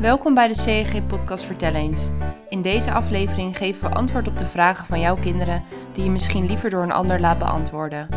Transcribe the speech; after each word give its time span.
Welkom 0.00 0.34
bij 0.34 0.48
de 0.48 0.56
CEG 0.56 1.06
Podcast 1.06 1.44
Vertel 1.44 1.74
eens. 1.74 2.10
In 2.48 2.62
deze 2.62 2.92
aflevering 2.92 3.56
geven 3.56 3.88
we 3.88 3.96
antwoord 3.96 4.28
op 4.28 4.38
de 4.38 4.46
vragen 4.46 4.86
van 4.86 5.00
jouw 5.00 5.16
kinderen 5.16 5.64
die 5.92 6.04
je 6.04 6.10
misschien 6.10 6.46
liever 6.46 6.70
door 6.70 6.82
een 6.82 6.92
ander 6.92 7.20
laat 7.20 7.38
beantwoorden. 7.38 8.08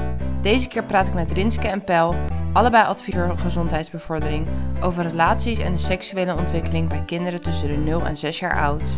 Deze 0.42 0.68
keer 0.68 0.84
praat 0.84 1.08
ik 1.08 1.14
met 1.14 1.32
Rinske 1.32 1.68
en 1.68 1.84
Pel, 1.84 2.16
allebei 2.54 2.86
adviseur 2.86 3.38
gezondheidsbevordering, 3.38 4.48
over 4.80 5.04
relaties 5.04 5.60
en 5.60 5.72
de 5.72 5.78
seksuele 5.78 6.36
ontwikkeling 6.36 6.90
bij 6.90 7.04
kinderen 7.06 7.42
tussen 7.42 7.68
de 7.68 7.78
0 7.78 8.06
en 8.06 8.18
6 8.18 8.40
jaar 8.40 8.62
oud. 8.62 8.98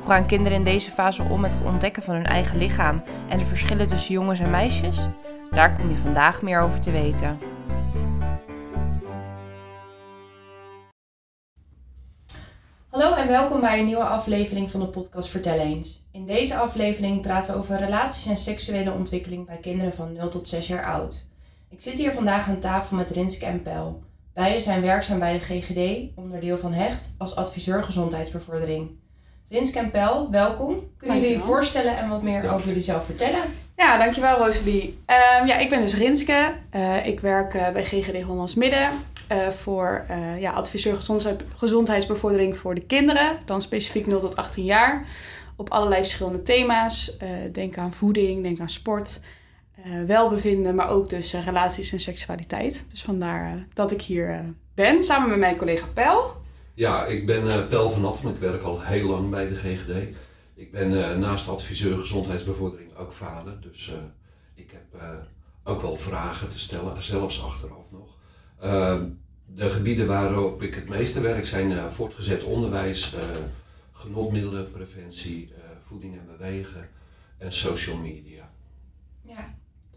Hoe 0.00 0.10
gaan 0.10 0.26
kinderen 0.26 0.58
in 0.58 0.64
deze 0.64 0.90
fase 0.90 1.22
om 1.22 1.40
met 1.40 1.54
het 1.54 1.66
ontdekken 1.66 2.02
van 2.02 2.14
hun 2.14 2.26
eigen 2.26 2.58
lichaam 2.58 3.02
en 3.28 3.38
de 3.38 3.46
verschillen 3.46 3.88
tussen 3.88 4.14
jongens 4.14 4.40
en 4.40 4.50
meisjes? 4.50 5.08
Daar 5.50 5.72
kom 5.72 5.90
je 5.90 5.96
vandaag 5.96 6.42
meer 6.42 6.60
over 6.60 6.80
te 6.80 6.90
weten. 6.90 7.38
Hallo 12.90 13.14
en 13.14 13.26
welkom 13.26 13.60
bij 13.60 13.78
een 13.78 13.84
nieuwe 13.84 14.04
aflevering 14.04 14.70
van 14.70 14.80
de 14.80 14.86
podcast 14.86 15.28
Vertel 15.28 15.58
eens. 15.58 16.02
In 16.12 16.26
deze 16.26 16.56
aflevering 16.56 17.20
praten 17.20 17.52
we 17.52 17.58
over 17.58 17.76
relaties 17.76 18.26
en 18.26 18.36
seksuele 18.36 18.92
ontwikkeling 18.92 19.46
bij 19.46 19.56
kinderen 19.56 19.92
van 19.92 20.12
0 20.12 20.28
tot 20.28 20.48
6 20.48 20.66
jaar 20.66 20.84
oud. 20.84 21.24
Ik 21.68 21.80
zit 21.80 21.96
hier 21.96 22.12
vandaag 22.12 22.48
aan 22.48 22.58
tafel 22.58 22.96
met 22.96 23.10
Rinske 23.10 23.46
en 23.46 23.62
Pel. 23.62 24.02
Beiden 24.34 24.60
zijn 24.60 24.80
werkzaam 24.80 25.18
bij 25.18 25.32
de 25.32 25.38
GGD, 25.38 26.10
onderdeel 26.14 26.58
van 26.58 26.72
HECHT, 26.72 27.14
als 27.18 27.36
adviseur 27.36 27.82
gezondheidsbevordering. 27.82 28.90
Rinske 29.48 29.78
en 29.78 29.90
Pel, 29.90 30.30
welkom. 30.30 30.90
Kunnen 30.96 31.20
jullie 31.20 31.32
je 31.32 31.42
voorstellen 31.42 31.96
en 31.96 32.08
wat 32.08 32.22
meer 32.22 32.52
over 32.52 32.66
jullie 32.66 32.82
zelf 32.82 33.04
vertellen? 33.04 33.40
Ja, 33.76 33.98
dankjewel 33.98 34.36
Rosalie. 34.36 34.84
Um, 34.84 35.46
ja, 35.46 35.56
ik 35.56 35.68
ben 35.68 35.80
dus 35.80 35.94
Rinske. 35.94 36.52
Uh, 36.74 37.06
ik 37.06 37.20
werk 37.20 37.54
uh, 37.54 37.68
bij 37.68 37.84
GGD 37.84 38.22
Hollands 38.22 38.54
Midden 38.54 38.90
uh, 39.32 39.48
voor 39.48 40.06
ja, 40.38 40.50
adviseur 40.50 40.96
gezondheid, 40.96 41.42
gezondheidsbevordering 41.56 42.56
voor 42.56 42.74
de 42.74 42.80
kinderen. 42.80 43.38
Dan 43.44 43.62
specifiek 43.62 44.06
0 44.06 44.20
tot 44.20 44.36
18 44.36 44.64
jaar. 44.64 45.06
Op 45.56 45.70
allerlei 45.70 46.00
verschillende 46.00 46.42
thema's. 46.42 47.18
denk 47.52 47.78
aan 47.78 47.92
voeding, 47.92 48.42
denk 48.42 48.60
aan 48.60 48.70
sport, 48.70 49.20
welbevinden, 50.06 50.74
maar 50.74 50.88
ook 50.88 51.08
dus 51.08 51.34
relaties 51.34 51.92
en 51.92 52.00
seksualiteit. 52.00 52.86
Dus 52.90 53.02
vandaar 53.02 53.66
dat 53.74 53.92
ik 53.92 54.02
hier 54.02 54.44
ben, 54.74 55.04
samen 55.04 55.28
met 55.28 55.38
mijn 55.38 55.56
collega 55.56 55.86
Pel. 55.94 56.36
Ja, 56.74 57.06
ik 57.06 57.26
ben 57.26 57.68
Pel 57.68 57.90
van 57.90 58.00
Natten. 58.00 58.28
Ik 58.28 58.36
werk 58.36 58.62
al 58.62 58.80
heel 58.80 59.08
lang 59.08 59.30
bij 59.30 59.48
de 59.48 59.54
GGD. 59.54 60.16
Ik 60.54 60.72
ben 60.72 61.18
naast 61.18 61.48
adviseur 61.48 61.98
gezondheidsbevordering 61.98 62.96
ook 62.96 63.12
vader. 63.12 63.60
Dus 63.60 63.92
ik 64.54 64.70
heb 64.70 65.02
ook 65.64 65.80
wel 65.80 65.96
vragen 65.96 66.48
te 66.48 66.58
stellen, 66.58 67.02
zelfs 67.02 67.44
achteraf 67.44 67.90
nog. 67.90 68.09
Ehm, 68.60 69.04
de 69.46 69.70
gebieden 69.70 70.06
waarop 70.06 70.62
ik 70.62 70.74
het 70.74 70.88
meeste 70.88 71.20
werk 71.20 71.44
zijn 71.44 71.90
voortgezet 71.90 72.44
onderwijs, 72.44 73.14
genotmiddelen, 73.92 74.70
preventie, 74.70 75.52
voeding 75.78 76.18
en 76.18 76.26
bewegen 76.38 76.88
en 77.38 77.52
social 77.52 77.96
media. 77.96 78.50
Ja, 79.22 79.54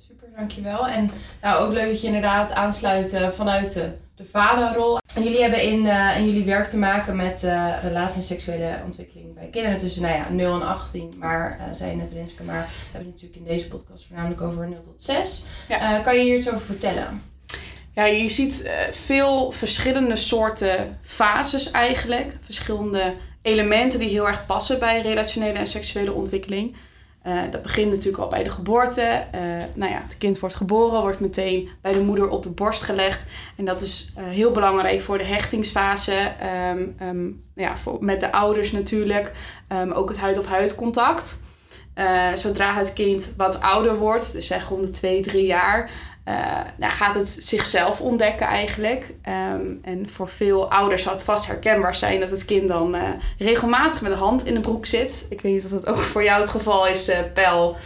super, 0.08 0.28
dankjewel. 0.36 0.88
En 0.88 1.12
nou, 1.42 1.66
ook 1.66 1.74
leuk 1.74 1.90
dat 1.90 2.02
je 2.02 2.08
inderdaad 2.08 2.52
aansluit 2.52 3.18
vanuit 3.34 3.74
de 3.74 3.94
de 4.16 4.26
vaderrol. 4.26 4.98
En 5.16 5.24
jullie 5.24 5.42
hebben 5.42 5.64
in, 5.64 5.86
uh, 5.86 6.18
in 6.18 6.26
jullie 6.26 6.46
werk 6.46 6.68
te 6.68 6.78
maken 6.78 7.16
met 7.16 7.44
uh, 7.44 7.74
relatie 7.82 8.18
en 8.18 8.24
seksuele 8.24 8.82
ontwikkeling 8.84 9.34
bij 9.34 9.48
kinderen 9.48 9.80
tussen 9.80 10.02
nou 10.02 10.16
ja, 10.16 10.30
0 10.30 10.56
en 10.56 10.68
18. 10.68 11.14
Maar 11.18 11.58
uh, 11.60 11.74
zei 11.74 11.92
je 11.92 11.98
net 11.98 12.12
Rinske, 12.12 12.44
maar 12.44 12.62
we 12.62 12.92
hebben 12.92 13.12
het 13.12 13.22
natuurlijk 13.22 13.36
in 13.36 13.56
deze 13.56 13.68
podcast 13.68 14.06
voornamelijk 14.06 14.42
over 14.42 14.70
0 14.70 14.82
tot 14.82 15.04
6. 15.04 15.46
Ja. 15.70 16.00
kan 16.00 16.16
je 16.16 16.24
hier 16.24 16.38
iets 16.38 16.48
over 16.50 16.62
vertellen? 16.62 17.33
Ja, 17.94 18.06
je 18.06 18.30
ziet 18.30 18.72
veel 18.92 19.52
verschillende 19.52 20.16
soorten 20.16 21.00
fases 21.02 21.72
eigenlijk. 21.72 22.38
Verschillende 22.44 23.14
elementen 23.42 24.00
die 24.00 24.10
heel 24.10 24.28
erg 24.28 24.46
passen 24.46 24.80
bij 24.80 25.02
relationele 25.02 25.58
en 25.58 25.68
seksuele 25.68 26.14
ontwikkeling. 26.14 26.76
Uh, 27.28 27.42
dat 27.52 27.62
begint 27.62 27.92
natuurlijk 27.92 28.24
al 28.24 28.30
bij 28.30 28.44
de 28.44 28.50
geboorte. 28.50 29.26
Uh, 29.36 29.42
nou 29.76 29.92
ja, 29.92 30.02
het 30.04 30.18
kind 30.18 30.40
wordt 30.40 30.56
geboren, 30.56 31.02
wordt 31.02 31.20
meteen 31.20 31.70
bij 31.82 31.92
de 31.92 32.00
moeder 32.00 32.30
op 32.30 32.44
de 32.44 32.50
borst 32.50 32.82
gelegd. 32.82 33.26
En 33.58 33.66
dat 33.66 33.82
is 33.82 34.14
heel 34.20 34.52
belangrijk 34.52 35.02
voor 35.02 35.18
de 35.18 35.24
hechtingsfase. 35.24 36.32
Um, 36.72 36.96
um, 37.08 37.44
ja, 37.56 37.78
voor, 37.78 38.04
met 38.04 38.20
de 38.20 38.32
ouders 38.32 38.72
natuurlijk. 38.72 39.32
Um, 39.70 39.92
ook 39.92 40.10
het 40.10 40.18
huid-op-huid 40.18 40.76
contact. 40.76 41.42
zodra 42.36 42.74
het 42.74 42.94
kind 42.94 43.34
wat 43.38 43.62
ouder 43.62 43.98
wordt, 43.98 44.34
dus 44.34 44.48
zeg 44.48 44.70
rond 44.70 44.84
de 44.84 44.90
2, 44.90 45.22
3 45.22 45.46
jaar, 45.46 45.90
uh, 46.28 46.36
nou 46.78 46.92
gaat 46.92 47.16
het 47.16 47.38
zichzelf 47.40 48.02
ontdekken 48.02 48.48
eigenlijk. 48.48 49.14
Um, 49.54 49.80
en 49.84 50.10
voor 50.10 50.28
veel 50.28 50.72
ouders 50.72 51.04
zal 51.04 51.14
het 51.14 51.24
vast 51.24 51.48
herkenbaar 51.48 51.96
zijn 51.96 52.20
dat 52.20 52.30
het 52.30 52.46
kind 52.46 52.68
dan 52.68 52.96
uh, 52.96 53.02
regelmatig 53.38 54.02
met 54.02 54.12
de 54.12 54.18
hand 54.18 54.46
in 54.46 54.54
de 54.54 54.60
broek 54.60 54.86
zit. 54.86 55.26
Ik 55.30 55.42
weet 55.42 55.54
niet 55.54 55.66
of 55.66 55.72
dat 55.72 55.88
ook 55.88 55.98
voor 56.14 56.24
jou 56.24 56.42
het 56.42 56.50
geval 56.50 56.88
is, 56.88 57.10
uh, 57.10 57.16
Pel. 57.34 57.78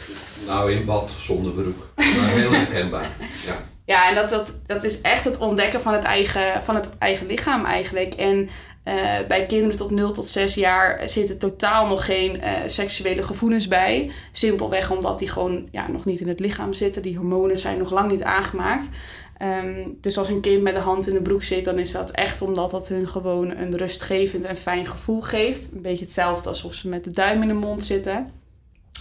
Nou, 0.46 0.72
in 0.72 0.86
bad 0.86 1.12
zonder 1.18 1.52
broek. 1.52 1.88
Maar 1.96 2.30
heel 2.30 2.52
herkenbaar. 2.52 3.10
Ja. 3.46 3.56
Ja, 3.88 4.10
en 4.10 4.16
dat, 4.16 4.30
dat, 4.30 4.54
dat 4.66 4.84
is 4.84 5.02
echt 5.02 5.24
het 5.24 5.38
ontdekken 5.38 5.82
van 5.82 5.94
het 5.94 6.04
eigen, 6.04 6.64
van 6.64 6.76
het 6.76 6.98
eigen 6.98 7.28
lichaam 7.28 7.66
eigenlijk. 7.66 8.14
En 8.14 8.50
uh, 8.88 9.28
bij 9.28 9.46
kinderen 9.46 9.78
tot 9.78 9.92
0 9.92 10.12
tot 10.12 10.28
6 10.28 10.56
jaar 10.56 11.10
zitten 11.10 11.38
totaal 11.38 11.88
nog 11.88 12.06
geen 12.06 12.36
uh, 12.36 12.50
seksuele 12.68 13.24
gevoelens 13.24 13.68
bij. 13.68 14.12
Simpelweg 14.32 14.92
omdat 14.92 15.20
die 15.20 15.28
gewoon 15.28 15.68
ja, 15.72 15.88
nog 15.92 16.06
niet 16.06 16.20
in 16.20 16.28
het 16.28 16.40
lichaam 16.40 16.74
zitten. 16.74 17.02
Die 17.02 17.18
hormonen 17.18 17.58
zijn 17.58 17.78
nog 17.78 17.92
lang 17.92 18.12
niet 18.12 18.24
aangemaakt. 18.24 18.90
Um, 19.42 19.98
dus 20.02 20.18
als 20.18 20.30
een 20.30 20.42
kind 20.42 20.62
met 20.62 20.74
de 20.74 20.80
hand 20.80 21.08
in 21.08 21.14
de 21.14 21.22
broek 21.22 21.44
zit, 21.44 21.66
dan 21.66 21.80
is 21.80 21.92
dat 21.92 22.12
echt 22.12 22.42
omdat 22.42 22.72
dat 22.72 22.88
hun 22.88 23.08
gewoon 23.08 23.50
een 23.50 23.78
rustgevend 23.78 24.46
en 24.46 24.56
fijn 24.56 24.86
gevoel 24.86 25.22
geeft. 25.22 25.72
Een 25.74 25.82
beetje 25.82 26.04
hetzelfde 26.06 26.50
alsof 26.50 26.74
ze 26.74 26.88
met 26.88 27.04
de 27.04 27.12
duim 27.12 27.42
in 27.42 27.48
de 27.48 27.54
mond 27.54 27.86
zitten. 27.86 28.37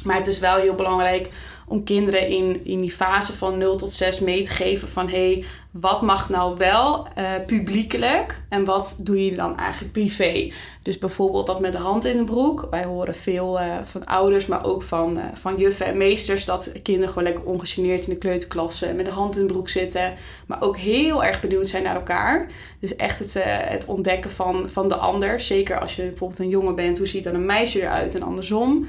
Maar 0.06 0.16
het 0.16 0.26
is 0.26 0.38
wel 0.38 0.56
heel 0.56 0.74
belangrijk 0.74 1.28
om 1.68 1.84
kinderen 1.84 2.28
in, 2.28 2.64
in 2.64 2.78
die 2.78 2.92
fase 2.92 3.32
van 3.32 3.58
0 3.58 3.76
tot 3.76 3.92
6 3.92 4.20
mee 4.20 4.44
te 4.44 4.50
geven 4.50 4.88
van 4.88 5.08
hé, 5.08 5.32
hey, 5.32 5.44
wat 5.70 6.02
mag 6.02 6.28
nou 6.28 6.56
wel 6.56 7.06
uh, 7.18 7.24
publiekelijk 7.46 8.42
en 8.48 8.64
wat 8.64 8.96
doe 9.00 9.24
je 9.24 9.34
dan 9.34 9.58
eigenlijk 9.58 9.92
privé? 9.92 10.52
Dus 10.82 10.98
bijvoorbeeld 10.98 11.46
dat 11.46 11.60
met 11.60 11.72
de 11.72 11.78
hand 11.78 12.04
in 12.04 12.16
de 12.16 12.24
broek. 12.24 12.66
Wij 12.70 12.84
horen 12.84 13.14
veel 13.14 13.60
uh, 13.60 13.76
van 13.84 14.04
ouders, 14.04 14.46
maar 14.46 14.64
ook 14.64 14.82
van, 14.82 15.18
uh, 15.18 15.24
van 15.34 15.56
juffen 15.56 15.86
en 15.86 15.96
meesters 15.96 16.44
dat 16.44 16.72
kinderen 16.82 17.08
gewoon 17.08 17.24
lekker 17.24 17.44
ongegeneerd 17.44 18.04
in 18.04 18.12
de 18.12 18.18
kleuterklasse 18.18 18.92
met 18.92 19.06
de 19.06 19.12
hand 19.12 19.36
in 19.36 19.46
de 19.46 19.52
broek 19.52 19.68
zitten. 19.68 20.14
Maar 20.46 20.62
ook 20.62 20.76
heel 20.76 21.24
erg 21.24 21.40
benieuwd 21.40 21.68
zijn 21.68 21.82
naar 21.82 21.96
elkaar. 21.96 22.46
Dus 22.80 22.96
echt 22.96 23.18
het, 23.18 23.36
het 23.68 23.84
ontdekken 23.84 24.30
van, 24.30 24.68
van 24.70 24.88
de 24.88 24.96
ander. 24.96 25.40
Zeker 25.40 25.80
als 25.80 25.96
je 25.96 26.02
bijvoorbeeld 26.02 26.40
een 26.40 26.48
jongen 26.48 26.74
bent, 26.74 26.98
hoe 26.98 27.06
ziet 27.06 27.24
dan 27.24 27.34
een 27.34 27.46
meisje 27.46 27.80
eruit 27.80 28.14
en 28.14 28.22
andersom 28.22 28.86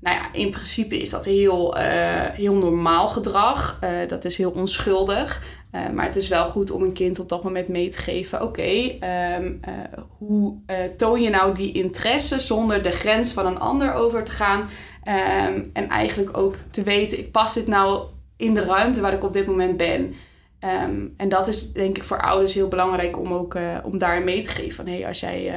nou 0.00 0.16
ja, 0.16 0.32
in 0.32 0.50
principe 0.50 0.98
is 0.98 1.10
dat 1.10 1.24
heel, 1.24 1.78
uh, 1.78 2.24
heel 2.24 2.54
normaal 2.54 3.08
gedrag. 3.08 3.80
Uh, 3.84 3.90
dat 4.08 4.24
is 4.24 4.36
heel 4.36 4.50
onschuldig. 4.50 5.42
Uh, 5.72 5.88
maar 5.94 6.04
het 6.04 6.16
is 6.16 6.28
wel 6.28 6.44
goed 6.44 6.70
om 6.70 6.82
een 6.82 6.92
kind 6.92 7.18
op 7.18 7.28
dat 7.28 7.44
moment 7.44 7.68
mee 7.68 7.90
te 7.90 7.98
geven. 7.98 8.42
Oké, 8.42 8.96
um, 9.38 9.60
hoe 10.18 10.56
toon 10.96 11.22
je 11.22 11.30
nou 11.30 11.54
die 11.54 11.72
interesse 11.72 12.40
zonder 12.40 12.82
de 12.82 12.90
grens 12.90 13.32
van 13.32 13.46
een 13.46 13.58
ander 13.58 13.92
over 13.92 14.24
te 14.24 14.30
gaan? 14.30 14.60
Um, 14.60 15.70
en 15.72 15.88
eigenlijk 15.88 16.36
ook 16.36 16.54
te 16.54 16.82
weten, 16.82 17.18
ik 17.18 17.32
pas 17.32 17.54
dit 17.54 17.66
nou 17.66 18.06
in 18.36 18.54
de 18.54 18.64
ruimte 18.64 19.00
waar 19.00 19.12
ik 19.12 19.24
op 19.24 19.32
dit 19.32 19.46
moment 19.46 19.76
ben. 19.76 20.14
Um, 20.84 21.14
en 21.16 21.28
dat 21.28 21.48
is 21.48 21.72
denk 21.72 21.96
ik 21.96 22.04
voor 22.04 22.20
ouders 22.20 22.54
heel 22.54 22.68
belangrijk 22.68 23.18
om 23.18 23.32
ook 23.32 23.58
om 23.84 23.98
daar 23.98 24.22
mee 24.22 24.42
te 24.42 24.50
geven. 24.50 24.74
Van 24.74 24.86
hey, 24.86 25.06
als 25.06 25.20
jij 25.20 25.52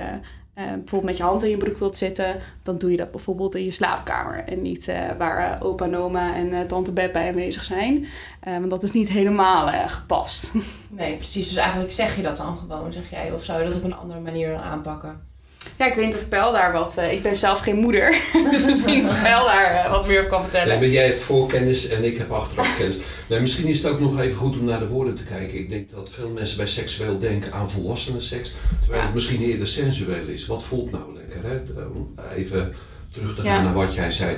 uh, 0.55 0.63
bijvoorbeeld 0.65 1.03
met 1.03 1.17
je 1.17 1.23
hand 1.23 1.43
in 1.43 1.49
je 1.49 1.57
broek 1.57 1.77
wilt 1.77 1.97
zitten, 1.97 2.39
dan 2.63 2.77
doe 2.77 2.91
je 2.91 2.97
dat 2.97 3.11
bijvoorbeeld 3.11 3.55
in 3.55 3.63
je 3.63 3.71
slaapkamer. 3.71 4.43
En 4.43 4.61
niet 4.61 4.87
uh, 4.87 5.11
waar 5.17 5.61
uh, 5.61 5.65
opa, 5.65 5.95
oma 5.95 6.35
en 6.35 6.67
tante 6.67 6.93
Beb 6.93 7.13
bij 7.13 7.29
aanwezig 7.29 7.63
zijn. 7.63 8.05
want 8.43 8.69
dat 8.69 8.83
is 8.83 8.91
niet 8.91 9.09
helemaal 9.09 9.67
gepast. 9.87 10.51
Nee, 10.93 11.15
precies. 11.15 11.47
Dus 11.47 11.57
eigenlijk 11.57 11.91
zeg 11.91 12.15
je 12.15 12.21
dat 12.21 12.37
dan 12.37 12.57
gewoon, 12.57 12.93
zeg 12.93 13.09
jij. 13.09 13.31
Of 13.31 13.43
zou 13.43 13.59
je 13.59 13.67
dat 13.67 13.75
op 13.75 13.83
een 13.83 13.95
andere 13.95 14.19
manier 14.19 14.51
dan 14.51 14.61
aanpakken? 14.61 15.30
Ja, 15.77 15.87
ik 15.87 15.93
weet 15.93 16.05
niet 16.05 16.15
of 16.15 16.27
Pel 16.27 16.51
daar 16.51 16.71
wat... 16.71 16.95
Uh, 16.99 17.11
ik 17.11 17.21
ben 17.21 17.35
zelf 17.35 17.59
geen 17.59 17.75
moeder. 17.75 18.15
dus 18.51 18.65
misschien 18.65 19.01
Pel 19.01 19.45
daar 19.45 19.85
uh, 19.85 19.91
wat 19.91 20.07
meer 20.07 20.23
op 20.23 20.29
kan 20.29 20.41
vertellen. 20.41 20.67
Nee, 20.67 20.77
maar 20.77 20.87
jij 20.87 21.05
hebt 21.05 21.17
voorkennis 21.17 21.89
en 21.89 22.03
ik 22.03 22.17
heb 22.17 22.31
achterafkennis. 22.31 22.97
nee, 23.29 23.39
misschien 23.39 23.67
is 23.67 23.83
het 23.83 23.91
ook 23.91 23.99
nog 23.99 24.19
even 24.19 24.37
goed 24.37 24.59
om 24.59 24.65
naar 24.65 24.79
de 24.79 24.87
woorden 24.87 25.15
te 25.15 25.23
kijken. 25.23 25.57
Ik 25.57 25.69
denk 25.69 25.89
dat 25.89 26.09
veel 26.09 26.29
mensen 26.29 26.57
bij 26.57 26.65
seksueel 26.65 27.17
denken 27.17 27.53
aan 27.53 27.69
volwassenen 27.69 28.21
seks. 28.21 28.53
Terwijl 28.79 28.99
ja. 28.99 29.05
het 29.05 29.13
misschien 29.13 29.41
eerder 29.41 29.67
sensueel 29.67 30.27
is. 30.27 30.45
Wat 30.45 30.63
voelt 30.63 30.91
nou 30.91 31.03
lekker? 31.15 31.49
Hè? 31.49 31.83
Om 31.93 32.13
even 32.35 32.73
terug 33.13 33.35
te 33.35 33.41
gaan 33.41 33.55
ja. 33.55 33.61
naar 33.61 33.73
wat 33.73 33.93
jij 33.93 34.11
zei. 34.11 34.35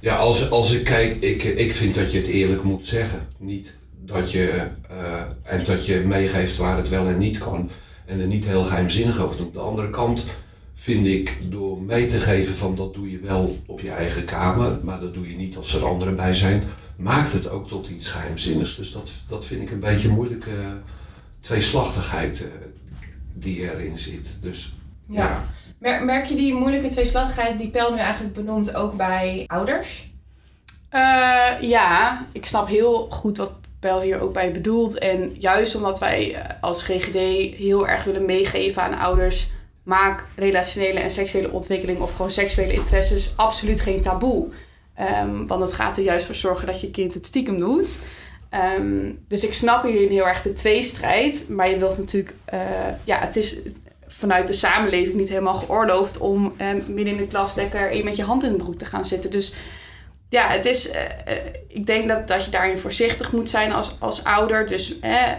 Ja, 0.00 0.16
als, 0.16 0.50
als 0.50 0.72
ik 0.72 0.84
kijk, 0.84 1.16
ik, 1.20 1.42
ik 1.42 1.74
vind 1.74 1.94
dat 1.94 2.12
je 2.12 2.18
het 2.18 2.26
eerlijk 2.26 2.62
moet 2.62 2.86
zeggen. 2.86 3.28
Niet 3.38 3.76
dat 3.98 4.30
je... 4.30 4.52
Uh, 4.90 5.22
en 5.42 5.64
dat 5.64 5.86
je 5.86 6.00
meegeeft 6.00 6.56
waar 6.56 6.76
het 6.76 6.88
wel 6.88 7.06
en 7.06 7.18
niet 7.18 7.38
kan. 7.38 7.70
En 8.06 8.20
er 8.20 8.26
niet 8.26 8.44
heel 8.44 8.64
geheimzinnig 8.64 9.22
over 9.22 9.36
doen. 9.36 9.46
Op 9.46 9.52
de 9.52 9.60
andere 9.60 9.90
kant 9.90 10.24
vind 10.82 11.06
ik 11.06 11.36
door 11.50 11.82
mee 11.82 12.06
te 12.06 12.20
geven 12.20 12.54
van 12.54 12.74
dat 12.76 12.94
doe 12.94 13.10
je 13.10 13.18
wel 13.18 13.56
op 13.66 13.80
je 13.80 13.90
eigen 13.90 14.24
kamer, 14.24 14.78
maar 14.82 15.00
dat 15.00 15.14
doe 15.14 15.28
je 15.30 15.36
niet 15.36 15.56
als 15.56 15.74
er 15.74 15.84
anderen 15.84 16.16
bij 16.16 16.32
zijn, 16.32 16.62
maakt 16.96 17.32
het 17.32 17.48
ook 17.50 17.68
tot 17.68 17.88
iets 17.88 18.08
geheimzinnigs. 18.08 18.76
Dus 18.76 18.92
dat, 18.92 19.10
dat 19.28 19.44
vind 19.46 19.62
ik 19.62 19.70
een 19.70 19.78
beetje 19.80 20.08
moeilijke 20.08 20.50
tweeslachtigheid 21.40 22.40
uh, 22.40 22.46
die 23.34 23.60
erin 23.72 23.98
zit. 23.98 24.36
Dus 24.40 24.74
Ja. 25.06 25.44
Mer- 25.78 26.04
Merk 26.04 26.26
je 26.26 26.34
die 26.34 26.54
moeilijke 26.54 26.88
tweeslachtigheid 26.88 27.58
die 27.58 27.68
Pel 27.70 27.92
nu 27.92 27.98
eigenlijk 27.98 28.34
benoemt 28.34 28.74
ook 28.74 28.96
bij 28.96 29.44
ouders? 29.46 30.10
Eh, 30.88 31.50
ja, 31.60 32.26
ik 32.32 32.46
snap 32.46 32.68
heel 32.68 33.06
goed 33.10 33.36
wat 33.36 33.52
Pel 33.78 34.00
hier 34.00 34.20
ook 34.20 34.32
bij 34.32 34.52
bedoelt. 34.52 34.98
En 34.98 35.32
juist 35.38 35.74
omdat 35.74 35.98
wij 35.98 36.34
eh, 36.34 36.44
als 36.60 36.82
GGD 36.82 37.14
heel 37.56 37.88
erg 37.88 38.04
willen 38.04 38.24
meegeven 38.24 38.82
aan 38.82 38.98
ouders... 38.98 39.50
maak 39.82 40.26
relationele 40.36 41.00
en 41.00 41.10
seksuele 41.10 41.50
ontwikkeling 41.50 42.00
of 42.00 42.12
gewoon 42.12 42.30
seksuele 42.30 42.72
interesses 42.72 43.32
absoluut 43.36 43.80
geen 43.80 44.00
taboe. 44.00 44.48
Ehm, 44.94 45.46
want 45.46 45.62
het 45.62 45.72
gaat 45.72 45.96
er 45.96 46.02
juist 46.02 46.26
voor 46.26 46.34
zorgen 46.34 46.66
dat 46.66 46.80
je 46.80 46.90
kind 46.90 47.14
het 47.14 47.26
stiekem 47.26 47.58
doet. 47.58 47.98
Ehm, 48.50 49.12
dus 49.28 49.44
ik 49.44 49.52
snap 49.52 49.82
hierin 49.82 50.10
heel 50.10 50.26
erg 50.26 50.42
de 50.42 50.52
tweestrijd. 50.52 51.46
Maar 51.48 51.70
je 51.70 51.78
wilt 51.78 51.98
natuurlijk... 51.98 52.34
eh, 52.44 52.60
ja, 53.04 53.18
het 53.18 53.36
is 53.36 53.58
vanuit 54.06 54.46
de 54.46 54.52
samenleving 54.52 55.16
niet 55.16 55.28
helemaal 55.28 55.54
geoorloofd... 55.54 56.18
om 56.18 56.54
eh, 56.56 56.66
midden 56.86 57.14
in 57.14 57.16
de 57.16 57.26
klas 57.26 57.54
lekker 57.54 57.92
een 57.92 58.04
met 58.04 58.16
je 58.16 58.22
hand 58.22 58.44
in 58.44 58.52
de 58.52 58.56
broek 58.56 58.74
te 58.74 58.84
gaan 58.84 59.06
zitten. 59.06 59.30
Dus 59.30 59.54
ja, 60.32 60.48
het 60.48 60.64
is, 60.64 60.90
eh, 60.90 61.04
eh, 61.24 61.44
ik 61.68 61.86
denk 61.86 62.08
dat, 62.08 62.28
dat 62.28 62.44
je 62.44 62.50
daarin 62.50 62.78
voorzichtig 62.78 63.32
moet 63.32 63.50
zijn 63.50 63.72
als, 63.72 63.96
als 63.98 64.24
ouder. 64.24 64.66
Dus 64.66 64.98
eh, 64.98 65.32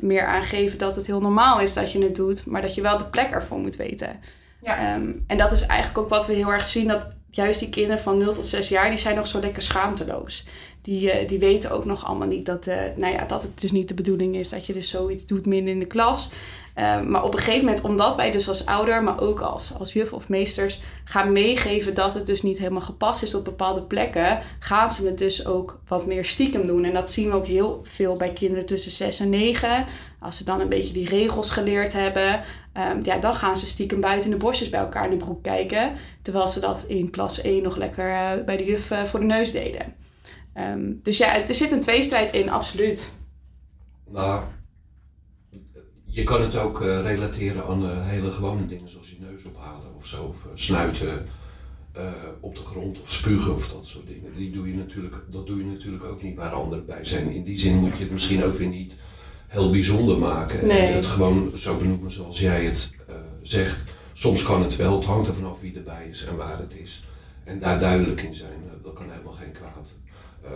meer 0.00 0.26
aangeven 0.26 0.78
dat 0.78 0.96
het 0.96 1.06
heel 1.06 1.20
normaal 1.20 1.60
is 1.60 1.74
dat 1.74 1.92
je 1.92 2.02
het 2.02 2.14
doet, 2.14 2.46
maar 2.46 2.62
dat 2.62 2.74
je 2.74 2.80
wel 2.80 2.98
de 2.98 3.04
plek 3.04 3.30
ervoor 3.30 3.58
moet 3.58 3.76
weten. 3.76 4.20
Ja. 4.62 4.78
Ehm, 4.78 5.10
en 5.26 5.38
dat 5.38 5.52
is 5.52 5.66
eigenlijk 5.66 5.98
ook 5.98 6.08
wat 6.08 6.26
we 6.26 6.32
heel 6.32 6.52
erg 6.52 6.64
zien, 6.64 6.88
dat 6.88 7.06
juist 7.30 7.60
die 7.60 7.70
kinderen 7.70 8.02
van 8.02 8.18
0 8.18 8.32
tot 8.32 8.46
6 8.46 8.68
jaar, 8.68 8.88
die 8.88 8.98
zijn 8.98 9.16
nog 9.16 9.26
zo 9.26 9.40
lekker 9.40 9.62
schaamteloos. 9.62 10.44
Die, 10.90 11.10
eh, 11.10 11.28
die 11.28 11.38
weten 11.38 11.70
ook 11.70 11.84
nog 11.84 12.04
allemaal 12.04 12.26
niet 12.26 12.46
dat, 12.46 12.66
eh, 12.66 12.76
nou 12.96 13.12
ja, 13.12 13.24
dat 13.24 13.42
het 13.42 13.60
dus 13.60 13.72
niet 13.72 13.88
de 13.88 13.94
bedoeling 13.94 14.36
is 14.36 14.48
dat 14.48 14.66
je 14.66 14.72
dus 14.72 14.90
zoiets 14.90 15.26
doet 15.26 15.46
midden 15.46 15.72
in 15.72 15.78
de 15.78 15.86
klas. 15.86 16.32
Ehm, 16.74 17.10
maar 17.10 17.24
op 17.24 17.34
een 17.34 17.38
gegeven 17.38 17.64
moment, 17.64 17.84
omdat 17.84 18.16
wij 18.16 18.30
dus 18.30 18.48
als 18.48 18.66
ouder, 18.66 19.02
maar 19.02 19.20
ook 19.20 19.40
als, 19.40 19.74
als 19.78 19.92
juf 19.92 20.12
of 20.12 20.28
meesters 20.28 20.80
gaan 21.04 21.32
meegeven 21.32 21.94
dat 21.94 22.14
het 22.14 22.26
dus 22.26 22.42
niet 22.42 22.58
helemaal 22.58 22.80
gepast 22.80 23.22
is 23.22 23.34
op 23.34 23.44
bepaalde 23.44 23.82
plekken, 23.82 24.40
gaan 24.58 24.90
ze 24.90 25.06
het 25.06 25.18
dus 25.18 25.46
ook 25.46 25.80
wat 25.88 26.06
meer 26.06 26.24
stiekem 26.24 26.66
doen. 26.66 26.84
En 26.84 26.92
dat 26.92 27.10
zien 27.10 27.30
we 27.30 27.36
ook 27.36 27.46
heel 27.46 27.80
veel 27.82 28.16
bij 28.16 28.32
kinderen 28.32 28.66
tussen 28.66 28.90
6 28.90 29.20
en 29.20 29.28
9. 29.28 29.86
Als 30.20 30.36
ze 30.36 30.44
dan 30.44 30.60
een 30.60 30.68
beetje 30.68 30.92
die 30.92 31.08
regels 31.08 31.50
geleerd 31.50 31.92
hebben, 31.92 32.40
ehm, 32.72 33.00
ja, 33.02 33.18
dan 33.18 33.34
gaan 33.34 33.56
ze 33.56 33.66
stiekem 33.66 34.00
buiten 34.00 34.30
de 34.30 34.36
bosjes 34.36 34.68
bij 34.68 34.80
elkaar 34.80 35.04
in 35.04 35.18
de 35.18 35.24
broek 35.24 35.42
kijken. 35.42 35.92
Terwijl 36.22 36.48
ze 36.48 36.60
dat 36.60 36.84
in 36.88 37.10
klas 37.10 37.42
1 37.42 37.62
nog 37.62 37.76
lekker 37.76 38.10
eh, 38.10 38.44
bij 38.44 38.56
de 38.56 38.64
juf 38.64 38.90
eh, 38.90 39.04
voor 39.04 39.20
de 39.20 39.26
neus 39.26 39.52
deden. 39.52 39.99
Ehm, 40.60 40.92
dus 41.02 41.18
ja, 41.18 41.46
er 41.46 41.54
zit 41.54 41.72
een 41.72 41.80
tweestrijd 41.80 42.32
in, 42.32 42.48
absoluut. 42.48 43.18
Nou, 44.10 44.42
je 46.04 46.22
kan 46.22 46.42
het 46.42 46.56
ook 46.56 46.80
eh, 46.82 47.00
relateren 47.00 47.64
aan 47.64 47.90
eh, 47.90 48.06
hele 48.06 48.30
gewone 48.30 48.66
dingen 48.66 48.88
zoals 48.88 49.10
je 49.10 49.16
neus 49.20 49.44
ophalen 49.44 49.94
of 49.96 50.06
zo. 50.06 50.24
Of 50.24 50.44
eh, 50.44 50.50
snuiten 50.54 51.26
op 52.40 52.54
de 52.54 52.62
grond 52.62 53.00
of 53.00 53.10
spugen 53.12 53.52
of 53.52 53.68
dat 53.68 53.86
soort 53.86 54.06
dingen. 54.06 54.34
Die 54.36 54.50
doe 54.50 54.68
je 54.68 54.74
natuurlijk, 54.74 55.14
dat 55.30 55.46
doe 55.46 55.58
je 55.58 55.64
natuurlijk 55.64 56.04
ook 56.04 56.22
niet 56.22 56.36
waar 56.36 56.52
anderen 56.52 56.86
bij 56.86 57.04
zijn. 57.04 57.30
In 57.30 57.44
die 57.44 57.58
zin 57.58 57.76
moet 57.76 57.96
je 57.96 58.02
het 58.02 58.12
misschien 58.12 58.44
ook 58.44 58.56
weer 58.58 58.68
niet 58.68 58.94
heel 59.46 59.70
bijzonder 59.70 60.18
maken. 60.18 60.66
Nee. 60.66 60.86
En 60.86 60.94
het 60.94 61.06
gewoon 61.06 61.52
zo 61.56 61.76
benoemen 61.76 62.10
zoals 62.10 62.40
jij 62.40 62.64
het 62.64 62.94
zegt. 63.42 63.78
Soms 64.12 64.42
kan 64.42 64.62
het 64.62 64.76
wel, 64.76 64.96
het 64.96 65.04
hangt 65.04 65.26
er 65.26 65.34
vanaf 65.34 65.60
wie 65.60 65.76
erbij 65.76 66.06
is 66.08 66.24
en 66.24 66.36
waar 66.36 66.58
het 66.58 66.76
is. 66.78 67.04
En 67.44 67.58
daar 67.58 67.78
duidelijk 67.78 68.22
in 68.22 68.34
zijn, 68.34 68.70
dat 68.82 68.92
kan 68.92 69.10
helemaal 69.10 69.32
geen 69.32 69.52
kwaad. 69.52 69.88
Eh, 70.44 70.50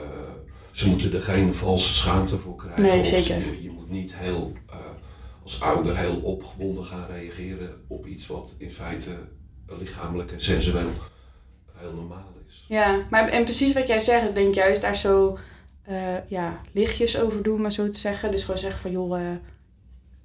ze 0.70 0.88
moeten 0.88 1.12
er 1.14 1.22
geen 1.22 1.54
valse 1.54 1.94
schaamte 1.94 2.38
voor 2.38 2.56
krijgen. 2.56 2.82
Nee, 2.82 3.04
zeker. 3.04 3.38
Je, 3.38 3.62
je 3.62 3.70
moet 3.70 3.90
niet 3.90 4.16
heel, 4.16 4.52
eh, 4.70 4.76
als 5.42 5.60
ouder 5.60 5.96
heel 5.98 6.16
opgewonden 6.16 6.84
gaan 6.84 7.06
reageren 7.06 7.84
op 7.86 8.06
iets 8.06 8.26
wat 8.26 8.54
in 8.58 8.70
feite 8.70 9.10
lichamelijk 9.78 10.32
en 10.32 10.40
sensueel 10.40 10.90
heel 11.72 11.92
normaal 11.92 12.32
is. 12.46 12.64
Ja, 12.69 13.06
maar 13.10 13.28
en 13.28 13.44
precies 13.44 13.72
wat 13.72 13.86
jij 13.86 14.00
zegt, 14.00 14.28
ik 14.28 14.34
denk 14.34 14.54
juist 14.54 14.82
daar 14.82 14.96
zo 14.96 15.38
eh, 15.82 16.28
ja, 16.28 16.60
lichtjes 16.72 17.19
over 17.19 17.42
doen, 17.42 17.60
maar 17.60 17.72
zo 17.72 17.88
te 17.88 17.98
zeggen. 17.98 18.31
Dus 18.31 18.44
gewoon 18.44 18.60
zeggen 18.60 18.81
van 18.81 18.90
joh, 18.90 19.36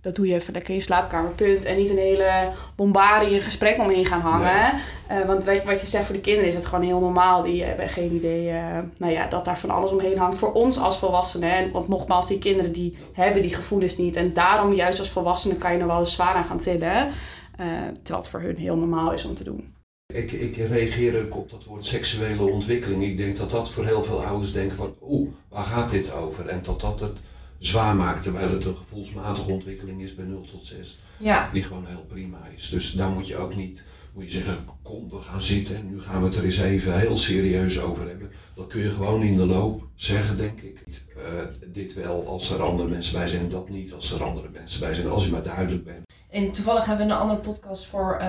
dat 0.01 0.15
doe 0.15 0.27
je 0.27 0.33
even 0.33 0.53
lekker 0.53 0.71
in 0.71 0.77
je 0.77 0.83
slaapkamer, 0.83 1.31
punt. 1.31 1.65
En 1.65 1.77
niet 1.77 1.89
een 1.89 1.97
hele 1.97 2.51
bombardie 2.75 3.39
gesprek 3.39 3.77
omheen 3.77 4.05
gaan 4.05 4.21
hangen. 4.21 4.73
Eh, 5.07 5.25
want 5.25 5.43
wat, 5.43 5.81
je 5.81 5.87
zegt 5.87 6.05
voor 6.05 6.15
de 6.15 6.21
kinderen 6.21 6.47
is 6.47 6.55
het 6.55 6.65
gewoon 6.65 6.85
heel 6.85 6.99
normaal. 6.99 7.41
Die 7.41 7.63
hebben 7.63 7.89
geen 7.89 8.13
idee 8.13 8.49
eh, 8.49 8.77
nou 8.97 9.13
ja, 9.13 9.27
dat 9.27 9.45
daar 9.45 9.59
van 9.59 9.69
alles 9.69 9.91
omheen 9.91 10.17
hangt. 10.17 10.37
Voor 10.37 10.53
ons 10.53 10.79
als 10.79 10.99
volwassenen. 10.99 11.51
En, 11.51 11.71
want 11.71 11.87
nogmaals, 11.87 12.27
die 12.27 12.39
kinderen 12.39 12.71
die 12.71 12.97
hebben 13.13 13.41
die 13.41 13.53
gevoelens 13.53 13.97
niet. 13.97 14.15
En 14.15 14.33
daarom 14.33 14.73
juist 14.73 14.99
als 14.99 15.09
volwassene 15.09 15.55
kan 15.55 15.73
je 15.73 15.79
er 15.79 15.87
wel 15.87 15.99
eens 15.99 16.13
zwaar 16.13 16.33
aan 16.33 16.45
gaan 16.45 16.59
tillen. 16.59 17.07
Eh, 17.57 17.65
terwijl 17.93 18.19
het 18.19 18.27
voor 18.27 18.41
hun 18.41 18.57
heel 18.57 18.75
normaal 18.75 19.13
is 19.13 19.25
om 19.25 19.35
te 19.35 19.43
doen. 19.43 19.73
Ik, 20.13 20.31
ik 20.31 20.55
reageer 20.55 21.25
ook 21.25 21.35
op 21.35 21.49
dat 21.49 21.63
woord 21.63 21.85
seksuele 21.85 22.43
ontwikkeling. 22.43 23.03
Ik 23.03 23.17
denk 23.17 23.37
dat 23.37 23.49
dat 23.49 23.69
voor 23.69 23.85
heel 23.85 24.01
veel 24.01 24.23
ouders 24.23 24.51
denken 24.51 24.75
van, 24.75 24.95
oeh, 25.01 25.29
waar 25.49 25.63
gaat 25.63 25.89
dit 25.89 26.13
over? 26.13 26.47
En 26.47 26.59
dat 26.63 26.81
dat 26.81 26.99
het 26.99 27.17
zwaar 27.59 27.95
maakt, 27.95 28.23
terwijl 28.23 28.51
het 28.51 28.65
een 28.65 28.75
gevoelsmatige 28.75 29.51
ontwikkeling 29.51 30.01
is 30.01 30.15
bij 30.15 30.25
0 30.25 30.47
tot 30.51 30.65
6. 30.65 30.99
Ja. 31.19 31.49
Die 31.53 31.63
gewoon 31.63 31.85
heel 31.85 32.05
prima 32.07 32.47
is. 32.55 32.69
Dus 32.69 32.91
daar 32.91 33.09
moet 33.09 33.27
je 33.27 33.37
ook 33.37 33.55
niet, 33.55 33.83
moet 34.13 34.23
je 34.23 34.29
zeggen, 34.29 34.57
kom, 34.81 35.09
we 35.09 35.21
gaan 35.21 35.41
zitten 35.41 35.75
en 35.75 35.89
nu 35.89 35.99
gaan 35.99 36.21
we 36.21 36.27
het 36.27 36.35
er 36.35 36.43
eens 36.43 36.59
even 36.59 36.99
heel 36.99 37.17
serieus 37.17 37.79
over 37.79 38.07
hebben. 38.07 38.31
Dat 38.55 38.67
kun 38.67 38.81
je 38.81 38.91
gewoon 38.91 39.23
in 39.23 39.37
de 39.37 39.45
loop 39.45 39.87
zeggen, 39.95 40.37
denk 40.37 40.61
ik. 40.61 40.79
Eh, 41.15 41.23
dit 41.73 41.93
wel 41.93 42.27
als 42.27 42.51
er 42.51 42.61
andere 42.61 42.89
mensen 42.89 43.13
bij 43.13 43.27
zijn, 43.27 43.49
dat 43.49 43.69
niet 43.69 43.93
als 43.93 44.11
er 44.11 44.23
andere 44.23 44.49
mensen 44.53 44.79
bij 44.79 44.93
zijn. 44.93 45.09
Als 45.09 45.25
je 45.25 45.31
maar 45.31 45.43
duidelijk 45.43 45.83
bent. 45.83 46.05
En 46.29 46.51
toevallig 46.51 46.85
hebben 46.85 47.07
we 47.07 47.13
een 47.13 47.19
andere 47.19 47.39
podcast 47.39 47.85
voor 47.85 48.17
eh, 48.21 48.27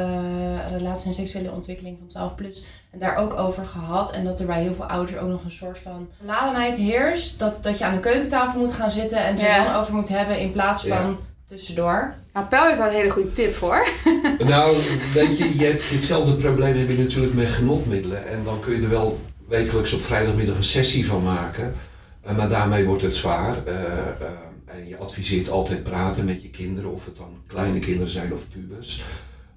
relatie 0.76 1.06
en 1.06 1.12
seksuele 1.12 1.50
ontwikkeling 1.50 1.96
van 1.98 2.06
12 2.06 2.34
plus. 2.34 2.64
En 2.90 2.98
daar 2.98 3.16
ook 3.16 3.34
over 3.34 3.66
gehad. 3.66 4.12
En 4.12 4.24
dat 4.24 4.40
er 4.40 4.46
bij 4.46 4.62
heel 4.62 4.74
veel 4.74 4.84
ouders 4.84 5.18
ook 5.18 5.28
nog 5.28 5.44
een 5.44 5.50
soort 5.50 5.78
van 5.78 6.08
geladenheid 6.20 6.76
heerst. 6.76 7.38
Dat, 7.38 7.62
dat 7.62 7.78
je 7.78 7.84
aan 7.84 7.94
de 7.94 8.00
keukentafel 8.00 8.60
moet 8.60 8.72
gaan 8.72 8.90
zitten 8.90 9.18
en 9.24 9.32
het 9.32 9.40
er 9.40 9.46
Ja. 9.48 9.64
dan 9.64 9.74
over 9.80 9.94
moet 9.94 10.08
hebben 10.08 10.38
in 10.40 10.52
plaats 10.52 10.82
van 10.86 10.88
Ja. 11.10 11.14
tussendoor. 11.44 12.14
Nou, 12.32 12.46
Pel 12.46 12.64
heeft 12.66 12.78
daar 12.78 12.88
een 12.88 12.94
hele 12.94 13.10
goede 13.10 13.30
tip 13.30 13.54
voor. 13.54 13.86
Nou, 14.38 14.76
weet 15.14 15.38
je, 15.38 15.58
je 15.58 15.64
hebt 15.64 15.88
ditzelfde 15.90 16.32
probleem 16.34 16.76
heb 16.78 16.88
je 16.88 16.98
natuurlijk 16.98 17.34
met 17.34 17.48
genotmiddelen. 17.50 18.28
En 18.28 18.44
dan 18.44 18.60
kun 18.60 18.74
je 18.76 18.82
er 18.82 18.88
wel 18.88 19.18
wekelijks 19.48 19.92
op 19.92 20.00
vrijdagmiddag 20.00 20.56
een 20.56 20.62
sessie 20.64 21.06
van 21.06 21.22
maken. 21.22 21.74
Eh, 22.22 22.36
maar 22.36 22.48
daarmee 22.48 22.84
wordt 22.84 23.02
het 23.02 23.14
zwaar. 23.14 23.56
Eh, 23.66 23.74
eh, 23.74 24.26
en 24.74 24.88
je 24.88 24.96
adviseert 24.96 25.50
altijd 25.50 25.82
praten 25.82 26.24
met 26.24 26.42
je 26.42 26.50
kinderen, 26.50 26.92
of 26.92 27.04
het 27.04 27.16
dan 27.16 27.36
kleine 27.46 27.78
kinderen 27.78 28.10
zijn 28.10 28.32
of 28.32 28.48
pubers. 28.48 29.02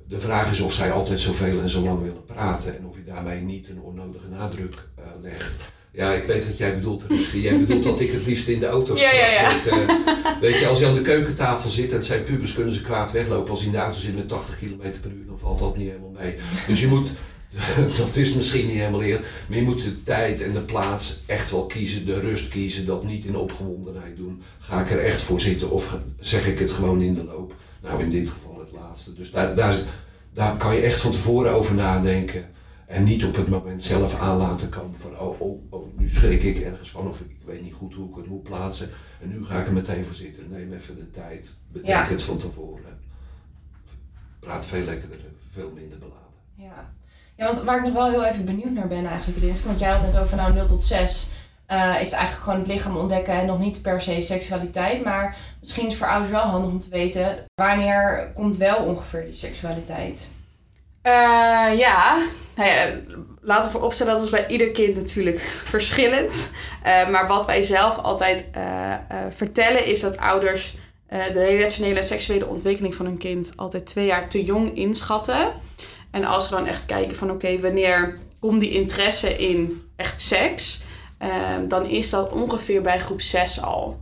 De 0.07 0.19
vraag 0.19 0.51
is 0.51 0.59
of 0.59 0.73
zij 0.73 0.91
altijd 0.91 1.19
zoveel 1.19 1.61
en 1.61 1.69
zo 1.69 1.81
lang 1.81 1.99
willen 2.01 2.25
praten. 2.25 2.77
En 2.77 2.85
of 2.85 2.95
je 2.95 3.03
daarmee 3.03 3.41
niet 3.41 3.69
een 3.69 3.81
onnodige 3.81 4.27
nadruk 4.29 4.73
eh, 4.95 5.03
legt. 5.21 5.55
Ja, 5.91 6.13
ik 6.13 6.23
weet 6.23 6.47
wat 6.47 6.57
jij 6.57 6.75
bedoelt, 6.75 7.03
Rinske. 7.07 7.41
Jij 7.41 7.59
bedoelt 7.59 7.83
dat 7.83 7.99
ik 7.99 8.11
het 8.11 8.25
liefst 8.25 8.47
in 8.47 8.59
de 8.59 8.65
auto 8.65 8.93
Ja, 8.95 8.99
sta. 8.99 9.15
ja, 9.17 9.27
ja. 9.41 9.53
Met, 9.53 9.67
eh, 9.67 10.39
Weet 10.41 10.57
je, 10.59 10.67
als 10.67 10.79
je 10.79 10.85
aan 10.87 10.93
de 10.93 11.01
keukentafel 11.01 11.69
zit 11.69 11.89
en 11.89 11.95
het 11.95 12.05
zijn 12.05 12.23
pubers, 12.23 12.53
kunnen 12.53 12.73
ze 12.73 12.81
kwaad 12.81 13.11
weglopen. 13.11 13.49
Als 13.49 13.59
je 13.59 13.65
in 13.65 13.71
de 13.71 13.77
auto 13.77 13.99
zit 13.99 14.15
met 14.15 14.27
80 14.27 14.57
km 14.57 14.77
per 15.01 15.11
uur, 15.11 15.25
dan 15.27 15.37
valt 15.37 15.59
dat 15.59 15.77
niet 15.77 15.87
helemaal 15.87 16.15
mee. 16.19 16.35
Dus 16.67 16.79
je 16.81 16.87
moet, 16.87 17.09
dat 17.97 18.15
is 18.15 18.33
misschien 18.33 18.67
niet 18.67 18.77
helemaal 18.77 19.03
eer, 19.03 19.25
maar 19.47 19.57
je 19.57 19.63
moet 19.63 19.83
de 19.83 20.03
tijd 20.03 20.41
en 20.41 20.51
de 20.53 20.59
plaats 20.59 21.21
echt 21.25 21.51
wel 21.51 21.65
kiezen, 21.65 22.05
de 22.05 22.19
rust 22.19 22.49
kiezen, 22.49 22.85
dat 22.85 23.03
niet 23.03 23.25
in 23.25 23.35
opgewondenheid 23.35 24.17
doen. 24.17 24.41
Ga 24.59 24.81
ik 24.81 24.91
er 24.91 24.99
echt 25.03 25.21
voor 25.21 25.39
zitten 25.41 25.71
of 25.71 25.99
zeg 26.19 26.47
ik 26.47 26.59
het 26.59 26.71
gewoon 26.71 27.01
in 27.01 27.13
de 27.13 27.23
loop? 27.23 27.55
Nou, 27.81 28.01
in 28.03 28.09
dit 28.09 28.29
geval 28.29 28.59
het 28.59 28.71
laatste. 28.71 29.13
Dus 29.13 29.31
daar, 29.31 29.55
daar, 29.55 29.75
daar 30.33 30.57
kan 30.57 30.75
je 30.75 30.81
echt 30.81 31.01
van 31.01 31.11
tevoren 31.11 31.51
over 31.51 31.75
nadenken. 31.75 32.45
En 32.87 33.03
niet 33.03 33.25
op 33.25 33.35
het 33.35 33.47
moment 33.47 33.83
zelf 33.83 34.19
aan 34.19 34.37
laten 34.37 34.69
komen 34.69 34.99
van, 34.99 35.19
oh, 35.19 35.41
oh, 35.41 35.61
oh, 35.69 35.97
nu 35.97 36.09
schrik 36.09 36.43
ik 36.43 36.57
ergens 36.57 36.89
van 36.89 37.07
of 37.07 37.19
ik 37.19 37.35
weet 37.45 37.61
niet 37.61 37.73
goed 37.73 37.93
hoe 37.93 38.09
ik 38.09 38.15
het 38.15 38.27
moet 38.27 38.43
plaatsen. 38.43 38.89
En 39.21 39.29
nu 39.29 39.45
ga 39.45 39.59
ik 39.59 39.67
er 39.67 39.73
meteen 39.73 40.05
voor 40.05 40.15
zitten. 40.15 40.43
Neem 40.49 40.73
even 40.73 40.95
de 40.95 41.09
tijd. 41.09 41.53
Bedenk 41.71 41.87
Ja. 41.89 42.05
het 42.05 42.21
van 42.21 42.37
tevoren. 42.37 42.99
Praat 44.39 44.65
veel 44.65 44.83
lekkerder, 44.83 45.19
veel 45.51 45.71
minder 45.75 45.97
beladen. 45.97 46.21
Ja. 46.55 46.93
Ja, 47.35 47.45
want 47.45 47.63
waar 47.63 47.77
ik 47.77 47.83
nog 47.83 47.93
wel 47.93 48.09
heel 48.09 48.23
even 48.23 48.45
benieuwd 48.45 48.71
naar 48.71 48.87
ben 48.87 49.05
eigenlijk, 49.05 49.39
Rinske. 49.39 49.67
Want 49.67 49.79
jij 49.79 49.89
had 49.89 50.01
net 50.01 50.17
over 50.17 50.35
nou 50.35 50.53
0 50.53 50.65
tot 50.65 50.83
6. 50.83 51.29
eh, 51.65 52.01
is 52.01 52.11
eigenlijk 52.11 52.43
gewoon 52.43 52.59
het 52.59 52.67
lichaam 52.67 52.97
ontdekken 52.97 53.33
en 53.33 53.45
nog 53.45 53.59
niet 53.59 53.81
per 53.81 54.01
se 54.01 54.21
seksualiteit. 54.21 55.03
Maar 55.03 55.37
misschien 55.59 55.87
is 55.87 55.95
voor 55.95 56.07
ouders 56.07 56.31
wel 56.31 56.41
handig 56.41 56.71
om 56.71 56.79
te 56.79 56.89
weten 56.89 57.45
wanneer 57.55 58.31
komt 58.33 58.57
wel 58.57 58.75
ongeveer 58.75 59.23
die 59.23 59.33
seksualiteit. 59.33 60.31
Eh, 61.01 61.11
ja. 61.77 62.17
Nou 62.55 62.69
ja, 62.69 62.89
laten 63.41 63.65
we 63.65 63.71
vooropstellen 63.71 64.13
dat 64.13 64.23
is 64.23 64.29
bij 64.29 64.47
ieder 64.47 64.71
kind 64.71 64.95
natuurlijk 64.95 65.39
verschillend. 65.73 66.49
Eh, 66.83 67.09
maar 67.09 67.27
wat 67.27 67.45
wij 67.45 67.61
zelf 67.61 67.97
altijd 67.97 68.45
vertellen 69.29 69.85
is 69.85 69.99
dat 69.99 70.17
ouders 70.17 70.75
de 71.07 71.45
relationele 71.45 72.01
seksuele 72.01 72.47
ontwikkeling 72.47 72.95
van 72.95 73.05
hun 73.05 73.17
kind 73.17 73.51
altijd 73.55 73.85
twee 73.85 74.05
jaar 74.05 74.29
te 74.29 74.43
jong 74.43 74.75
inschatten. 74.75 75.51
En 76.13 76.23
als 76.23 76.49
we 76.49 76.55
dan 76.55 76.65
echt 76.65 76.85
kijken 76.85 77.17
van 77.17 77.31
oké, 77.31 77.59
wanneer 77.59 78.17
komt 78.39 78.59
die 78.59 78.71
interesse 78.71 79.37
in 79.37 79.87
echt 79.95 80.21
seks? 80.21 80.83
Eh, 81.17 81.29
dan 81.67 81.85
is 81.85 82.09
dat 82.09 82.31
ongeveer 82.31 82.81
bij 82.81 82.99
groep 82.99 83.21
6 83.21 83.61
al. 83.61 83.99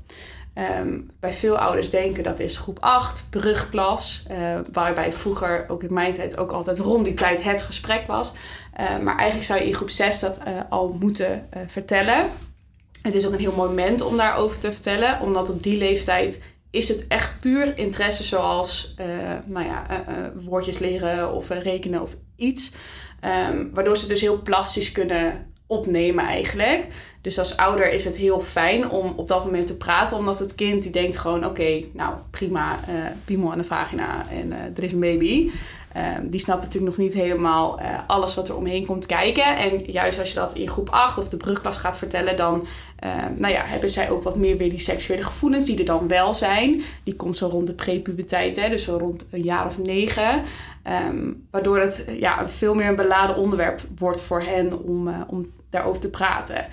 Ehm, 0.54 1.00
bij 1.20 1.34
veel 1.34 1.58
ouders 1.58 1.90
denken 1.90 2.24
dat 2.24 2.40
is 2.40 2.58
groep 2.58 2.78
8, 2.80 3.28
brugklas, 3.30 4.26
uh, 4.32 4.60
waarbij 4.72 5.14
vroeger, 5.14 5.66
ook 5.68 5.84
in 5.84 5.94
mijn 5.94 6.14
tijd, 6.14 6.38
ook 6.38 6.52
altijd 6.52 6.80
rond 6.80 7.06
die 7.06 7.14
tijd 7.14 7.44
het 7.44 7.62
gesprek 7.62 8.08
was. 8.08 8.34
Uh, 8.80 9.00
maar 9.00 9.16
eigenlijk 9.16 9.48
zou 9.48 9.60
je 9.60 9.68
in 9.68 9.74
groep 9.74 9.90
6 9.90 10.20
dat 10.20 10.38
uh, 10.48 10.60
al 10.70 10.98
moeten 11.00 11.48
vertellen. 11.68 12.26
Het 13.02 13.16
is 13.16 13.26
ook 13.26 13.34
een 13.34 13.40
heel 13.40 13.56
mooi 13.56 13.70
moment 13.70 14.02
om 14.02 14.18
daarover 14.18 14.60
te 14.60 14.72
vertellen, 14.72 15.22
omdat 15.22 15.50
op 15.50 15.64
die 15.64 15.78
leeftijd 15.78 16.42
is 16.72 16.88
het 16.88 17.08
echt 17.08 17.40
puur 17.40 17.78
interesse 17.78 18.24
zoals 18.24 18.96
nou 19.46 19.66
ja, 19.66 19.86
woordjes 20.36 20.80
leren 20.80 21.34
of 21.34 21.50
rekenen 21.50 22.02
of 22.02 22.16
iets. 22.36 22.72
Um, 23.50 23.70
waardoor 23.74 23.98
ze 23.98 24.08
dus 24.08 24.22
heel 24.22 24.42
plastisch 24.42 24.92
kunnen 24.92 25.54
opnemen 25.68 26.26
eigenlijk. 26.26 26.88
Dus 27.22 27.40
als 27.40 27.58
ouder 27.58 27.92
is 27.92 28.06
het 28.06 28.18
heel 28.18 28.42
fijn 28.42 28.90
om 28.90 29.14
op 29.16 29.28
dat 29.28 29.46
moment 29.46 29.68
te 29.68 29.78
praten, 29.78 30.18
omdat 30.18 30.40
het 30.40 30.56
kind 30.56 30.82
die 30.82 30.92
denkt 30.92 31.18
gewoon: 31.18 31.46
oké, 31.46 31.84
nou 31.94 32.14
prima, 32.32 32.80
piemel 33.26 33.52
aan 33.52 33.58
de 33.58 33.64
vagina 33.64 34.26
en 34.30 34.52
er 34.52 34.84
is 34.84 34.92
een 34.92 35.00
baby. 35.00 35.52
Um, 36.18 36.30
die 36.30 36.40
snapt 36.40 36.62
natuurlijk 36.62 36.98
nog 36.98 37.06
niet 37.06 37.14
helemaal 37.14 37.80
alles 38.08 38.36
wat 38.36 38.50
er 38.50 38.56
omheen 38.56 38.86
komt 38.86 39.06
kijken. 39.06 39.58
En 39.58 39.84
juist 39.86 40.20
als 40.20 40.30
je 40.30 40.36
dat 40.36 40.56
in 40.56 40.70
groep 40.70 40.90
8 40.90 41.18
of 41.18 41.30
de 41.30 41.38
brugklas 41.38 41.78
gaat 41.78 41.98
vertellen, 41.98 42.38
dan 42.38 42.68
nou 43.36 43.54
ja, 43.54 43.66
hebben 43.66 43.90
zij 43.90 44.10
ook 44.10 44.24
wat 44.24 44.36
meer 44.36 44.58
weer 44.58 44.70
die 44.70 44.80
seksuele 44.80 45.24
gevoelens 45.24 45.66
die 45.66 45.80
er 45.80 45.86
dan 45.86 46.08
wel 46.08 46.34
zijn. 46.34 46.82
Die 47.04 47.16
komt 47.16 47.38
zo 47.38 47.48
rond 47.48 47.68
de 47.68 47.74
prepuberteit, 47.74 48.60
hè, 48.60 48.70
dus 48.70 48.84
zo 48.84 48.98
rond 48.98 49.26
een 49.32 49.42
jaar 49.42 49.66
of 49.66 49.78
negen. 49.78 50.44
Um, 51.08 51.48
waardoor 51.52 51.80
het 51.80 52.08
ja, 52.20 52.50
veel 52.50 52.74
meer 52.74 52.88
een 52.88 52.96
beladen 52.96 53.36
onderwerp 53.36 53.82
wordt 53.98 54.22
voor 54.22 54.42
hen 54.42 54.84
om, 54.84 55.26
om 55.28 55.52
daarover 55.70 56.02
te 56.02 56.10
praten. 56.10 56.66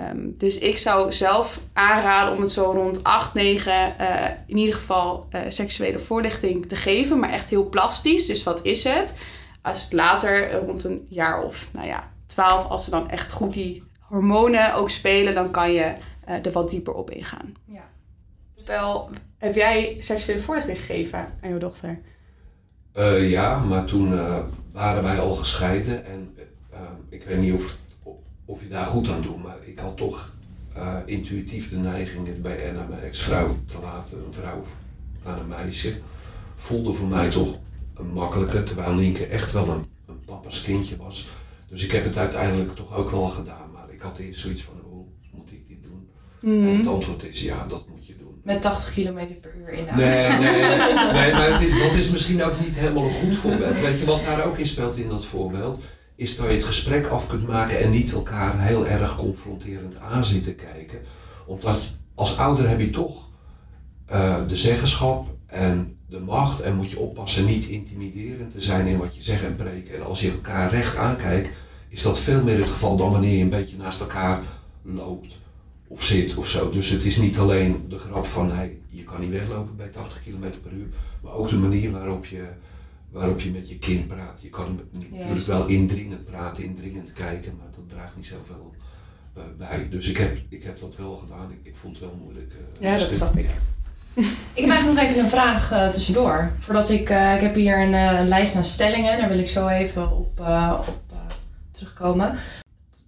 Um, 0.00 0.34
dus 0.38 0.58
ik 0.58 0.78
zou 0.78 1.12
zelf 1.12 1.60
aanraden 1.72 2.34
om 2.34 2.40
het 2.40 2.52
zo 2.52 2.62
rond 2.62 3.04
8, 3.04 3.34
9 3.34 3.94
uh, 4.00 4.24
in 4.46 4.56
ieder 4.56 4.74
geval 4.74 5.26
uh, 5.30 5.40
seksuele 5.48 5.98
voorlichting 5.98 6.68
te 6.68 6.76
geven, 6.76 7.18
maar 7.18 7.30
echt 7.30 7.50
heel 7.50 7.68
plastisch. 7.68 8.26
Dus 8.26 8.42
wat 8.42 8.60
is 8.62 8.84
het? 8.84 9.18
Als 9.62 9.84
het 9.84 9.92
later 9.92 10.52
rond 10.52 10.84
een 10.84 11.06
jaar 11.08 11.42
of 11.42 11.68
nou 11.72 11.86
ja, 11.86 12.10
12, 12.26 12.68
als 12.68 12.84
ze 12.84 12.90
dan 12.90 13.10
echt 13.10 13.32
goed 13.32 13.52
die 13.52 13.82
hormonen 14.08 14.74
ook 14.74 14.90
spelen, 14.90 15.34
dan 15.34 15.50
kan 15.50 15.72
je 15.72 15.94
uh, 16.28 16.46
er 16.46 16.52
wat 16.52 16.70
dieper 16.70 16.94
op 16.94 17.10
ingaan. 17.10 17.54
Ja. 17.64 17.88
Wel, 18.64 19.10
heb 19.38 19.54
jij 19.54 19.96
seksuele 19.98 20.40
voorlichting 20.40 20.78
gegeven 20.78 21.18
aan 21.18 21.48
jouw 21.48 21.58
dochter? 21.58 21.98
ja, 23.20 23.58
maar 23.58 23.84
toen 23.84 24.08
waren 24.72 25.02
wij 25.02 25.18
al 25.18 25.32
gescheiden 25.32 26.06
en 26.06 26.36
ik 27.08 27.24
weet 27.24 27.38
niet 27.38 27.52
of 27.52 27.76
of 28.46 28.62
je 28.62 28.68
daar 28.68 28.86
goed 28.86 29.08
aan 29.08 29.20
doet. 29.20 29.42
Maar 29.42 29.56
ik 29.64 29.78
had 29.78 29.96
toch 29.96 30.32
uh, 30.76 30.96
intuïtief 31.04 31.70
de 31.70 31.76
neiging 31.76 32.40
bij 32.42 32.68
Anna, 32.68 32.86
mijn 32.88 33.02
ex-vrouw, 33.02 33.56
te 33.66 33.78
laten. 33.82 34.24
Een 34.24 34.32
vrouw 34.32 34.62
aan 35.24 35.38
een 35.38 35.46
meisje. 35.46 36.00
Voelde 36.54 36.92
voor 36.92 37.08
mij 37.08 37.30
toch 37.30 37.58
een 37.94 38.06
makkelijker, 38.06 38.64
terwijl 38.64 38.94
Nienke 38.94 39.26
echt 39.26 39.52
wel 39.52 39.68
een, 39.68 39.84
een 40.06 40.20
papa's 40.24 40.62
kindje 40.62 40.96
was. 40.96 41.28
Dus 41.68 41.84
ik 41.84 41.90
heb 41.90 42.04
het 42.04 42.16
uiteindelijk 42.16 42.74
toch 42.74 42.94
ook 42.94 43.10
wel 43.10 43.28
gedaan. 43.28 43.65
Had 44.06 44.18
eerst 44.18 44.40
zoiets 44.40 44.62
van, 44.62 44.74
hoe 44.90 45.04
moet 45.32 45.52
ik 45.52 45.68
dit 45.68 45.82
doen? 45.82 46.08
Mm. 46.40 46.68
En 46.68 46.76
het 46.78 46.86
antwoord 46.86 47.24
is, 47.24 47.42
ja, 47.42 47.66
dat 47.68 47.88
moet 47.88 48.06
je 48.06 48.16
doen. 48.18 48.40
Met 48.42 48.62
80 48.62 48.94
km 48.94 49.40
per 49.40 49.54
uur 49.56 49.68
in 49.68 49.84
Nee, 49.96 50.28
nee, 50.28 50.38
nee, 51.18 51.32
maar 51.32 51.60
het, 51.60 51.82
dat 51.82 51.92
is 51.92 52.10
misschien 52.10 52.44
ook 52.44 52.60
niet 52.60 52.76
helemaal 52.76 53.04
een 53.04 53.12
goed 53.12 53.34
voorbeeld. 53.34 53.80
Weet 53.80 53.98
je 53.98 54.04
wat 54.04 54.24
daar 54.24 54.46
ook 54.46 54.58
in 54.58 54.66
speelt 54.66 54.96
in 54.96 55.08
dat 55.08 55.24
voorbeeld? 55.24 55.82
is 56.16 56.36
dat 56.36 56.46
je 56.46 56.52
het 56.52 56.64
gesprek 56.64 57.06
af 57.06 57.26
kunt 57.26 57.46
maken 57.46 57.80
en 57.80 57.90
niet 57.90 58.12
elkaar 58.12 58.60
heel 58.60 58.86
erg 58.86 59.16
confronterend 59.16 59.98
aan 59.98 60.24
zitten 60.24 60.54
kijken. 60.54 60.98
Omdat 61.46 61.80
als 62.14 62.38
ouder 62.38 62.68
heb 62.68 62.80
je 62.80 62.90
toch 62.90 63.28
uh, 64.12 64.36
de 64.48 64.56
zeggenschap 64.56 65.26
en 65.46 65.98
de 66.08 66.20
macht 66.20 66.60
en 66.60 66.76
moet 66.76 66.90
je 66.90 66.98
oppassen 66.98 67.44
niet 67.44 67.64
intimiderend 67.64 68.52
te 68.52 68.60
zijn 68.60 68.86
in 68.86 68.98
wat 68.98 69.16
je 69.16 69.22
zegt 69.22 69.44
en 69.44 69.56
preekt. 69.56 69.94
En 69.94 70.04
als 70.04 70.20
je 70.20 70.30
elkaar 70.30 70.70
recht 70.70 70.96
aankijkt, 70.96 71.48
is 71.88 72.02
dat 72.02 72.18
veel 72.18 72.42
meer 72.42 72.58
het 72.58 72.68
geval 72.68 72.96
dan 72.96 73.10
wanneer 73.10 73.36
je 73.36 73.42
een 73.42 73.48
beetje 73.48 73.76
naast 73.76 74.00
elkaar 74.00 74.42
loopt 74.82 75.38
of 75.88 76.02
zit 76.02 76.34
of 76.36 76.48
zo. 76.48 76.70
Dus 76.70 76.88
het 76.88 77.04
is 77.04 77.16
niet 77.16 77.38
alleen 77.38 77.84
de 77.88 77.98
grap 77.98 78.26
van 78.26 78.52
hey, 78.52 78.78
je 78.88 79.04
kan 79.04 79.20
niet 79.20 79.30
weglopen 79.30 79.76
bij 79.76 79.88
80 79.88 80.22
km 80.22 80.50
per 80.62 80.72
uur, 80.72 80.86
maar 81.22 81.32
ook 81.32 81.48
de 81.48 81.56
manier 81.56 81.90
waarop 81.90 82.26
je 82.26 82.44
waarop 83.10 83.40
je 83.40 83.50
met 83.50 83.68
je 83.68 83.78
kind 83.78 84.06
praat. 84.06 84.38
Je 84.42 84.48
kan 84.48 84.80
natuurlijk 84.92 85.46
wel 85.46 85.66
indringend 85.66 86.24
praten, 86.24 86.64
indringend 86.64 87.12
kijken, 87.12 87.56
maar 87.56 87.66
dat 87.70 87.88
draagt 87.88 88.16
niet 88.16 88.26
zoveel 88.26 88.74
uh, 89.36 89.42
bij. 89.58 89.88
Dus 89.90 90.08
ik 90.08 90.16
heb, 90.16 90.38
ik 90.48 90.62
heb 90.62 90.80
dat 90.80 90.96
wel 90.96 91.16
gedaan. 91.16 91.50
Ik, 91.50 91.58
ik 91.62 91.74
vond 91.74 91.98
het 91.98 92.08
wel 92.08 92.18
moeilijk. 92.22 92.52
Uh, 92.52 92.88
ja, 92.90 92.96
dat 92.98 93.12
snap 93.12 93.36
ik. 93.36 93.48
Ik 94.54 94.62
heb 94.62 94.70
eigenlijk 94.70 95.00
nog 95.00 95.10
even 95.10 95.22
een 95.22 95.30
vraag 95.30 95.72
uh, 95.72 95.88
tussendoor. 95.88 96.52
Voordat 96.58 96.90
ik, 96.90 97.00
ik 97.10 97.40
heb 97.40 97.54
hier 97.54 97.80
een, 97.80 97.92
een, 97.92 98.28
lijst 98.28 98.56
aan 98.56 98.64
stellingen, 98.64 99.18
daar 99.18 99.28
wil 99.28 99.38
ik 99.38 99.48
zo 99.48 99.68
even 99.68 100.16
op, 100.16 100.40
op 100.88 101.05
terugkomen. 101.76 102.34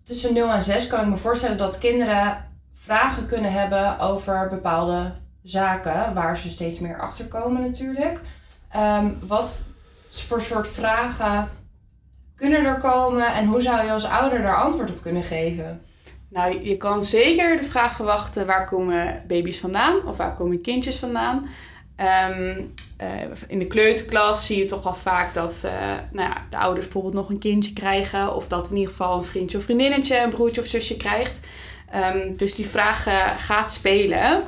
Tussen 0.04 0.34
0 0.34 0.52
en 0.52 0.62
6 0.62 0.86
kan 0.86 1.00
ik 1.00 1.06
me 1.06 1.16
voorstellen 1.16 1.56
dat 1.56 1.78
kinderen 1.78 2.46
vragen 2.74 3.26
kunnen 3.26 3.52
hebben 3.52 3.98
over 3.98 4.48
bepaalde 4.48 5.12
zaken, 5.42 6.14
waar 6.14 6.36
ze 6.36 6.50
steeds 6.50 6.78
meer 6.78 7.00
achter 7.00 7.26
komen 7.26 7.62
natuurlijk. 7.62 8.20
Um, 8.76 9.18
wat 9.26 9.56
voor 10.08 10.40
soort 10.40 10.68
vragen 10.68 11.48
kunnen 12.34 12.64
er 12.64 12.78
komen 12.78 13.34
en 13.34 13.46
hoe 13.46 13.60
zou 13.60 13.84
je 13.84 13.92
als 13.92 14.04
ouder 14.04 14.42
daar 14.42 14.56
antwoord 14.56 14.90
op 14.90 15.02
kunnen 15.02 15.22
geven? 15.22 15.82
Nou, 16.30 16.62
je 16.64 16.76
kan 16.76 17.02
zeker 17.02 17.56
de 17.56 17.64
vraag 17.64 17.96
verwachten: 17.96 18.46
waar 18.46 18.68
komen 18.68 19.22
baby's 19.26 19.58
vandaan 19.58 20.06
of 20.06 20.16
waar 20.16 20.34
komen 20.34 20.60
kindjes 20.60 20.98
vandaan? 20.98 21.46
Um, 22.00 22.74
uh, 23.02 23.08
in 23.46 23.58
de 23.58 23.66
kleuterklas 23.66 24.46
zie 24.46 24.58
je 24.58 24.64
toch 24.64 24.82
wel 24.82 24.94
vaak 24.94 25.34
dat 25.34 25.62
uh, 25.64 25.72
nou 26.12 26.28
ja, 26.28 26.46
de 26.50 26.56
ouders 26.56 26.84
bijvoorbeeld 26.84 27.14
nog 27.14 27.28
een 27.28 27.38
kindje 27.38 27.72
krijgen, 27.72 28.34
of 28.34 28.48
dat 28.48 28.70
in 28.70 28.76
ieder 28.76 28.90
geval 28.90 29.18
een 29.18 29.24
vriendje 29.24 29.58
of 29.58 29.64
vriendinnetje, 29.64 30.22
een 30.22 30.30
broertje 30.30 30.60
of 30.60 30.66
zusje 30.66 30.96
krijgt. 30.96 31.40
Um, 31.94 32.36
dus 32.36 32.54
die 32.54 32.66
vraag 32.66 33.06
uh, 33.06 33.26
gaat 33.36 33.72
spelen. 33.72 34.42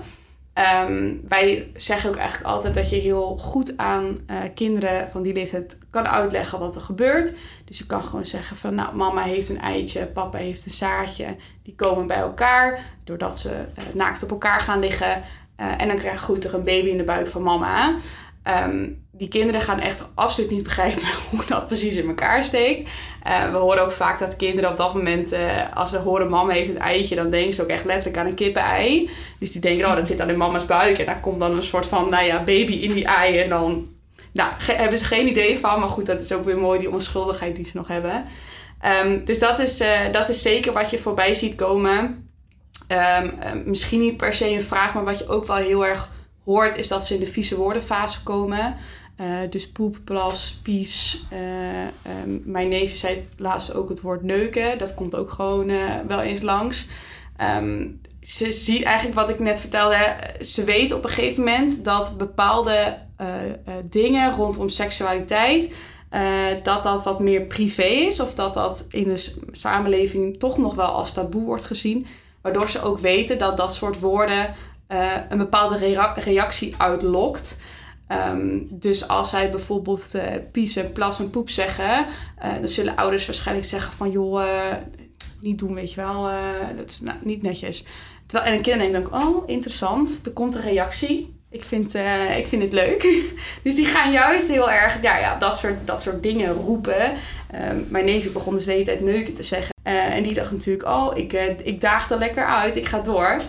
Um, 0.85 1.21
wij 1.29 1.71
zeggen 1.77 2.11
ook 2.11 2.17
eigenlijk 2.17 2.51
altijd 2.51 2.75
dat 2.75 2.91
je 2.91 2.97
heel 2.97 3.39
goed 3.39 3.77
aan 3.77 4.19
kinderen 4.55 5.11
van 5.11 5.23
die 5.23 5.33
leeftijd 5.33 5.79
kan 5.91 6.09
uitleggen 6.09 6.59
wat 6.59 6.75
er 6.77 6.83
gebeurt. 6.83 7.33
Dus 7.65 7.79
je 7.79 7.87
kan 7.87 8.03
gewoon 8.03 8.25
zeggen 8.25 8.57
van 8.57 8.75
nou, 8.75 8.97
mama 8.97 9.23
heeft 9.23 9.49
een 9.49 9.61
eitje, 9.61 10.07
papa 10.07 10.39
heeft 10.39 10.65
een 10.65 10.71
zaadje. 10.71 11.37
Die 11.63 11.75
komen 11.75 12.07
bij 12.07 12.17
elkaar 12.17 12.81
doordat 13.05 13.41
ze 13.41 13.65
naakt 13.93 14.23
op 14.23 14.31
elkaar 14.31 14.61
gaan 14.61 14.81
liggen. 14.81 15.23
Uh, 15.61 15.81
en 15.81 15.89
dan 15.89 15.97
krijgt 15.97 16.23
groeit 16.23 16.45
er 16.45 16.55
een 16.55 16.65
baby 16.65 16.89
in 16.89 16.97
de 16.97 17.05
buik 17.05 17.27
van 17.27 17.43
mama. 17.43 17.97
Um, 18.45 19.05
die 19.13 19.29
kinderen 19.29 19.61
gaan 19.61 19.81
echt 19.81 20.09
absoluut 20.15 20.51
niet 20.51 20.63
begrijpen 20.63 21.03
hoe 21.31 21.45
dat 21.47 21.67
precies 21.67 21.97
in 21.97 22.09
elkaar 22.09 22.45
steekt. 22.45 22.91
Uh, 23.29 23.51
we 23.51 23.57
horen 23.57 23.83
ook 23.83 23.93
vaak 23.93 24.19
dat 24.19 24.37
kinderen 24.37 24.71
op 24.71 24.77
dat 24.77 24.95
moment, 24.95 25.33
uh, 25.33 25.77
als 25.77 25.91
ze 25.91 25.99
horen 25.99 26.29
mama 26.29 26.53
heeft 26.53 26.69
een 26.69 26.79
eitje, 26.79 27.15
dan 27.15 27.31
denken 27.31 27.55
ze 27.55 27.63
ook 27.63 27.69
echt 27.69 27.85
letterlijk 27.85 28.19
aan 28.19 28.27
een 28.27 28.35
kippen-ei. 28.35 29.11
Dus 29.39 29.53
die 29.53 29.61
denken, 29.61 29.87
oh 29.87 29.95
dat 29.95 30.07
zit 30.07 30.21
al 30.21 30.29
in 30.29 30.37
mama's 30.37 30.67
buik. 30.67 30.99
En 30.99 31.07
daar 31.07 31.21
komt 31.21 31.39
dan 31.39 31.57
een 31.57 31.63
soort 31.63 31.87
van, 31.87 32.11
nou 32.11 32.25
ja, 32.25 32.39
baby 32.39 32.73
in 32.73 32.93
die 32.93 33.05
ei. 33.05 33.39
En 33.39 33.49
dan 33.49 33.89
nou, 34.33 34.53
hebben 34.67 34.99
ze 34.99 35.05
geen 35.05 35.29
idee 35.29 35.59
van. 35.59 35.81
Maar 35.81 35.89
goed, 35.89 36.07
dat 36.07 36.21
is 36.21 36.33
ook 36.33 36.45
weer 36.45 36.59
mooi, 36.59 36.79
die 36.79 36.91
onschuldigheid 36.91 37.57
die 37.57 37.65
ze 37.65 37.77
nog 37.77 37.89
hebben. 37.89 38.25
Um, 39.05 39.25
dus 39.25 39.39
dat 39.39 39.59
is, 39.59 39.83
dat 40.13 40.29
is 40.29 40.43
zeker 40.43 40.73
wat 40.73 40.91
je 40.91 40.99
voorbij 40.99 41.35
ziet 41.35 41.55
komen. 41.55 42.30
Um, 42.93 43.63
misschien 43.65 44.01
niet 44.01 44.17
per 44.17 44.33
se 44.33 44.51
een 44.51 44.61
vraag, 44.61 44.95
maar 44.95 45.05
wat 45.05 45.19
je 45.19 45.29
ook 45.29 45.47
wel 45.47 45.57
heel 45.57 45.87
erg 45.87 46.11
hoort, 46.45 46.77
is 46.77 46.89
dat 46.89 47.07
ze 47.07 47.15
in 47.15 47.21
de 47.21 47.27
vieze 47.27 47.57
woordenfase 47.57 48.23
komen. 48.23 48.77
Uh, 49.21 49.27
dus 49.51 49.71
poep, 49.71 49.99
plas, 50.05 50.59
pies. 50.63 51.25
Uh, 51.33 52.23
um, 52.25 52.43
mijn 52.45 52.69
neefje 52.69 52.97
zei 52.97 53.29
laatst 53.37 53.75
ook 53.75 53.89
het 53.89 54.01
woord 54.01 54.23
neuken. 54.23 54.79
Dat 54.79 54.95
komt 54.95 55.15
ook 55.15 55.31
gewoon 55.31 55.67
wel 56.07 56.21
eens 56.21 56.41
langs. 56.41 56.87
Um, 57.57 58.01
ze 58.21 58.53
ziet 58.53 58.83
eigenlijk 58.83 59.17
wat 59.17 59.31
ik 59.31 59.39
net 59.39 59.61
vertelde. 59.61 60.17
Ze 60.41 60.65
weet 60.65 60.93
op 60.93 61.05
een 61.05 61.11
gegeven 61.11 61.45
moment 61.45 61.85
dat 61.85 62.17
bepaalde 62.17 62.99
dingen 63.85 64.33
rondom 64.33 64.69
seksualiteit. 64.69 65.73
dat 66.63 66.83
dat 66.83 67.05
wat 67.05 67.21
meer 67.21 67.43
privé 67.43 67.83
is. 67.83 68.21
Of 68.21 68.35
dat 68.35 68.55
dat 68.55 68.87
in 68.91 69.05
de 69.05 69.35
samenleving 69.53 70.39
toch 70.39 70.59
nog 70.59 70.75
wel 70.75 70.87
als 70.89 71.13
taboe 71.13 71.45
wordt 71.45 71.65
gezien. 71.65 72.07
Waardoor 72.43 72.69
ze 72.69 72.83
ook 72.83 72.99
weten 72.99 73.39
dat 73.39 73.57
dat 73.57 73.75
soort 73.75 74.01
woorden 74.01 74.55
een 75.29 75.39
bepaalde 75.39 76.01
reactie 76.15 76.75
uitlokt. 76.79 77.59
Um, 78.09 78.67
dus 78.71 79.09
als 79.09 79.31
zij 79.31 79.51
bijvoorbeeld 79.51 80.15
uh, 80.15 80.23
pies 80.53 80.77
en 80.77 80.93
plas 80.93 81.19
en 81.19 81.31
poep 81.31 81.51
zeggen, 81.51 82.07
uh, 82.45 82.53
dan 82.55 82.69
zullen 82.69 82.97
ouders 82.97 83.27
waarschijnlijk 83.27 83.67
zeggen 83.67 83.93
van 83.93 84.11
joh, 84.11 84.73
niet 85.41 85.59
doen, 85.59 85.75
weet 85.75 85.93
je 85.93 86.01
wel, 86.01 86.31
dat 86.77 86.91
is 86.91 87.01
nou, 87.01 87.19
niet 87.23 87.43
netjes. 87.43 87.85
Terwijl, 88.27 88.51
en 88.51 88.57
een 88.57 88.63
kind 88.63 88.79
denkt 88.79 89.11
dan, 89.11 89.23
oh 89.23 89.49
interessant, 89.49 90.21
er 90.25 90.33
komt 90.33 90.55
een 90.55 90.61
reactie. 90.61 91.40
Ik 91.53 91.65
vind, 91.65 91.95
ik 92.37 92.47
vind 92.47 92.63
het 92.63 92.73
leuk. 92.73 93.31
dus 93.65 93.75
die 93.75 93.87
gaan 93.87 94.13
juist 94.13 94.49
heel 94.49 94.71
erg 94.71 95.03
ja, 95.03 95.19
ja, 95.19 95.39
dat, 95.39 95.59
soort, 95.59 95.87
dat 95.87 96.03
soort 96.03 96.23
dingen 96.23 96.53
roepen. 96.53 97.13
Um, 97.55 97.87
mijn 97.89 98.05
neefje 98.05 98.31
begon 98.31 98.55
dus 98.55 98.65
de 98.65 98.73
hele 98.73 98.85
tijd 98.85 99.01
neuken 99.01 99.35
te 99.35 99.43
zeggen. 99.43 99.75
en 99.83 100.23
die 100.23 100.35
dacht 100.35 100.53
natuurlijk, 100.53 100.89
oh, 100.89 101.17
ik, 101.17 101.33
ik 101.65 101.81
daag 101.81 102.11
er 102.11 102.19
lekker 102.19 102.47
uit, 102.47 102.77
ik 102.77 102.87
ga 102.87 103.01
door. 103.01 103.41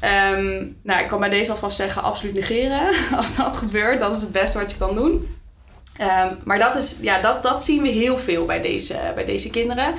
ehm, 0.00 0.66
nou, 0.82 1.02
ik 1.02 1.08
kan 1.08 1.20
bij 1.20 1.28
deze 1.28 1.50
alvast 1.50 1.76
zeggen, 1.76 2.02
absoluut 2.02 2.34
negeren. 2.34 2.88
Als 3.20 3.36
dat 3.36 3.56
gebeurt, 3.56 4.00
dat 4.00 4.16
is 4.16 4.22
het 4.22 4.32
beste 4.32 4.58
wat 4.58 4.70
je 4.70 4.76
kan 4.76 4.94
doen. 4.94 5.36
Ehm, 5.96 6.34
maar 6.44 6.58
dat, 6.58 6.76
is, 6.76 6.98
ja, 7.00 7.20
dat, 7.20 7.42
dat 7.42 7.62
zien 7.62 7.82
we 7.82 7.88
heel 7.88 8.18
veel 8.18 8.44
bij 8.44 8.60
deze, 8.60 9.12
bij 9.14 9.24
deze 9.24 9.50
kinderen. 9.50 9.94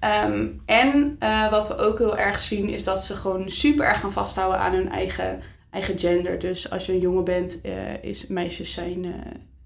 Ehm, 0.00 0.46
en 0.66 1.18
wat 1.50 1.68
we 1.68 1.76
ook 1.76 1.98
heel 1.98 2.18
erg 2.18 2.40
zien, 2.40 2.68
is 2.68 2.84
dat 2.84 3.04
ze 3.04 3.16
gewoon 3.16 3.48
super 3.48 3.86
erg 3.86 4.00
gaan 4.00 4.12
vasthouden 4.12 4.60
aan 4.60 4.72
hun 4.72 4.90
eigen, 4.90 5.42
eigen 5.70 5.98
gender. 5.98 6.38
Dus 6.38 6.70
als 6.70 6.86
je 6.86 6.92
een 6.92 7.00
jongen 7.00 7.24
bent, 7.24 7.58
uh, 7.62 8.02
is 8.02 8.26
meisjes 8.26 8.72
zijn, 8.72 9.04
uh, 9.04 9.14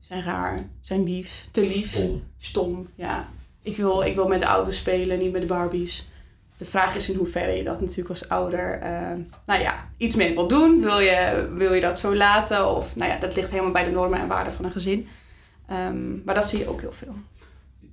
zijn 0.00 0.22
raar, 0.22 0.68
zijn 0.80 1.04
lief, 1.04 1.46
te 1.50 1.60
lief. 1.60 1.92
Stom. 1.92 2.22
Stom, 2.38 2.88
ja. 2.94 3.28
Ik 3.62 3.76
wil, 3.76 4.02
ik 4.02 4.14
wil 4.14 4.28
met 4.28 4.40
de 4.40 4.46
auto's 4.46 4.76
spelen, 4.76 5.18
niet 5.18 5.32
met 5.32 5.40
de 5.40 5.46
Barbies. 5.46 6.06
De 6.56 6.64
vraag 6.64 6.96
is 6.96 7.10
in 7.10 7.16
hoeverre 7.16 7.52
je 7.52 7.64
dat 7.64 7.80
natuurlijk 7.80 8.08
als 8.08 8.28
ouder, 8.28 8.78
nou 9.46 9.60
ja, 9.60 9.88
iets 9.96 10.14
mee 10.14 10.34
wil 10.34 10.46
doen. 10.46 10.82
Wil 10.82 10.98
je, 10.98 11.48
wil 11.56 11.72
je 11.72 11.80
dat 11.80 11.98
zo 11.98 12.16
laten? 12.16 12.76
Of, 12.76 12.96
nou 12.96 13.10
ja, 13.10 13.18
dat 13.18 13.36
ligt 13.36 13.50
helemaal 13.50 13.72
bij 13.72 13.84
de 13.84 13.90
normen 13.90 14.20
en 14.20 14.28
waarden 14.28 14.52
van 14.52 14.64
een 14.64 14.72
gezin. 14.72 15.08
Um, 15.70 16.22
maar 16.24 16.34
dat 16.34 16.48
zie 16.48 16.58
je 16.58 16.68
ook 16.68 16.80
heel 16.80 16.92
veel. 16.92 17.14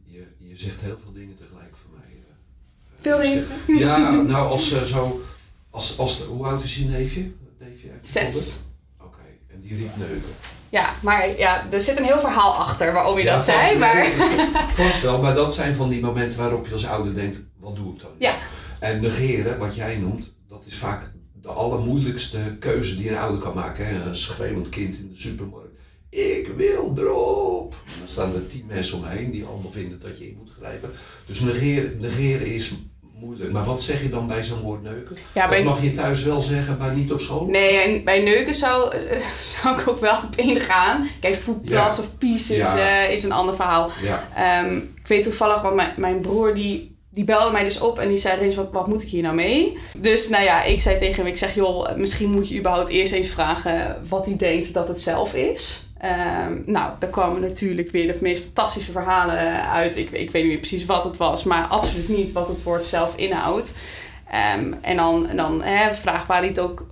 Je, 0.05 0.25
je 0.37 0.55
zegt 0.55 0.81
heel 0.81 0.97
veel 1.03 1.11
dingen 1.13 1.35
tegelijk 1.37 1.75
voor 1.75 1.89
mij. 1.97 2.23
Veel 2.97 3.21
dingen? 3.21 3.47
Ja, 3.67 4.21
nou 4.21 4.49
als 4.49 4.71
uh, 4.71 4.81
zo, 4.81 5.21
als, 5.69 5.97
als, 5.97 6.21
hoe 6.21 6.45
oud 6.45 6.63
is 6.63 6.77
je 6.77 6.85
neefje? 6.85 7.31
Neefje 7.83 7.99
Zes. 8.01 8.59
Oké, 8.97 9.05
okay. 9.05 9.39
en 9.47 9.61
die 9.61 9.77
riep 9.77 9.97
neuken. 9.97 10.29
Ja, 10.69 10.93
maar 11.01 11.37
ja, 11.37 11.67
er 11.71 11.81
zit 11.81 11.97
een 11.97 12.03
heel 12.03 12.19
verhaal 12.19 12.53
achter 12.53 12.93
waarom 12.93 13.17
je 13.17 13.23
ja, 13.23 13.35
dat 13.35 13.45
zei. 13.45 13.77
Maar... 13.77 14.05
Vast 14.71 15.01
wel, 15.01 15.21
maar 15.21 15.35
dat 15.35 15.53
zijn 15.53 15.75
van 15.75 15.89
die 15.89 16.01
momenten 16.01 16.37
waarop 16.37 16.65
je 16.65 16.71
als 16.71 16.87
ouder 16.87 17.15
denkt, 17.15 17.39
wat 17.59 17.75
doe 17.75 17.93
ik 17.93 18.01
dan? 18.01 18.11
Ja. 18.17 18.37
En 18.79 19.01
negeren, 19.01 19.57
wat 19.57 19.75
jij 19.75 19.97
noemt, 19.97 20.33
dat 20.47 20.65
is 20.65 20.75
vaak 20.75 21.11
de 21.41 21.47
allermoeilijkste 21.47 22.55
keuze 22.59 22.95
die 22.95 23.09
een 23.09 23.17
ouder 23.17 23.41
kan 23.41 23.55
maken. 23.55 23.85
Hè? 23.85 24.01
Een 24.01 24.15
schreeuwend 24.15 24.69
kind 24.69 24.97
in 24.97 25.09
de 25.09 25.19
supermarkt. 25.19 25.67
Ik 26.09 26.47
wil 26.55 26.93
erop. 26.97 27.73
En 27.85 27.93
dan 27.99 28.07
staan 28.07 28.35
er 28.35 28.47
tien 28.47 28.65
mensen 28.65 28.97
omheen 28.97 29.31
die 29.31 29.45
allemaal 29.45 29.71
vinden 29.71 29.99
dat 29.99 30.19
je 30.19 30.27
in 30.27 30.37
moet 30.37 30.51
grijpen. 30.57 30.89
Dus 31.25 31.39
negeren, 31.39 31.99
negeren 31.99 32.47
is 32.47 32.73
moeilijk. 33.19 33.51
Maar 33.51 33.63
wat 33.63 33.81
zeg 33.81 34.01
je 34.01 34.09
dan 34.09 34.27
bij 34.27 34.43
zo'n 34.43 34.61
woord 34.61 34.83
neuken? 34.83 35.17
Ja, 35.33 35.47
bij... 35.47 35.63
Dat 35.63 35.73
mag 35.73 35.83
je 35.83 35.91
thuis 35.91 36.23
wel 36.23 36.41
zeggen, 36.41 36.77
maar 36.77 36.93
niet 36.93 37.11
op 37.11 37.19
school? 37.19 37.45
Nee, 37.45 37.77
en 37.77 38.03
bij 38.03 38.21
neuken 38.21 38.55
zou, 38.55 38.93
zou 39.61 39.79
ik 39.79 39.87
ook 39.87 39.99
wel 39.99 40.15
op 40.15 40.35
gaan. 40.61 41.07
Kijk, 41.19 41.43
poeplas 41.43 41.95
ja. 41.95 42.01
of 42.01 42.17
pies 42.17 42.51
is, 42.51 42.73
ja. 42.73 43.05
uh, 43.05 43.13
is 43.13 43.23
een 43.23 43.31
ander 43.31 43.55
verhaal. 43.55 43.91
Ja. 44.01 44.63
Um, 44.63 44.93
ik 44.99 45.07
weet 45.07 45.23
toevallig, 45.23 45.61
want 45.61 45.75
mijn, 45.75 45.93
mijn 45.97 46.21
broer 46.21 46.53
die, 46.53 46.95
die 47.09 47.23
belde 47.23 47.51
mij 47.51 47.63
dus 47.63 47.79
op 47.79 47.99
en 47.99 48.07
die 48.07 48.17
zei, 48.17 48.39
Rins, 48.39 48.55
wat, 48.55 48.71
wat 48.71 48.87
moet 48.87 49.03
ik 49.03 49.09
hier 49.09 49.21
nou 49.21 49.35
mee? 49.35 49.77
Dus 49.97 50.29
nou 50.29 50.43
ja, 50.43 50.63
ik 50.63 50.81
zei 50.81 50.97
tegen 50.97 51.15
hem, 51.15 51.25
ik 51.25 51.37
zeg, 51.37 51.55
joh, 51.55 51.95
misschien 51.95 52.31
moet 52.31 52.49
je 52.49 52.59
überhaupt 52.59 52.89
eerst 52.89 53.13
eens 53.13 53.27
vragen 53.27 54.01
wat 54.09 54.25
hij 54.25 54.35
denkt 54.35 54.73
dat 54.73 54.87
het 54.87 55.01
zelf 55.01 55.33
is. 55.33 55.88
Um, 56.05 56.63
nou, 56.65 56.93
daar 56.99 57.09
kwamen 57.09 57.41
natuurlijk 57.41 57.91
weer 57.91 58.11
de 58.11 58.17
meest 58.21 58.43
fantastische 58.43 58.91
verhalen 58.91 59.69
uit. 59.69 59.97
Ik, 59.97 60.09
ik 60.09 60.31
weet 60.31 60.41
niet 60.41 60.51
meer 60.51 60.57
precies 60.57 60.85
wat 60.85 61.03
het 61.03 61.17
was, 61.17 61.43
maar 61.43 61.67
absoluut 61.67 62.09
niet 62.09 62.31
wat 62.31 62.47
het 62.47 62.63
woord 62.63 62.85
zelf 62.85 63.15
inhoudt. 63.15 63.73
Um, 64.57 64.77
en 64.81 64.95
dan, 64.95 65.29
dan 65.35 65.63
hè, 65.63 65.93
vraag 65.93 66.27
waar 66.27 66.37
hij 66.37 66.47
het 66.47 66.59
ook 66.59 66.87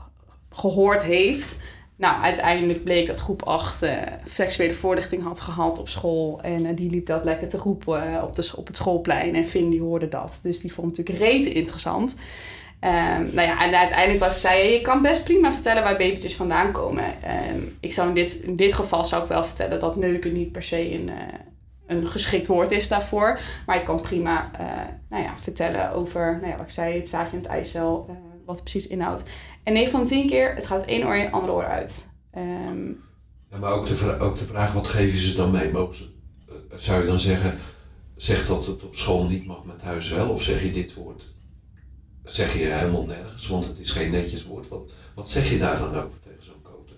gehoord 0.49 1.03
heeft. 1.03 1.61
Nou, 1.95 2.23
uiteindelijk 2.23 2.83
bleek 2.83 3.07
dat 3.07 3.17
groep 3.17 3.43
8 3.43 3.83
uh, 3.83 3.91
seksuele 4.25 4.73
voorlichting 4.73 5.23
had 5.23 5.41
gehad 5.41 5.79
op 5.79 5.89
school. 5.89 6.39
En 6.41 6.65
uh, 6.65 6.75
die 6.75 6.89
liep 6.89 7.05
dat 7.05 7.23
lekker 7.23 7.47
te 7.47 7.57
roepen 7.57 8.13
uh, 8.13 8.23
op, 8.23 8.35
de, 8.35 8.51
op 8.55 8.67
het 8.67 8.75
schoolplein. 8.75 9.35
En 9.35 9.45
Finn 9.45 9.69
die 9.69 9.81
hoorde 9.81 10.07
dat. 10.07 10.39
Dus 10.41 10.59
die 10.59 10.73
vond 10.73 10.97
het 10.97 11.07
natuurlijk 11.07 11.31
rete 11.31 11.53
interessant. 11.53 12.15
Um, 12.81 13.29
nou 13.33 13.41
ja, 13.47 13.65
en 13.65 13.77
uiteindelijk 13.77 14.19
wat 14.19 14.37
zei, 14.37 14.71
je 14.71 14.81
kan 14.81 15.01
best 15.01 15.23
prima 15.23 15.51
vertellen 15.51 15.83
waar 15.83 15.97
babytjes 15.97 16.35
vandaan 16.35 16.71
komen. 16.71 17.03
Um, 17.53 17.77
ik 17.79 17.93
zou 17.93 18.07
in 18.07 18.13
dit, 18.13 18.57
dit 18.57 18.73
geval 18.73 19.05
zou 19.05 19.21
ik 19.23 19.29
wel 19.29 19.43
vertellen 19.43 19.79
dat 19.79 19.95
neuken 19.95 20.33
niet 20.33 20.51
per 20.51 20.63
se 20.63 20.93
een, 20.93 21.07
uh, 21.07 21.15
een 21.87 22.07
geschikt 22.07 22.47
woord 22.47 22.71
is 22.71 22.87
daarvoor. 22.87 23.39
Maar 23.65 23.77
ik 23.77 23.85
kan 23.85 24.01
prima 24.01 24.51
uh, 24.59 24.67
nou 25.09 25.23
ja, 25.23 25.33
vertellen 25.41 25.91
over, 25.91 26.37
nou 26.41 26.47
ja, 26.47 26.57
wat 26.57 26.65
ik 26.65 26.71
zei, 26.71 26.95
het 26.95 27.09
zaadje 27.09 27.35
in 27.35 27.41
het 27.41 27.51
eicel, 27.51 28.05
uh, 28.09 28.15
wat 28.45 28.55
het 28.55 28.63
precies 28.63 28.87
inhoudt. 28.87 29.23
En 29.63 29.73
9 29.73 29.91
van 29.91 30.01
de 30.01 30.07
10 30.07 30.27
keer, 30.27 30.55
het 30.55 30.67
gaat 30.67 30.85
één 30.85 31.05
oor 31.05 31.15
in, 31.15 31.31
andere 31.31 31.53
oor 31.53 31.65
uit. 31.65 32.09
Um, 32.37 33.03
ja, 33.49 33.57
maar 33.57 33.71
ook 33.71 33.85
de, 33.85 34.19
ook 34.19 34.37
vraag, 34.37 34.73
wat 34.73 34.91
je 34.91 35.17
ze 35.17 35.35
dan 35.35 35.51
mee? 35.51 35.71
Mogen 35.71 35.95
ze, 35.95 36.09
zou 36.75 37.01
je 37.01 37.07
dan 37.07 37.19
zeggen, 37.19 37.57
zeg 38.15 38.47
dat 38.47 38.65
het 38.65 38.83
op 38.83 38.95
school 38.95 39.25
niet 39.25 39.45
mag, 39.45 39.63
met 39.63 39.79
thuis 39.79 40.09
wel? 40.09 40.29
Of 40.29 40.41
zeg 40.41 40.63
je 40.63 40.71
dit 40.71 40.93
woord? 40.93 41.35
Zeg 42.27 42.53
je 42.53 42.65
helemaal 42.65 43.05
nergens, 43.05 43.47
want 43.47 43.65
het 43.65 43.79
is 43.79 43.89
geen 43.89 44.11
netjes 44.11 44.45
woord. 44.45 44.67
Wat, 44.67 44.91
wat 45.15 45.29
zeg 45.29 45.49
je 45.49 45.57
daar 45.57 45.79
dan 45.79 45.95
over 45.95 46.19
tegen 46.19 46.43
zo'n 46.43 46.61
koter? 46.61 46.95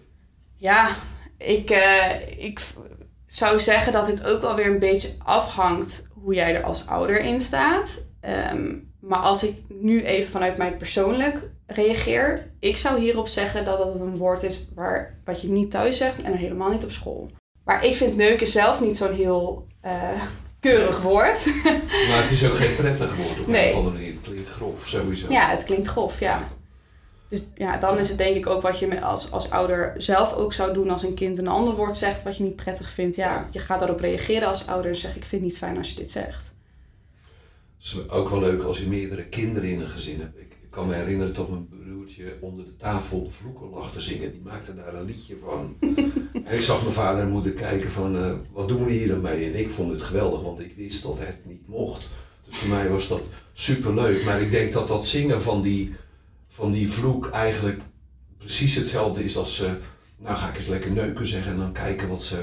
Ja, 0.55 0.95
ik, 1.37 1.71
uh, 1.71 2.45
ik 2.45 2.61
zou 3.25 3.59
zeggen 3.59 3.93
dat 3.93 4.05
dit 4.05 4.25
ook 4.25 4.43
alweer 4.43 4.67
een 4.67 4.79
beetje 4.79 5.15
afhangt 5.17 6.07
hoe 6.13 6.33
jij 6.33 6.55
er 6.55 6.63
als 6.63 6.87
ouder 6.87 7.19
in 7.19 7.39
staat. 7.39 8.07
Um, 8.51 8.91
maar 8.99 9.19
als 9.19 9.43
ik 9.43 9.55
nu 9.67 10.03
even 10.03 10.31
vanuit 10.31 10.57
mij 10.57 10.77
persoonlijk 10.77 11.49
reageer, 11.65 12.51
ik 12.59 12.77
zou 12.77 12.99
hierop 12.99 13.27
zeggen 13.27 13.65
dat 13.65 13.87
het 13.87 13.99
een 13.99 14.17
woord 14.17 14.43
is 14.43 14.67
waar, 14.75 15.19
wat 15.25 15.41
je 15.41 15.47
niet 15.47 15.71
thuis 15.71 15.97
zegt 15.97 16.21
en 16.21 16.33
helemaal 16.33 16.71
niet 16.71 16.83
op 16.83 16.91
school. 16.91 17.29
Maar 17.63 17.85
ik 17.85 17.95
vind 17.95 18.15
neuken 18.15 18.47
zelf 18.47 18.81
niet 18.81 18.97
zo'n 18.97 19.13
heel 19.13 19.67
uh, 19.85 20.21
keurig 20.59 21.01
woord. 21.01 21.45
Maar 22.09 22.21
het 22.21 22.31
is 22.31 22.45
ook 22.45 22.55
geen 22.55 22.75
prettig 22.75 23.15
woord 23.15 23.39
op 23.39 23.47
nee. 23.47 23.65
een 23.65 23.71
of 23.71 23.77
andere 23.77 23.95
manier. 23.95 24.13
Het 24.13 24.23
klinkt 24.23 24.49
grof 24.49 24.87
sowieso. 24.87 25.31
Ja, 25.31 25.49
het 25.49 25.63
klinkt 25.63 25.87
grof, 25.87 26.19
ja. 26.19 26.47
Dus 27.27 27.43
ja, 27.55 27.77
dan 27.77 27.97
is 27.97 28.09
het 28.09 28.17
denk 28.17 28.35
ik 28.35 28.47
ook 28.47 28.61
wat 28.61 28.79
je 28.79 29.01
als, 29.01 29.31
als 29.31 29.49
ouder 29.49 29.93
zelf 29.97 30.33
ook 30.33 30.53
zou 30.53 30.73
doen 30.73 30.89
als 30.89 31.03
een 31.03 31.13
kind 31.13 31.37
een 31.37 31.47
ander 31.47 31.75
woord 31.75 31.97
zegt 31.97 32.23
wat 32.23 32.37
je 32.37 32.43
niet 32.43 32.55
prettig 32.55 32.89
vindt. 32.89 33.15
Ja, 33.15 33.47
je 33.51 33.59
gaat 33.59 33.79
daarop 33.79 33.99
reageren 33.99 34.47
als 34.47 34.67
ouder 34.67 34.91
en 34.91 34.97
zeg 34.97 35.15
ik 35.15 35.25
vind 35.25 35.31
het 35.31 35.41
niet 35.41 35.57
fijn 35.57 35.77
als 35.77 35.89
je 35.89 35.95
dit 35.95 36.11
zegt. 36.11 36.53
Het 37.77 37.87
is 37.87 38.09
ook 38.09 38.29
wel 38.29 38.39
leuk 38.39 38.63
als 38.63 38.79
je 38.79 38.87
meerdere 38.87 39.23
kinderen 39.23 39.69
in 39.69 39.81
een 39.81 39.89
gezin 39.89 40.19
hebt. 40.19 40.39
Ik 40.39 40.48
kan 40.69 40.87
me 40.87 40.93
herinneren 40.93 41.33
dat 41.33 41.49
mijn 41.49 41.67
broertje 41.67 42.37
onder 42.39 42.65
de 42.65 42.75
tafel 42.75 43.27
vloeken 43.29 43.69
lag 43.69 43.91
te 43.91 44.01
zingen. 44.01 44.31
Die 44.31 44.41
maakte 44.43 44.73
daar 44.73 44.93
een 44.93 45.05
liedje 45.05 45.35
van. 45.43 45.75
en 46.45 46.53
ik 46.53 46.61
zag 46.61 46.81
mijn 46.81 46.93
vader 46.93 47.23
en 47.23 47.29
moeder 47.29 47.51
kijken 47.51 47.91
van, 47.91 48.15
uh, 48.15 48.31
wat 48.51 48.67
doen 48.67 48.85
we 48.85 48.91
hier 48.91 49.07
dan 49.07 49.21
mee? 49.21 49.45
En 49.45 49.59
ik 49.59 49.69
vond 49.69 49.91
het 49.91 50.01
geweldig, 50.01 50.41
want 50.41 50.59
ik 50.59 50.73
wist 50.75 51.03
dat 51.03 51.19
het 51.19 51.45
niet 51.45 51.67
mocht. 51.67 52.09
Dus 52.47 52.57
voor 52.57 52.69
mij 52.69 52.89
was 52.89 53.07
dat 53.07 53.21
super 53.53 53.93
leuk. 53.93 54.23
Maar 54.23 54.41
ik 54.41 54.51
denk 54.51 54.71
dat 54.71 54.87
dat 54.87 55.07
zingen 55.07 55.41
van 55.41 55.61
die, 55.61 55.93
van 56.47 56.71
die 56.71 56.91
vloek 56.91 57.29
eigenlijk 57.29 57.81
precies 58.37 58.75
hetzelfde 58.75 59.23
is 59.23 59.37
als, 59.37 59.61
uh, 59.61 59.69
nou 60.17 60.37
ga 60.37 60.49
ik 60.49 60.55
eens 60.55 60.67
lekker 60.67 60.91
neuken 60.91 61.25
zeggen 61.25 61.51
en 61.51 61.57
dan 61.57 61.71
kijken 61.71 62.07
wat, 62.07 62.23
ze, 62.23 62.35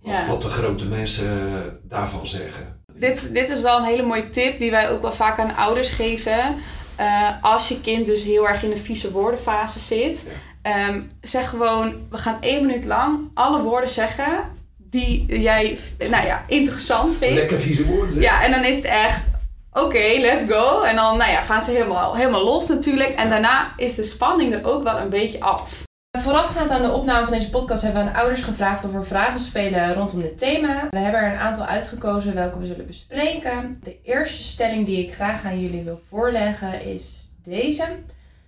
wat, 0.00 0.12
ja. 0.12 0.28
wat 0.28 0.42
de 0.42 0.48
grote 0.48 0.84
mensen 0.84 1.80
daarvan 1.82 2.26
zeggen. 2.26 2.76
Dit, 2.94 3.34
dit 3.34 3.48
is 3.48 3.60
wel 3.60 3.78
een 3.78 3.84
hele 3.84 4.02
mooie 4.02 4.28
tip 4.28 4.58
die 4.58 4.70
wij 4.70 4.90
ook 4.90 5.02
wel 5.02 5.12
vaak 5.12 5.38
aan 5.38 5.56
ouders 5.56 5.90
geven. 5.90 6.56
Uh, 7.00 7.28
als 7.40 7.68
je 7.68 7.80
kind 7.80 8.06
dus 8.06 8.22
heel 8.22 8.48
erg 8.48 8.62
in 8.62 8.70
de 8.70 8.76
vieze 8.76 9.10
woordenfase 9.10 9.78
zit, 9.78 10.26
ja. 10.62 10.88
um, 10.88 11.12
zeg 11.20 11.48
gewoon: 11.48 11.94
we 12.10 12.16
gaan 12.16 12.36
één 12.40 12.66
minuut 12.66 12.84
lang 12.84 13.18
alle 13.34 13.62
woorden 13.62 13.90
zeggen 13.90 14.56
die 14.76 15.40
jij 15.40 15.78
nou 15.98 16.26
ja, 16.26 16.44
interessant 16.46 17.16
vindt. 17.16 17.34
Lekker 17.34 17.56
vieze 17.56 17.86
woorden. 17.86 18.20
Ja, 18.20 18.44
en 18.44 18.50
dan 18.50 18.64
is 18.64 18.76
het 18.76 18.84
echt: 18.84 19.24
oké, 19.72 19.84
okay, 19.84 20.20
let's 20.20 20.44
go. 20.48 20.82
En 20.82 20.96
dan 20.96 21.16
nou 21.16 21.30
ja, 21.30 21.40
gaan 21.40 21.62
ze 21.62 21.70
helemaal, 21.70 22.14
helemaal 22.14 22.44
los 22.44 22.66
natuurlijk. 22.66 23.10
En 23.10 23.28
daarna 23.28 23.72
is 23.76 23.94
de 23.94 24.04
spanning 24.04 24.52
er 24.52 24.66
ook 24.66 24.82
wel 24.82 24.98
een 24.98 25.10
beetje 25.10 25.40
af. 25.40 25.86
Voorafgaand 26.16 26.70
aan 26.70 26.82
de 26.82 26.92
opname 26.92 27.24
van 27.24 27.32
deze 27.32 27.50
podcast 27.50 27.82
hebben 27.82 28.04
we 28.04 28.10
aan 28.10 28.16
ouders 28.16 28.42
gevraagd 28.42 28.84
of 28.84 28.94
er 28.94 29.04
vragen 29.04 29.40
spelen 29.40 29.94
rondom 29.94 30.20
dit 30.20 30.38
thema. 30.38 30.88
We 30.90 30.98
hebben 30.98 31.20
er 31.20 31.32
een 31.32 31.38
aantal 31.38 31.66
uitgekozen 31.66 32.34
welke 32.34 32.58
we 32.58 32.66
zullen 32.66 32.86
bespreken. 32.86 33.80
De 33.82 33.96
eerste 34.02 34.42
stelling 34.42 34.86
die 34.86 35.04
ik 35.04 35.14
graag 35.14 35.44
aan 35.44 35.60
jullie 35.60 35.82
wil 35.82 36.00
voorleggen 36.08 36.82
is 36.82 37.34
deze. 37.42 37.84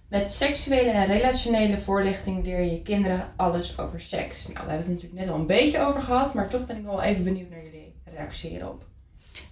Met 0.09 0.31
seksuele 0.31 0.91
en 0.91 1.07
relationele 1.07 1.79
voorlichting 1.79 2.45
leer 2.45 2.63
je 2.63 2.83
kinderen 2.83 3.33
alles 3.37 3.79
over 3.79 4.01
seks. 4.01 4.43
Nou, 4.43 4.53
we 4.53 4.71
hebben 4.71 4.79
het 4.79 4.89
natuurlijk 4.89 5.21
net 5.21 5.29
al 5.29 5.41
een 5.41 5.47
beetje 5.47 5.81
over 5.81 6.03
gehad, 6.03 6.35
maar 6.35 6.49
toch 6.49 6.67
ben 6.67 6.77
ik 6.77 6.85
wel 6.85 7.03
even 7.03 7.25
benieuwd 7.25 7.51
naar 7.51 7.63
jullie 7.65 7.95
reactie 8.05 8.51
hierop. 8.51 8.85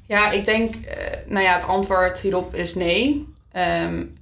Ja, 0.06 0.30
ik 0.30 0.44
denk, 0.44 0.74
uh, 0.74 0.82
nou 1.26 1.44
ja, 1.44 1.54
het 1.54 1.66
antwoord 1.66 2.20
hierop 2.20 2.54
is 2.54 2.74
nee. 2.74 3.26
Um, 3.52 4.17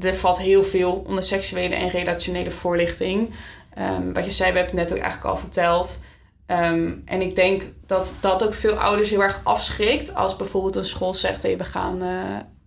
er 0.00 0.14
valt 0.14 0.38
heel 0.38 0.64
veel 0.64 1.04
onder 1.06 1.22
seksuele 1.22 1.74
en 1.74 1.88
relationele 1.88 2.50
voorlichting. 2.50 3.30
Um, 3.78 4.12
wat 4.12 4.24
je 4.24 4.30
zei, 4.30 4.52
we 4.52 4.58
hebben 4.58 4.76
het 4.78 4.88
net 4.88 4.98
ook 4.98 5.04
eigenlijk 5.04 5.34
al 5.34 5.40
verteld. 5.40 6.02
Um, 6.46 7.02
en 7.04 7.20
ik 7.20 7.34
denk 7.36 7.62
dat 7.86 8.14
dat 8.20 8.44
ook 8.44 8.54
veel 8.54 8.74
ouders 8.74 9.10
heel 9.10 9.22
erg 9.22 9.40
afschrikt. 9.44 10.14
Als 10.14 10.36
bijvoorbeeld 10.36 10.76
een 10.76 10.84
school 10.84 11.14
zegt, 11.14 11.42
hey, 11.42 11.56
we 11.56 11.64
gaan 11.64 12.02
uh, 12.02 12.08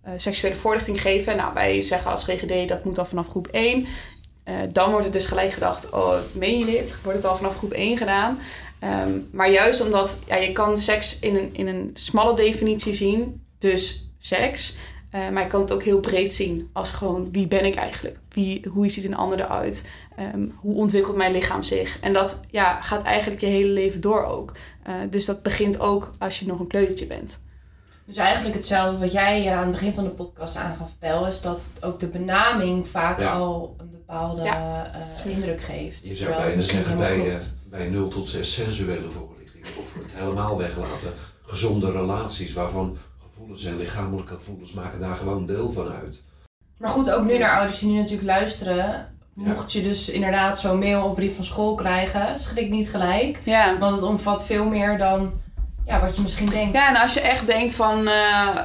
uh, 0.06 0.12
seksuele 0.16 0.56
voorlichting 0.56 1.00
geven. 1.00 1.36
Nou, 1.36 1.54
wij 1.54 1.80
zeggen 1.80 2.10
als 2.10 2.24
GGD, 2.24 2.68
dat 2.68 2.84
moet 2.84 2.98
al 2.98 3.04
vanaf 3.04 3.28
groep 3.28 3.46
1. 3.46 3.86
Uh, 4.44 4.54
dan 4.72 4.90
wordt 4.90 5.04
het 5.04 5.12
dus 5.12 5.26
gelijk 5.26 5.52
gedacht, 5.52 5.90
oh, 5.90 6.14
meen 6.32 6.58
je 6.58 6.64
dit? 6.64 6.96
Wordt 7.02 7.18
het 7.18 7.26
al 7.26 7.36
vanaf 7.36 7.56
groep 7.56 7.72
1 7.72 7.96
gedaan? 7.96 8.38
Um, 8.84 9.28
maar 9.32 9.50
juist 9.50 9.80
omdat 9.80 10.18
ja, 10.26 10.36
je 10.36 10.52
kan 10.52 10.78
seks 10.78 11.18
in 11.18 11.36
een, 11.36 11.54
in 11.54 11.66
een 11.66 11.90
smalle 11.94 12.36
definitie 12.36 12.92
zien, 12.92 13.46
dus 13.58 14.08
seks. 14.18 14.76
Uh, 15.14 15.28
maar 15.28 15.42
je 15.42 15.48
kan 15.48 15.60
het 15.60 15.72
ook 15.72 15.82
heel 15.82 16.00
breed 16.00 16.32
zien 16.32 16.70
als 16.72 16.90
gewoon 16.90 17.28
wie 17.32 17.46
ben 17.46 17.64
ik 17.64 17.74
eigenlijk? 17.74 18.18
Wie, 18.28 18.68
hoe 18.72 18.88
ziet 18.88 19.04
een 19.04 19.16
ander 19.16 19.40
eruit? 19.40 19.90
Um, 20.34 20.54
hoe 20.56 20.74
ontwikkelt 20.74 21.16
mijn 21.16 21.32
lichaam 21.32 21.62
zich? 21.62 22.00
En 22.00 22.12
dat 22.12 22.40
ja, 22.50 22.80
gaat 22.80 23.02
eigenlijk 23.02 23.40
je 23.40 23.46
hele 23.46 23.68
leven 23.68 24.00
door 24.00 24.24
ook. 24.24 24.52
Uh, 24.88 24.94
dus 25.10 25.24
dat 25.24 25.42
begint 25.42 25.80
ook 25.80 26.10
als 26.18 26.38
je 26.38 26.46
nog 26.46 26.60
een 26.60 26.66
kleutertje 26.66 27.06
bent. 27.06 27.40
Dus 28.06 28.16
eigenlijk 28.16 28.54
hetzelfde 28.54 28.98
wat 28.98 29.12
jij 29.12 29.52
aan 29.52 29.62
het 29.62 29.70
begin 29.70 29.94
van 29.94 30.04
de 30.04 30.10
podcast 30.10 30.56
aangaf, 30.56 30.90
Pel, 30.98 31.26
is 31.26 31.40
dat 31.40 31.70
ook 31.80 32.00
de 32.00 32.08
benaming 32.08 32.88
vaak 32.88 33.22
al 33.22 33.74
een 33.78 33.90
bepaalde 33.90 34.42
ja. 34.42 34.92
uh, 35.26 35.32
indruk 35.32 35.60
geeft. 35.60 36.04
Je 36.04 36.16
zou 36.16 36.34
bijna 36.34 36.60
zeggen 36.60 36.96
bij, 36.96 37.38
bij 37.68 37.88
0 37.88 38.08
tot 38.08 38.28
6 38.28 38.54
sensuele 38.54 39.10
voorlichting. 39.10 39.64
Of 39.78 39.94
het 39.94 40.14
helemaal 40.14 40.58
weglaten. 40.58 41.12
Gezonde 41.42 41.92
relaties 41.92 42.52
waarvan 42.52 42.96
gevoelens 43.34 43.64
en 43.64 43.76
lichamelijke 43.76 44.34
gevoelens 44.34 44.72
maken 44.72 45.00
daar 45.00 45.16
gewoon 45.16 45.46
deel 45.46 45.70
van 45.70 45.88
uit. 45.88 46.22
Maar 46.78 46.90
goed, 46.90 47.10
ook 47.10 47.24
nu 47.24 47.38
naar 47.38 47.56
ouders 47.56 47.78
die 47.78 47.90
nu 47.90 47.96
natuurlijk 47.96 48.26
luisteren. 48.26 49.12
Mocht 49.32 49.72
je 49.72 49.82
dus 49.82 50.08
inderdaad 50.08 50.58
zo'n 50.58 50.78
mail 50.78 51.04
of 51.04 51.14
brief 51.14 51.34
van 51.34 51.44
school 51.44 51.74
krijgen, 51.74 52.38
schrik 52.38 52.70
niet 52.70 52.90
gelijk. 52.90 53.38
Ja. 53.44 53.78
Want 53.78 53.94
het 53.94 54.04
omvat 54.04 54.46
veel 54.46 54.64
meer 54.64 54.98
dan 54.98 55.32
ja, 55.86 56.00
wat 56.00 56.16
je 56.16 56.22
misschien 56.22 56.46
denkt. 56.46 56.74
Ja, 56.74 56.88
en 56.88 56.96
als 56.96 57.14
je 57.14 57.20
echt 57.20 57.46
denkt 57.46 57.74
van, 57.74 58.08
uh, 58.08 58.58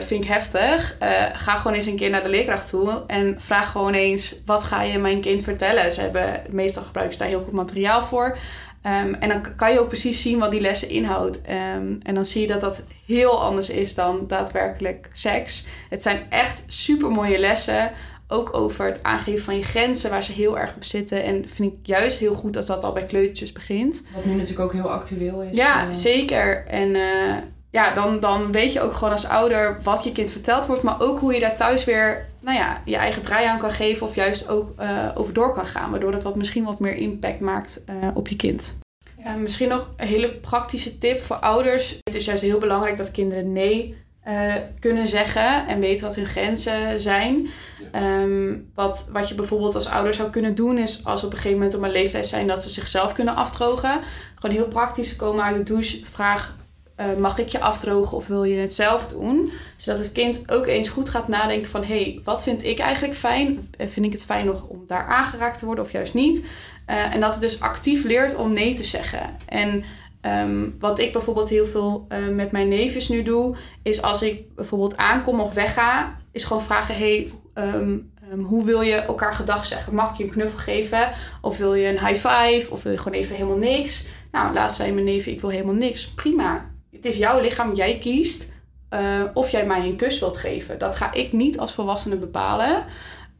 vind 0.00 0.24
ik 0.24 0.30
heftig, 0.30 0.96
uh, 1.02 1.08
ga 1.32 1.54
gewoon 1.54 1.72
eens 1.72 1.86
een 1.86 1.96
keer 1.96 2.10
naar 2.10 2.22
de 2.22 2.28
leerkracht 2.28 2.68
toe 2.68 3.02
en 3.06 3.36
vraag 3.40 3.70
gewoon 3.70 3.92
eens, 3.92 4.36
wat 4.46 4.62
ga 4.62 4.82
je 4.82 4.98
mijn 4.98 5.20
kind 5.20 5.42
vertellen? 5.42 5.92
Ze 5.92 6.00
hebben, 6.00 6.42
meestal 6.50 6.82
gebruiken 6.82 7.16
ze 7.16 7.22
daar 7.22 7.32
heel 7.32 7.42
goed 7.44 7.52
materiaal 7.52 8.02
voor. 8.02 8.38
Um, 8.86 9.14
en 9.14 9.28
dan 9.28 9.56
kan 9.56 9.72
je 9.72 9.80
ook 9.80 9.88
precies 9.88 10.22
zien 10.22 10.38
wat 10.38 10.50
die 10.50 10.60
lessen 10.60 10.88
inhoudt. 10.88 11.36
Um, 11.36 11.98
en 12.02 12.14
dan 12.14 12.24
zie 12.24 12.40
je 12.40 12.46
dat 12.46 12.60
dat 12.60 12.84
heel 13.06 13.42
anders 13.42 13.70
is 13.70 13.94
dan 13.94 14.24
daadwerkelijk 14.26 15.08
seks. 15.12 15.66
Het 15.90 16.02
zijn 16.02 16.26
echt 16.30 16.64
super 16.66 17.10
mooie 17.10 17.38
lessen. 17.38 17.92
Ook 18.28 18.54
over 18.54 18.86
het 18.86 19.02
aangeven 19.02 19.44
van 19.44 19.56
je 19.56 19.62
grenzen, 19.62 20.10
waar 20.10 20.24
ze 20.24 20.32
heel 20.32 20.58
erg 20.58 20.76
op 20.76 20.84
zitten. 20.84 21.22
En 21.22 21.48
vind 21.48 21.72
ik 21.72 21.78
juist 21.82 22.18
heel 22.18 22.34
goed 22.34 22.56
als 22.56 22.66
dat 22.66 22.84
al 22.84 22.92
bij 22.92 23.04
kleutertjes 23.04 23.52
begint. 23.52 24.04
Wat 24.14 24.24
nu 24.24 24.32
natuurlijk 24.32 24.60
ook 24.60 24.72
heel 24.72 24.90
actueel 24.90 25.42
is. 25.42 25.56
Ja, 25.56 25.86
uh... 25.86 25.92
zeker. 25.92 26.66
En 26.66 26.88
uh, 26.88 27.36
ja, 27.74 27.94
dan, 27.94 28.20
dan 28.20 28.52
weet 28.52 28.72
je 28.72 28.80
ook 28.80 28.92
gewoon 28.92 29.12
als 29.12 29.28
ouder 29.28 29.78
wat 29.82 30.04
je 30.04 30.12
kind 30.12 30.30
verteld 30.30 30.66
wordt. 30.66 30.82
Maar 30.82 31.00
ook 31.00 31.18
hoe 31.18 31.34
je 31.34 31.40
daar 31.40 31.56
thuis 31.56 31.84
weer 31.84 32.26
nou 32.40 32.56
ja, 32.56 32.80
je 32.84 32.96
eigen 32.96 33.22
draai 33.22 33.46
aan 33.46 33.58
kan 33.58 33.70
geven. 33.70 34.06
Of 34.06 34.14
juist 34.14 34.48
ook 34.48 34.72
uh, 34.80 35.08
over 35.14 35.34
door 35.34 35.54
kan 35.54 35.66
gaan. 35.66 35.90
Waardoor 35.90 36.12
dat 36.12 36.22
wat 36.22 36.36
misschien 36.36 36.64
wat 36.64 36.80
meer 36.80 36.96
impact 36.96 37.40
maakt 37.40 37.84
op 38.14 38.28
je 38.28 38.36
kind. 38.36 38.78
Ja, 39.24 39.34
misschien 39.34 39.68
nog 39.68 39.88
een 39.96 40.06
hele 40.06 40.30
praktische 40.30 40.98
tip 40.98 41.20
voor 41.20 41.36
ouders. 41.36 41.98
Het 42.02 42.14
is 42.14 42.24
juist 42.24 42.42
heel 42.42 42.58
belangrijk 42.58 42.96
dat 42.96 43.10
kinderen 43.10 43.52
nee 43.52 43.96
uh, 44.28 44.54
kunnen 44.80 45.08
zeggen 45.08 45.66
en 45.66 45.80
weten 45.80 46.06
wat 46.06 46.16
hun 46.16 46.26
grenzen 46.26 47.00
zijn. 47.00 47.48
Um, 47.94 48.70
wat, 48.74 49.08
wat 49.12 49.28
je 49.28 49.34
bijvoorbeeld 49.34 49.74
als 49.74 49.88
ouder 49.88 50.14
zou 50.14 50.30
kunnen 50.30 50.54
doen, 50.54 50.78
is 50.78 51.04
als 51.04 51.24
op 51.24 51.30
een 51.30 51.36
gegeven 51.36 51.58
moment 51.58 51.76
op 51.76 51.82
een 51.82 51.90
leeftijd 51.90 52.26
zijn 52.26 52.46
dat 52.46 52.62
ze 52.62 52.70
zichzelf 52.70 53.12
kunnen 53.12 53.36
afdrogen. 53.36 54.00
Gewoon 54.34 54.56
heel 54.56 54.68
praktisch 54.68 55.16
komen 55.16 55.44
uit 55.44 55.56
de 55.56 55.62
douche, 55.72 56.04
vraag. 56.04 56.56
Uh, 57.00 57.16
mag 57.18 57.38
ik 57.38 57.48
je 57.48 57.60
afdrogen 57.60 58.16
of 58.16 58.26
wil 58.26 58.44
je 58.44 58.56
het 58.56 58.74
zelf 58.74 59.08
doen? 59.08 59.50
Zodat 59.76 60.00
het 60.00 60.12
kind 60.12 60.50
ook 60.50 60.66
eens 60.66 60.88
goed 60.88 61.08
gaat 61.08 61.28
nadenken 61.28 61.70
van... 61.70 61.84
hé, 61.84 62.02
hey, 62.02 62.20
wat 62.24 62.42
vind 62.42 62.64
ik 62.64 62.78
eigenlijk 62.78 63.14
fijn? 63.14 63.68
Eh, 63.78 63.88
vind 63.88 64.06
ik 64.06 64.12
het 64.12 64.24
fijn 64.24 64.46
nog 64.46 64.62
om 64.68 64.84
daar 64.86 65.06
aangeraakt 65.06 65.58
te 65.58 65.66
worden 65.66 65.84
of 65.84 65.92
juist 65.92 66.14
niet? 66.14 66.44
Uh, 66.90 67.14
en 67.14 67.20
dat 67.20 67.32
het 67.32 67.40
dus 67.40 67.60
actief 67.60 68.04
leert 68.04 68.36
om 68.36 68.52
nee 68.52 68.74
te 68.74 68.84
zeggen. 68.84 69.36
En 69.46 69.84
Um, 70.26 70.76
wat 70.78 70.98
ik 70.98 71.12
bijvoorbeeld 71.12 71.48
heel 71.48 71.66
veel 71.66 72.06
uh, 72.08 72.28
met 72.28 72.52
mijn 72.52 72.68
neefjes 72.68 73.08
nu 73.08 73.22
doe, 73.22 73.56
is 73.82 74.02
als 74.02 74.22
ik 74.22 74.54
bijvoorbeeld 74.54 74.96
aankom 74.96 75.40
of 75.40 75.54
wegga, 75.54 76.16
is 76.32 76.44
gewoon 76.44 76.62
vragen: 76.62 76.96
hey, 76.96 77.30
um, 77.54 78.12
um, 78.32 78.44
hoe 78.44 78.64
wil 78.64 78.80
je 78.80 78.94
elkaar 78.94 79.34
gedag 79.34 79.64
zeggen? 79.64 79.94
Mag 79.94 80.10
ik 80.10 80.16
je 80.16 80.24
een 80.24 80.30
knuffel 80.30 80.58
geven? 80.58 81.12
Of 81.40 81.58
wil 81.58 81.74
je 81.74 81.88
een 81.88 82.06
high 82.06 82.28
five? 82.28 82.70
Of 82.70 82.82
wil 82.82 82.92
je 82.92 82.98
gewoon 82.98 83.18
even 83.18 83.34
helemaal 83.34 83.56
niks? 83.56 84.06
Nou, 84.32 84.54
laatst 84.54 84.76
zei 84.76 84.92
mijn 84.92 85.04
neefje: 85.04 85.30
ik 85.30 85.40
wil 85.40 85.50
helemaal 85.50 85.74
niks. 85.74 86.08
Prima. 86.08 86.73
Het 86.94 87.04
is 87.04 87.16
jouw 87.16 87.40
lichaam, 87.40 87.74
jij 87.74 87.98
kiest 87.98 88.52
uh, 88.90 89.22
of 89.34 89.48
jij 89.48 89.66
mij 89.66 89.86
een 89.86 89.96
kus 89.96 90.20
wilt 90.20 90.36
geven. 90.36 90.78
Dat 90.78 90.96
ga 90.96 91.12
ik 91.12 91.32
niet 91.32 91.58
als 91.58 91.74
volwassene 91.74 92.16
bepalen. 92.16 92.84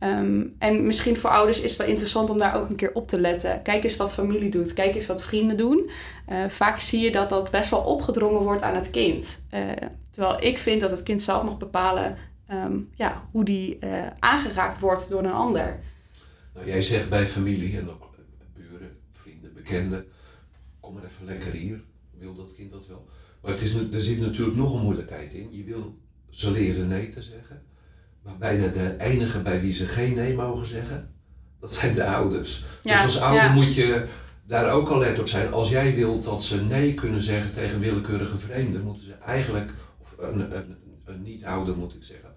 Um, 0.01 0.55
en 0.59 0.87
misschien 0.87 1.17
voor 1.17 1.31
ouders 1.31 1.61
is 1.61 1.71
het 1.71 1.79
wel 1.79 1.89
interessant 1.89 2.31
om 2.31 2.39
daar 2.39 2.57
ook 2.57 2.69
een 2.69 2.77
keer 2.77 2.95
op 2.95 3.07
te 3.07 3.21
letten. 3.21 3.63
Kijk 3.63 3.85
eens 3.85 3.97
wat 3.97 4.15
familie 4.15 4.49
doet, 4.49 4.73
kijk 4.73 4.95
eens 4.95 5.07
wat 5.07 5.23
vrienden 5.23 5.57
doen. 5.57 5.91
Uh, 6.29 6.49
vaak 6.49 6.79
zie 6.79 7.01
je 7.01 7.13
dat 7.13 7.29
dat 7.29 7.51
best 7.51 7.71
wel 7.71 7.81
opgedrongen 7.81 8.41
wordt 8.41 8.63
aan 8.63 8.75
het 8.75 8.91
kind. 8.91 9.45
Uh, 9.51 9.71
terwijl 10.11 10.43
ik 10.43 10.59
vind 10.59 10.81
dat 10.81 10.91
het 10.91 11.03
kind 11.03 11.23
zelf 11.23 11.45
mag 11.45 11.59
bepalen 11.59 12.17
um, 12.51 12.91
ja, 12.95 13.29
hoe 13.31 13.45
die 13.45 13.79
aangeraakt 14.19 14.79
wordt 14.79 15.11
door 15.11 15.25
een 15.25 15.33
ander. 15.33 15.81
Nou, 16.55 16.67
jij 16.67 16.83
zegt 16.83 17.09
bij 17.09 17.27
familie 17.27 17.79
en 17.79 17.91
ook 17.91 18.11
buren, 18.55 18.97
vrienden, 19.11 19.55
bekenden, 19.55 20.07
kom 20.81 20.95
maar 20.95 21.05
even 21.05 21.25
lekker 21.25 21.53
hier. 21.53 21.83
Wil 22.19 22.35
dat 22.35 22.55
kind 22.57 22.71
dat 22.71 22.87
wel? 22.87 23.07
Maar 23.45 23.53
het 23.53 23.63
is, 23.63 23.75
er 23.75 24.01
zit 24.01 24.21
natuurlijk 24.21 24.57
nog 24.57 24.75
een 24.75 24.83
moeilijkheid 24.83 25.33
in. 25.33 25.49
Je 25.51 25.65
wil 25.65 25.99
ze 26.29 26.51
leren 26.51 26.89
nee 26.89 27.09
te 27.09 27.23
zeggen. 27.23 27.63
Maar 28.23 28.39
bijna 28.39 28.69
de 28.69 28.97
enige 28.99 29.43
bij 29.43 29.61
wie 29.61 29.73
ze 29.73 29.89
geen 29.89 30.15
nee 30.15 30.35
mogen 30.35 30.67
zeggen, 30.67 31.15
dat 31.61 31.75
zijn 31.75 31.95
de 31.95 32.05
ouders. 32.05 32.65
dus 32.83 33.03
als 33.03 33.21
ouder 33.21 33.51
moet 33.51 33.75
je 33.75 34.07
daar 34.47 34.71
ook 34.71 34.89
al 34.89 34.99
let 34.99 35.19
op 35.19 35.29
zijn. 35.29 35.53
Als 35.53 35.69
jij 35.69 35.95
wilt 35.95 36.25
dat 36.25 36.43
ze 36.43 36.63
nee 36.63 36.95
kunnen 36.95 37.21
zeggen 37.21 37.53
tegen 37.53 37.81
willekeurige 37.81 38.39
vreemden, 38.39 38.83
moeten 38.83 39.05
ze 39.05 39.13
eigenlijk, 39.13 39.71
of 39.99 40.15
een, 40.19 40.57
een, 40.57 40.77
een 41.05 41.23
niet-ouder 41.23 41.77
moet 41.77 41.95
ik 41.95 42.03
zeggen, 42.03 42.35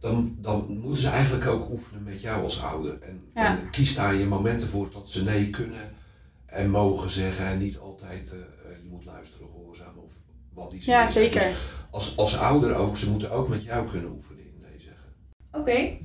dan, 0.00 0.36
dan 0.40 0.78
moeten 0.80 1.02
ze 1.02 1.08
eigenlijk 1.08 1.46
ook 1.46 1.70
oefenen 1.70 2.02
met 2.02 2.20
jou 2.20 2.42
als 2.42 2.62
ouder. 2.62 2.98
En, 3.00 3.20
en, 3.34 3.70
kies 3.70 3.94
daar 3.94 4.14
je 4.14 4.26
momenten 4.26 4.68
voor 4.68 4.90
dat 4.92 5.10
ze 5.10 5.24
nee 5.24 5.50
kunnen 5.50 5.94
en 6.46 6.70
mogen 6.70 7.10
zeggen 7.10 7.46
en 7.46 7.58
niet 7.58 7.78
altijd 7.78 8.32
uh, 8.32 8.40
je 8.82 8.88
moet 8.88 9.04
luisteren, 9.04 9.46
gehoorzaam 9.52 9.98
of 9.98 10.12
wat 10.54 10.70
die 10.70 10.82
Ja, 10.84 11.06
zeker. 11.06 11.40
Dus 11.40 11.56
als, 11.90 12.16
als 12.16 12.38
ouder 12.38 12.74
ook, 12.74 12.96
ze 12.96 13.10
moeten 13.10 13.30
ook 13.30 13.48
met 13.48 13.62
jou 13.64 13.90
kunnen 13.90 14.10
oefenen. 14.10 14.42
Oké. 15.52 15.98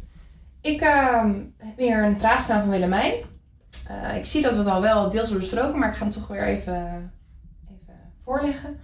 Ik 0.62 0.82
uh, 0.82 1.24
heb 1.58 1.78
hier 1.78 2.04
een 2.04 2.20
vraag 2.20 2.42
staan 2.42 2.62
van 2.62 2.70
Willemijn. 2.70 3.14
Uh, 3.92 4.16
ik 4.16 4.26
zie 4.26 4.42
dat 4.42 4.52
we 4.52 4.58
het 4.58 4.68
al 4.68 4.82
wel 4.82 5.10
deels 5.10 5.30
hebben 5.30 5.40
besproken, 5.40 5.80
maar 5.80 5.90
ik 5.90 5.96
ga 5.96 6.06
het 6.06 6.14
toch 6.14 6.28
weer 6.28 6.48
even, 6.48 7.12
even 7.64 8.00
voorleggen. 8.24 8.80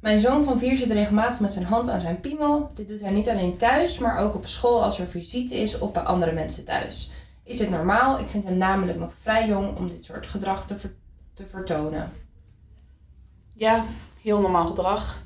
Mijn 0.00 0.18
zoon 0.18 0.44
van 0.44 0.58
vier 0.58 0.76
zit 0.76 0.90
regelmatig 0.90 1.40
met 1.40 1.50
zijn 1.50 1.64
hand 1.64 1.88
aan 1.88 2.00
zijn 2.00 2.20
piemel. 2.20 2.70
Dit 2.74 2.88
doet 2.88 3.00
hij 3.00 3.10
niet 3.10 3.28
alleen 3.28 3.56
thuis, 3.56 3.98
maar 3.98 4.18
ook 4.18 4.34
op 4.34 4.46
school 4.46 4.82
als 4.82 4.98
er 5.00 5.06
visite 5.06 5.56
is 5.56 5.78
of 5.78 5.92
bij 5.92 6.02
andere 6.02 6.32
mensen 6.32 6.64
thuis. 6.64 7.10
Is 7.42 7.58
dit 7.58 7.70
normaal? 7.70 8.18
Ik 8.18 8.28
vind 8.28 8.44
hem 8.44 8.56
namelijk 8.56 8.98
nog 8.98 9.12
vrij 9.20 9.48
jong 9.48 9.76
om 9.76 9.88
dit 9.88 10.04
soort 10.04 10.26
gedrag 10.26 10.66
te, 10.66 10.78
ver 10.78 10.94
te 11.32 11.46
vertonen. 11.46 12.12
Ja, 13.52 13.84
heel 14.24 14.40
normaal 14.40 14.66
gedrag. 14.66 15.22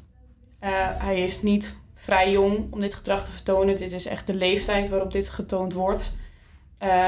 Uh, 0.60 0.70
hij 0.80 1.22
is 1.22 1.42
niet 1.42 1.76
vrij 1.94 2.30
jong 2.30 2.72
om 2.72 2.80
dit 2.80 2.94
gedrag 2.94 3.24
te 3.24 3.30
vertonen. 3.30 3.76
Dit 3.76 3.92
is 3.92 4.06
echt 4.06 4.26
de 4.26 4.34
leeftijd 4.34 4.88
waarop 4.88 5.12
dit 5.12 5.28
getoond 5.28 5.72
wordt. 5.72 6.18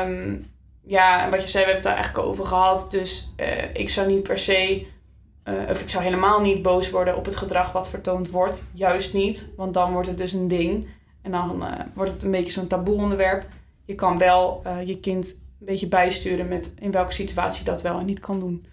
Um, 0.04 0.44
ja, 0.82 1.24
en 1.24 1.30
wat 1.30 1.42
je 1.42 1.48
zei, 1.48 1.64
we 1.64 1.70
hebben 1.70 1.74
het 1.74 1.82
daar 1.82 1.94
eigenlijk 1.94 2.26
over 2.26 2.44
gehad. 2.44 2.90
Dus 2.90 3.34
uh, 3.36 3.74
ik 3.74 3.88
zou 3.88 4.08
niet 4.08 4.22
per 4.22 4.38
se, 4.38 4.86
uh, 5.44 5.54
of 5.70 5.80
ik 5.80 5.88
zou 5.88 6.04
helemaal 6.04 6.40
niet 6.40 6.62
boos 6.62 6.90
worden 6.90 7.16
op 7.16 7.24
het 7.24 7.36
gedrag 7.36 7.72
wat 7.72 7.88
vertoond 7.88 8.30
wordt. 8.30 8.64
Juist 8.72 9.14
niet, 9.14 9.52
want 9.56 9.74
dan 9.74 9.92
wordt 9.92 10.08
het 10.08 10.18
dus 10.18 10.32
een 10.32 10.48
ding. 10.48 10.86
En 11.22 11.30
dan 11.30 11.64
wordt 11.94 12.12
het 12.12 12.22
een 12.22 12.30
beetje 12.30 12.52
zo'n 12.52 12.66
taboe 12.66 12.94
onderwerp. 12.94 13.46
Je 13.84 13.94
kan 13.94 14.18
wel 14.18 14.62
je 14.84 15.00
kind 15.00 15.26
een 15.26 15.66
beetje 15.66 15.88
bijsturen 15.88 16.48
met 16.48 16.74
in 16.78 16.90
welke 16.90 17.12
situatie 17.12 17.64
dat 17.64 17.82
wel 17.82 17.98
en 17.98 18.06
niet 18.06 18.18
kan 18.18 18.40
doen. 18.40 18.64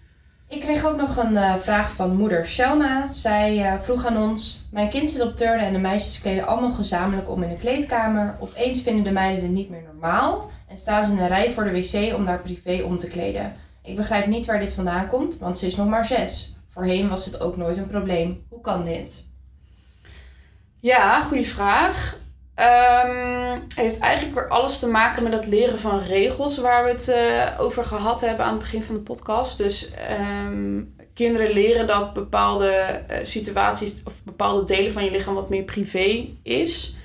Ik 0.48 0.60
kreeg 0.60 0.84
ook 0.84 0.96
nog 0.96 1.16
een 1.16 1.32
uh, 1.32 1.56
vraag 1.56 1.92
van 1.92 2.16
moeder 2.16 2.46
Selna. 2.46 3.10
Zij 3.10 3.58
uh, 3.58 3.80
vroeg 3.80 4.06
aan 4.06 4.16
ons: 4.16 4.60
Mijn 4.70 4.88
kind 4.88 5.10
zit 5.10 5.22
op 5.22 5.36
turnen 5.36 5.66
en 5.66 5.72
de 5.72 5.78
meisjes 5.78 6.20
kleden 6.20 6.46
allemaal 6.46 6.70
gezamenlijk 6.70 7.30
om 7.30 7.42
in 7.42 7.48
de 7.48 7.60
kleedkamer. 7.60 8.36
Opeens 8.40 8.82
vinden 8.82 9.04
de 9.04 9.10
meiden 9.10 9.40
dit 9.40 9.50
niet 9.50 9.70
meer 9.70 9.82
normaal 9.82 10.50
en 10.68 10.76
staan 10.76 11.04
ze 11.04 11.12
in 11.12 11.18
een 11.18 11.28
rij 11.28 11.50
voor 11.50 11.64
de 11.64 11.70
wc 11.70 12.14
om 12.14 12.24
daar 12.24 12.40
privé 12.40 12.82
om 12.82 12.98
te 12.98 13.08
kleden. 13.08 13.56
Ik 13.82 13.96
begrijp 13.96 14.26
niet 14.26 14.46
waar 14.46 14.58
dit 14.58 14.72
vandaan 14.72 15.06
komt, 15.06 15.38
want 15.38 15.58
ze 15.58 15.66
is 15.66 15.76
nog 15.76 15.88
maar 15.88 16.04
zes. 16.04 16.54
Voorheen 16.68 17.08
was 17.08 17.24
het 17.24 17.40
ook 17.40 17.56
nooit 17.56 17.76
een 17.76 17.88
probleem. 17.88 18.44
Hoe 18.48 18.60
kan 18.60 18.84
dit? 18.84 19.26
Ja, 20.80 21.20
goede 21.22 21.44
vraag. 21.44 22.18
Um, 22.60 23.62
heeft 23.74 23.98
eigenlijk 23.98 24.34
weer 24.34 24.48
alles 24.48 24.78
te 24.78 24.88
maken 24.88 25.22
met 25.22 25.32
het 25.32 25.46
leren 25.46 25.78
van 25.78 26.00
regels 26.00 26.58
waar 26.58 26.84
we 26.84 26.90
het 26.90 27.08
uh, 27.08 27.60
over 27.60 27.84
gehad 27.84 28.20
hebben 28.20 28.44
aan 28.44 28.50
het 28.50 28.62
begin 28.62 28.82
van 28.82 28.94
de 28.94 29.00
podcast. 29.00 29.58
Dus 29.58 29.90
um, 30.50 30.94
kinderen 31.14 31.52
leren 31.52 31.86
dat 31.86 32.12
bepaalde 32.12 33.02
uh, 33.10 33.16
situaties 33.22 34.02
of 34.04 34.12
bepaalde 34.24 34.64
delen 34.64 34.92
van 34.92 35.04
je 35.04 35.10
lichaam 35.10 35.34
wat 35.34 35.48
meer 35.48 35.62
privé 35.62 36.28
is. 36.42 36.96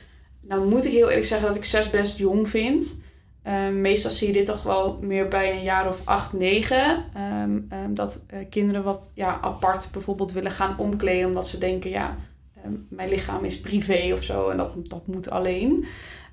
Nou 0.41 0.65
moet 0.65 0.85
ik 0.85 0.91
heel 0.91 1.07
eerlijk 1.07 1.25
zeggen 1.25 1.47
dat 1.47 1.55
ik 1.55 1.65
zes 1.65 1.89
best 1.89 2.17
jong 2.17 2.49
vind. 2.49 3.01
Um, 3.47 3.81
meestal 3.81 4.11
zie 4.11 4.27
je 4.27 4.33
dit 4.33 4.45
toch 4.45 4.63
wel 4.63 4.97
meer 5.01 5.27
bij 5.27 5.51
een 5.51 5.63
jaar 5.63 5.87
of 5.87 6.01
acht, 6.03 6.33
negen. 6.33 7.05
dat 7.89 8.23
uh, 8.33 8.39
kinderen 8.49 8.83
wat 8.83 9.01
ja, 9.13 9.39
apart 9.41 9.89
bijvoorbeeld 9.91 10.31
willen 10.31 10.51
gaan 10.51 10.77
omkleden 10.77 11.27
omdat 11.27 11.47
ze 11.47 11.57
denken, 11.57 11.89
ja, 11.89 12.17
mijn 12.89 13.09
lichaam 13.09 13.45
is 13.45 13.59
privé 13.59 14.13
of 14.13 14.23
zo 14.23 14.49
en 14.49 14.57
dat, 14.57 14.71
dat 14.89 15.07
moet 15.07 15.29
alleen. 15.29 15.85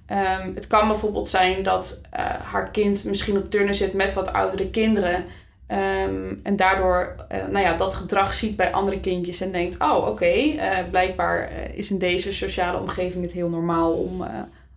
Ehm, 0.06 0.54
het 0.54 0.66
kan 0.66 0.88
bijvoorbeeld 0.88 1.28
zijn 1.28 1.62
dat 1.62 2.00
uh, 2.04 2.20
haar 2.24 2.70
kind 2.70 3.04
misschien 3.04 3.36
op 3.36 3.50
turnen 3.50 3.74
zit 3.74 3.92
met 3.92 4.14
wat 4.14 4.32
oudere 4.32 4.70
kinderen. 4.70 5.24
Ehm, 5.66 6.34
en 6.42 6.56
daardoor 6.56 7.14
uh, 7.32 7.38
nou 7.46 7.64
ja, 7.64 7.74
dat 7.76 7.94
gedrag 7.94 8.32
ziet 8.32 8.56
bij 8.56 8.72
andere 8.72 9.00
kindjes 9.00 9.40
en 9.40 9.52
denkt: 9.52 9.78
oh, 9.78 9.96
oké, 9.96 10.08
okay, 10.08 10.58
blijkbaar 10.90 11.52
is 11.74 11.90
in 11.90 11.98
deze 11.98 12.32
sociale 12.32 12.80
omgeving 12.80 13.22
het 13.22 13.32
heel 13.32 13.48
normaal 13.48 13.92
om, 13.92 14.24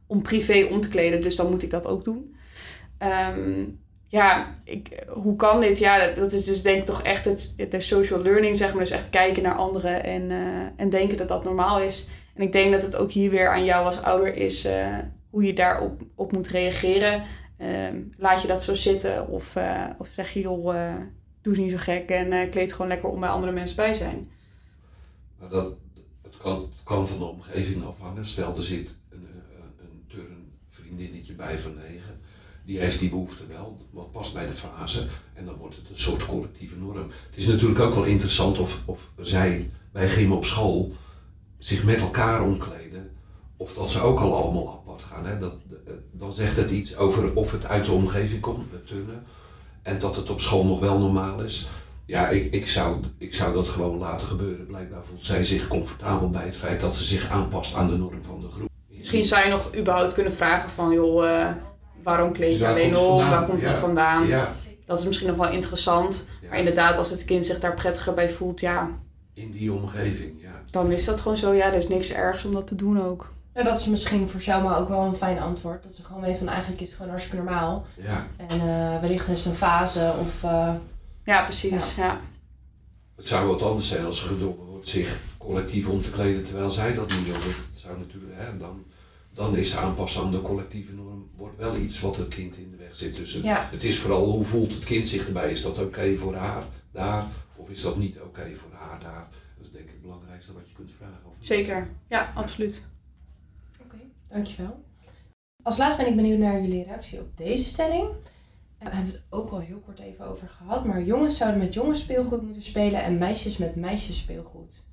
om 0.07 0.21
privé 0.21 0.67
om 0.71 0.81
te 0.81 0.87
kleden, 0.89 1.21
dus 1.21 1.35
dan 1.35 1.49
moet 1.49 1.63
ik 1.63 1.69
dat 1.69 1.87
ook 1.87 2.03
doen. 2.03 2.35
Um, 2.99 3.82
ja, 4.13 4.55
ik, 4.63 5.03
hoe 5.09 5.35
kan 5.35 5.59
dit? 5.59 5.79
Ja, 5.79 6.13
dat 6.13 6.31
is 6.31 6.43
dus 6.45 6.61
denk 6.61 6.77
ik 6.77 6.85
toch 6.85 7.01
echt 7.01 7.25
het, 7.25 7.55
de 7.69 7.79
social 7.79 8.21
learning, 8.21 8.55
zeg 8.55 8.69
maar. 8.69 8.83
Dus 8.83 8.91
echt 8.91 9.09
kijken 9.09 9.43
naar 9.43 9.55
anderen 9.55 10.03
en, 10.03 10.29
uh, 10.29 10.65
en 10.75 10.89
denken 10.89 11.17
dat 11.17 11.27
dat 11.27 11.43
normaal 11.43 11.79
is. 11.79 12.07
En 12.33 12.43
ik 12.43 12.51
denk 12.51 12.71
dat 12.71 12.81
het 12.81 12.95
ook 12.95 13.11
hier 13.11 13.29
weer 13.29 13.49
aan 13.49 13.65
jou 13.65 13.85
als 13.85 14.01
ouder 14.01 14.35
is 14.35 14.65
uh, 14.65 14.97
hoe 15.29 15.43
je 15.43 15.53
daarop 15.53 16.01
op 16.15 16.31
moet 16.31 16.47
reageren. 16.47 17.23
Uh, 17.57 17.67
laat 18.17 18.41
je 18.41 18.47
dat 18.47 18.63
zo 18.63 18.73
zitten 18.73 19.27
of, 19.27 19.55
uh, 19.55 19.85
of 19.97 20.07
zeg 20.07 20.33
je, 20.33 20.39
joh, 20.39 20.95
doe 21.41 21.57
niet 21.57 21.71
zo 21.71 21.77
gek 21.77 22.09
en 22.09 22.49
kleed 22.49 22.71
gewoon 22.71 22.87
lekker 22.87 23.09
om 23.09 23.19
bij 23.19 23.29
andere 23.29 23.51
mensen 23.51 23.75
bij 23.75 23.93
zijn. 23.93 24.31
Maar 25.39 25.49
dat, 25.49 25.75
het, 26.21 26.37
kan, 26.37 26.61
het 26.61 26.83
kan 26.83 27.07
van 27.07 27.19
de 27.19 27.25
omgeving 27.25 27.85
afhangen. 27.85 28.25
Stel, 28.25 28.55
er 28.55 28.63
zit 28.63 28.95
een, 29.09 29.27
een 29.79 30.03
turnvriendinnetje 30.07 31.33
bij 31.33 31.57
van 31.57 31.73
negen 31.75 32.21
die 32.65 32.79
heeft 32.79 32.99
die 32.99 33.09
behoefte 33.09 33.47
wel, 33.47 33.77
wat 33.89 34.11
past 34.11 34.33
bij 34.33 34.45
de 34.45 34.53
fase. 34.53 35.07
En 35.33 35.45
dan 35.45 35.55
wordt 35.55 35.75
het 35.75 35.89
een 35.89 35.97
soort 35.97 36.25
collectieve 36.25 36.75
norm. 36.77 37.11
Het 37.25 37.37
is 37.37 37.45
natuurlijk 37.45 37.79
ook 37.79 37.93
wel 37.93 38.03
interessant 38.03 38.57
of, 38.57 38.81
of 38.85 39.09
zij 39.19 39.69
bij 39.91 40.09
gym 40.09 40.31
op 40.31 40.45
school 40.45 40.91
zich 41.57 41.83
met 41.83 42.01
elkaar 42.01 42.43
omkleden. 42.43 43.11
Of 43.57 43.73
dat 43.73 43.91
ze 43.91 43.99
ook 43.99 44.19
al 44.19 44.35
allemaal 44.35 44.69
apart 44.69 45.01
gaan. 45.01 45.25
Hè? 45.25 45.39
Dat, 45.39 45.53
dan 46.11 46.33
zegt 46.33 46.57
het 46.57 46.71
iets 46.71 46.95
over 46.95 47.35
of 47.35 47.51
het 47.51 47.65
uit 47.65 47.85
de 47.85 47.91
omgeving 47.91 48.41
komt, 48.41 48.71
met 48.71 48.87
turnen. 48.87 49.23
En 49.81 49.99
dat 49.99 50.15
het 50.15 50.29
op 50.29 50.41
school 50.41 50.65
nog 50.65 50.79
wel 50.79 50.99
normaal 50.99 51.41
is. 51.41 51.69
Ja, 52.05 52.29
ik, 52.29 52.53
ik, 52.53 52.67
zou, 52.67 53.03
ik 53.17 53.33
zou 53.33 53.53
dat 53.53 53.67
gewoon 53.67 53.97
laten 53.97 54.27
gebeuren. 54.27 54.65
Blijkbaar 54.65 55.03
voelt 55.03 55.23
zij 55.23 55.43
zich 55.43 55.67
comfortabel 55.67 56.29
bij 56.29 56.45
het 56.45 56.57
feit 56.57 56.79
dat 56.79 56.95
ze 56.95 57.03
zich 57.03 57.29
aanpast 57.29 57.73
aan 57.73 57.87
de 57.87 57.97
norm 57.97 58.23
van 58.23 58.39
de 58.39 58.49
groep. 58.49 58.69
Misschien 58.87 59.25
zou 59.25 59.43
je 59.43 59.49
nog 59.49 59.75
überhaupt 59.75 60.13
kunnen 60.13 60.33
vragen 60.33 60.69
van, 60.69 60.91
joh, 60.91 61.25
uh, 61.25 61.49
waarom 62.03 62.33
kleed 62.33 62.57
je 62.57 62.67
alleen 62.67 62.97
om? 62.97 63.17
Waar 63.17 63.45
komt 63.45 63.63
het 63.63 63.77
vandaan? 63.77 64.27
Ja. 64.27 64.53
Dat 64.85 64.99
is 64.99 65.05
misschien 65.05 65.27
nog 65.27 65.37
wel 65.37 65.51
interessant. 65.51 66.27
Maar 66.49 66.57
inderdaad, 66.57 66.97
als 66.97 67.09
het 67.09 67.25
kind 67.25 67.45
zich 67.45 67.59
daar 67.59 67.73
prettiger 67.73 68.13
bij 68.13 68.29
voelt, 68.29 68.59
ja. 68.59 68.89
In 69.33 69.51
die 69.51 69.73
omgeving, 69.73 70.41
ja. 70.41 70.61
Dan 70.69 70.91
is 70.91 71.05
dat 71.05 71.21
gewoon 71.21 71.37
zo, 71.37 71.53
ja, 71.53 71.65
er 71.65 71.73
is 71.73 71.87
niks 71.87 72.11
ergs 72.11 72.45
om 72.45 72.53
dat 72.53 72.67
te 72.67 72.75
doen 72.75 73.01
ook. 73.01 73.33
Ja, 73.53 73.63
dat 73.63 73.79
is 73.79 73.85
misschien 73.85 74.27
voor 74.27 74.41
Selma 74.41 74.75
ook 74.75 74.87
wel 74.87 75.01
een 75.01 75.15
fijn 75.15 75.39
antwoord. 75.39 75.83
Dat 75.83 75.95
ze 75.95 76.03
gewoon 76.03 76.21
weet 76.21 76.37
van 76.37 76.49
eigenlijk 76.49 76.81
is 76.81 76.87
het 76.87 76.95
gewoon 76.95 77.11
hartstikke 77.11 77.43
normaal. 77.43 77.85
Ja. 78.01 78.27
En 78.37 78.57
uh, 78.57 79.01
wellicht 79.01 79.27
is 79.27 79.37
het 79.37 79.45
een 79.45 79.55
fase 79.55 80.13
of... 80.19 80.43
Uh, 80.43 80.73
ja, 81.23 81.43
precies, 81.43 81.95
ja. 81.95 82.05
ja. 82.05 82.19
Het 83.15 83.27
zou 83.27 83.47
wat 83.47 83.61
anders 83.61 83.87
zijn 83.87 84.05
als 84.05 84.19
ze 84.19 84.25
gedwongen 84.25 84.65
wordt 84.65 84.87
zich 84.87 85.17
collectief 85.37 85.87
om 85.87 86.01
te 86.01 86.09
kleden 86.09 86.43
terwijl 86.43 86.69
zij 86.69 86.93
dat 86.93 87.09
niet 87.09 87.25
wil. 87.25 87.33
Dat 87.33 87.71
zou 87.73 87.97
natuurlijk, 87.99 88.33
hè, 88.35 88.57
dan 88.57 88.83
dan 89.33 89.55
is 89.55 89.75
aanpassen 89.75 90.21
aan 90.21 90.31
de 90.31 90.41
collectieve 90.41 90.93
norm 90.93 91.29
wordt 91.35 91.57
wel 91.57 91.75
iets 91.75 91.99
wat 91.99 92.15
het 92.15 92.27
kind 92.27 92.57
in 92.57 92.69
de 92.69 92.77
weg 92.77 92.95
zit. 92.95 93.15
Dus 93.15 93.33
het, 93.33 93.43
ja. 93.43 93.67
het 93.71 93.83
is 93.83 93.99
vooral 93.99 94.31
hoe 94.31 94.43
voelt 94.43 94.73
het 94.73 94.83
kind 94.83 95.07
zich 95.07 95.27
erbij. 95.27 95.51
Is 95.51 95.61
dat 95.61 95.77
oké 95.77 96.15
voor 96.15 96.35
haar 96.35 96.63
daar 96.91 97.25
of 97.55 97.69
is 97.69 97.81
dat 97.81 97.97
niet 97.97 98.19
oké 98.19 98.55
voor 98.55 98.71
haar 98.73 98.99
daar? 98.99 99.27
Dat 99.57 99.65
is 99.65 99.71
denk 99.71 99.85
ik 99.85 99.91
het 99.91 100.01
belangrijkste 100.01 100.53
wat 100.53 100.69
je 100.69 100.75
kunt 100.75 100.91
vragen. 100.97 101.25
Of 101.25 101.33
Zeker, 101.39 101.89
ja, 102.07 102.31
absoluut. 102.35 102.87
Oké, 103.83 103.95
okay, 103.95 104.07
dankjewel. 104.29 104.83
Als 105.63 105.77
laatste 105.77 106.01
ben 106.01 106.11
ik 106.11 106.15
benieuwd 106.15 106.39
naar 106.39 106.61
jullie 106.61 106.83
reactie 106.83 107.19
op 107.19 107.37
deze 107.37 107.63
stelling. 107.63 108.09
We 108.77 108.89
hebben 108.89 109.11
het 109.11 109.23
ook 109.29 109.49
al 109.49 109.59
heel 109.59 109.79
kort 109.79 109.99
even 109.99 110.25
over 110.25 110.47
gehad, 110.47 110.85
maar 110.85 111.03
jongens 111.03 111.37
zouden 111.37 111.59
met 111.59 111.73
jongens 111.73 111.99
speelgoed 111.99 112.41
moeten 112.41 112.63
spelen 112.63 113.03
en 113.03 113.17
meisjes 113.17 113.57
met 113.57 113.75
meisjes 113.75 114.17
speelgoed. 114.17 114.85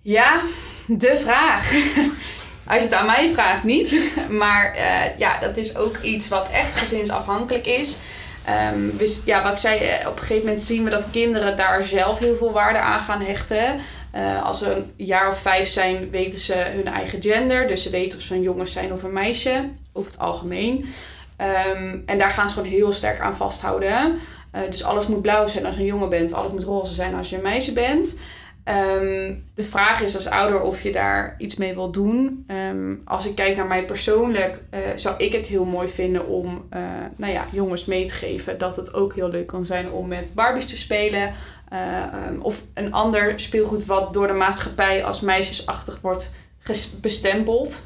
Ja, 0.00 0.42
de 0.86 1.16
vraag. 1.16 1.70
Als 2.66 2.76
je 2.76 2.88
het 2.88 2.92
aan 2.92 3.06
mij 3.06 3.30
vraagt, 3.32 3.64
niet. 3.64 4.12
Maar 4.28 4.76
uh, 4.76 5.18
ja, 5.18 5.38
dat 5.38 5.56
is 5.56 5.76
ook 5.76 5.98
iets 6.02 6.28
wat 6.28 6.48
echt 6.52 6.76
gezinsafhankelijk 6.76 7.66
is. 7.66 7.98
Um, 8.74 8.96
dus 8.96 9.22
ja, 9.24 9.42
wat 9.42 9.52
ik 9.52 9.58
zei, 9.58 9.78
eh, 9.78 10.08
op 10.08 10.12
een 10.12 10.22
gegeven 10.22 10.44
moment 10.44 10.62
zien 10.62 10.84
we 10.84 10.90
dat 10.90 11.10
kinderen 11.10 11.56
daar 11.56 11.82
zelf 11.82 12.18
heel 12.18 12.36
veel 12.36 12.52
waarde 12.52 12.78
aan 12.78 13.00
gaan 13.00 13.22
hechten. 13.22 13.80
Uh, 14.14 14.44
als 14.44 14.58
ze 14.58 14.74
een 14.74 14.92
jaar 14.96 15.28
of 15.28 15.38
vijf 15.38 15.68
zijn, 15.68 16.10
weten 16.10 16.38
ze 16.38 16.54
hun 16.54 16.88
eigen 16.88 17.22
gender. 17.22 17.66
Dus 17.66 17.82
ze 17.82 17.90
weten 17.90 18.18
of 18.18 18.24
ze 18.24 18.34
een 18.34 18.42
jongen 18.42 18.68
zijn 18.68 18.92
of 18.92 19.02
een 19.02 19.12
meisje, 19.12 19.68
over 19.92 20.10
het 20.10 20.20
algemeen. 20.20 20.86
Um, 21.76 22.02
en 22.06 22.18
daar 22.18 22.30
gaan 22.30 22.48
ze 22.48 22.54
gewoon 22.54 22.70
heel 22.70 22.92
sterk 22.92 23.20
aan 23.20 23.36
vasthouden. 23.36 24.18
Dus 24.70 24.84
alles 24.84 25.06
moet 25.06 25.22
blauw 25.22 25.46
zijn 25.46 25.66
als 25.66 25.74
je 25.74 25.80
een 25.80 25.86
jongen 25.86 26.08
bent, 26.08 26.32
alles 26.32 26.52
moet 26.52 26.62
roze 26.62 26.94
zijn 26.94 27.14
als 27.14 27.30
je 27.30 27.36
een 27.36 27.42
meisje 27.42 27.72
bent. 27.72 28.16
Um, 28.64 29.44
de 29.54 29.62
vraag 29.62 30.00
is 30.00 30.14
als 30.14 30.28
ouder 30.28 30.60
of 30.60 30.82
je 30.82 30.92
daar 30.92 31.34
iets 31.38 31.56
mee 31.56 31.74
wil 31.74 31.90
doen. 31.90 32.44
Um, 32.70 33.02
als 33.04 33.26
ik 33.26 33.34
kijk 33.34 33.56
naar 33.56 33.66
mij 33.66 33.84
persoonlijk, 33.84 34.64
uh, 34.74 34.80
zou 34.94 35.14
ik 35.18 35.32
het 35.32 35.46
heel 35.46 35.64
mooi 35.64 35.88
vinden 35.88 36.26
om 36.26 36.64
uh, 36.70 36.80
nou 37.16 37.32
ja, 37.32 37.46
jongens 37.52 37.84
mee 37.84 38.06
te 38.06 38.14
geven. 38.14 38.58
Dat 38.58 38.76
het 38.76 38.94
ook 38.94 39.14
heel 39.14 39.28
leuk 39.28 39.46
kan 39.46 39.64
zijn 39.64 39.90
om 39.90 40.08
met 40.08 40.34
Barbies 40.34 40.66
te 40.66 40.76
spelen. 40.76 41.32
Uh, 41.72 42.28
um, 42.28 42.40
of 42.40 42.62
een 42.74 42.92
ander 42.92 43.40
speelgoed 43.40 43.86
wat 43.86 44.12
door 44.12 44.26
de 44.26 44.32
maatschappij 44.32 45.04
als 45.04 45.20
meisjesachtig 45.20 45.98
wordt 46.00 46.34
bestempeld. 47.00 47.84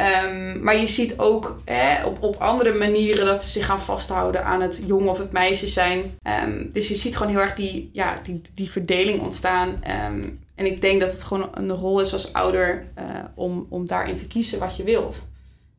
Um, 0.00 0.62
maar 0.62 0.76
je 0.76 0.86
ziet 0.86 1.18
ook 1.18 1.60
op, 2.04 2.22
op 2.22 2.36
andere 2.36 2.74
manieren 2.74 3.26
dat 3.26 3.42
ze 3.42 3.48
zich 3.48 3.66
gaan 3.66 3.80
vasthouden 3.80 4.44
aan 4.44 4.60
het 4.60 4.82
jong 4.86 5.08
of 5.08 5.18
het 5.18 5.32
meisje 5.32 5.66
zijn. 5.66 6.18
Um, 6.44 6.70
dus 6.72 6.88
je 6.88 6.94
ziet 6.94 7.16
gewoon 7.16 7.32
heel 7.32 7.42
erg 7.42 7.54
die, 7.54 7.90
ja, 7.92 8.20
die, 8.22 8.40
die 8.54 8.70
verdeling 8.70 9.20
ontstaan. 9.20 9.68
Um, 9.68 10.44
en 10.56 10.66
ik 10.66 10.80
denk 10.80 11.00
dat 11.00 11.12
het 11.12 11.22
gewoon 11.22 11.48
een 11.54 11.70
rol 11.70 12.00
is 12.00 12.12
als 12.12 12.32
ouder 12.32 12.86
uh, 12.98 13.04
om, 13.34 13.66
om 13.68 13.86
daarin 13.86 14.14
te 14.14 14.26
kiezen 14.26 14.58
wat 14.58 14.76
je 14.76 14.84
wilt. 14.84 15.28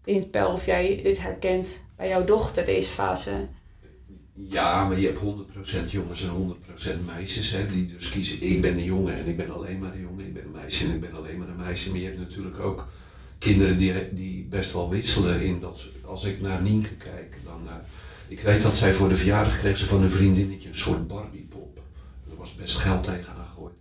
In 0.03 0.15
het 0.15 0.32
pijl 0.32 0.51
of 0.51 0.65
jij 0.65 0.99
dit 1.03 1.21
herkent 1.21 1.84
bij 1.95 2.08
jouw 2.08 2.25
dochter, 2.25 2.65
deze 2.65 2.89
fase. 2.89 3.32
Ja, 4.34 4.88
maar 4.88 4.99
je 4.99 5.06
hebt 5.06 5.19
100% 5.88 5.91
jongens 5.91 6.23
en 6.23 6.56
100% 6.99 7.06
meisjes. 7.06 7.51
Hè, 7.51 7.67
die 7.67 7.88
dus 7.88 8.10
kiezen, 8.10 8.41
ik 8.41 8.62
ben 8.62 8.77
een 8.77 8.84
jongen 8.84 9.15
en 9.17 9.27
ik 9.27 9.38
ben 9.38 9.53
alleen 9.53 9.80
maar 9.80 9.93
een 9.93 10.01
jongen. 10.01 10.25
Ik 10.25 10.34
ben 10.34 10.43
een 10.43 10.51
meisje 10.51 10.86
en 10.86 10.93
ik 10.93 10.99
ben 10.99 11.13
alleen 11.13 11.38
maar 11.38 11.47
een 11.47 11.56
meisje. 11.56 11.89
Maar 11.89 11.99
je 11.99 12.06
hebt 12.06 12.19
natuurlijk 12.19 12.60
ook 12.60 12.88
kinderen 13.38 13.78
die, 13.78 14.13
die 14.13 14.43
best 14.43 14.73
wel 14.73 14.89
wisselen 14.89 15.41
in 15.41 15.60
dat. 15.60 15.86
Als 16.06 16.23
ik 16.23 16.41
naar 16.41 16.62
Nienke 16.62 16.93
kijk, 16.95 17.38
dan. 17.43 17.62
Uh, 17.65 17.73
ik 18.28 18.39
weet 18.39 18.62
dat 18.62 18.78
zij 18.78 18.93
voor 18.93 19.10
de 19.10 19.15
verjaardag 19.15 19.58
kreeg 19.60 19.78
ze 19.78 19.86
van 19.86 20.02
een 20.02 20.10
vriendinnetje 20.10 20.67
een 20.67 20.76
soort 20.76 21.08
Barbiepop. 21.08 21.82
Er 22.30 22.36
was 22.36 22.56
best 22.56 22.78
geld 22.78 23.04
tegen 23.04 23.34
aangegooid. 23.38 23.73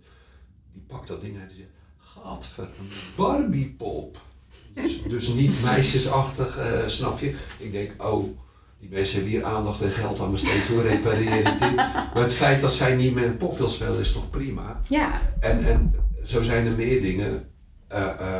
Die 0.73 0.83
pakt 0.87 1.07
dat 1.07 1.21
ding 1.21 1.39
uit 1.39 1.49
en 1.49 1.55
zegt: 1.55 1.69
Gadver, 1.97 2.63
een 2.63 2.89
Barbiepop. 3.15 4.17
Dus, 4.73 5.03
dus 5.03 5.27
niet 5.27 5.63
meisjesachtig, 5.63 6.57
uh, 6.57 6.87
snap 6.87 7.19
je? 7.19 7.35
Ik 7.57 7.71
denk, 7.71 8.03
oh, 8.03 8.37
die 8.79 8.89
mensen 8.89 9.15
hebben 9.15 9.33
hier 9.33 9.43
aandacht 9.43 9.81
en 9.81 9.91
geld 9.91 10.19
aan 10.19 10.31
besteed, 10.31 10.67
hoe 10.67 10.81
repareren 10.81 11.57
dit. 11.59 11.75
Maar 11.75 12.11
het 12.13 12.33
feit 12.33 12.61
dat 12.61 12.73
zij 12.73 12.95
niet 12.95 13.13
met 13.13 13.23
een 13.23 13.37
pop 13.37 13.57
wil 13.57 13.67
spelen 13.67 13.99
is 13.99 14.11
toch 14.11 14.29
prima? 14.29 14.79
Ja. 14.87 15.21
En, 15.39 15.65
en 15.65 15.95
zo 16.23 16.41
zijn 16.41 16.65
er 16.65 16.71
meer 16.71 17.01
dingen. 17.01 17.49
Uh, 17.91 17.97
uh, 17.99 18.36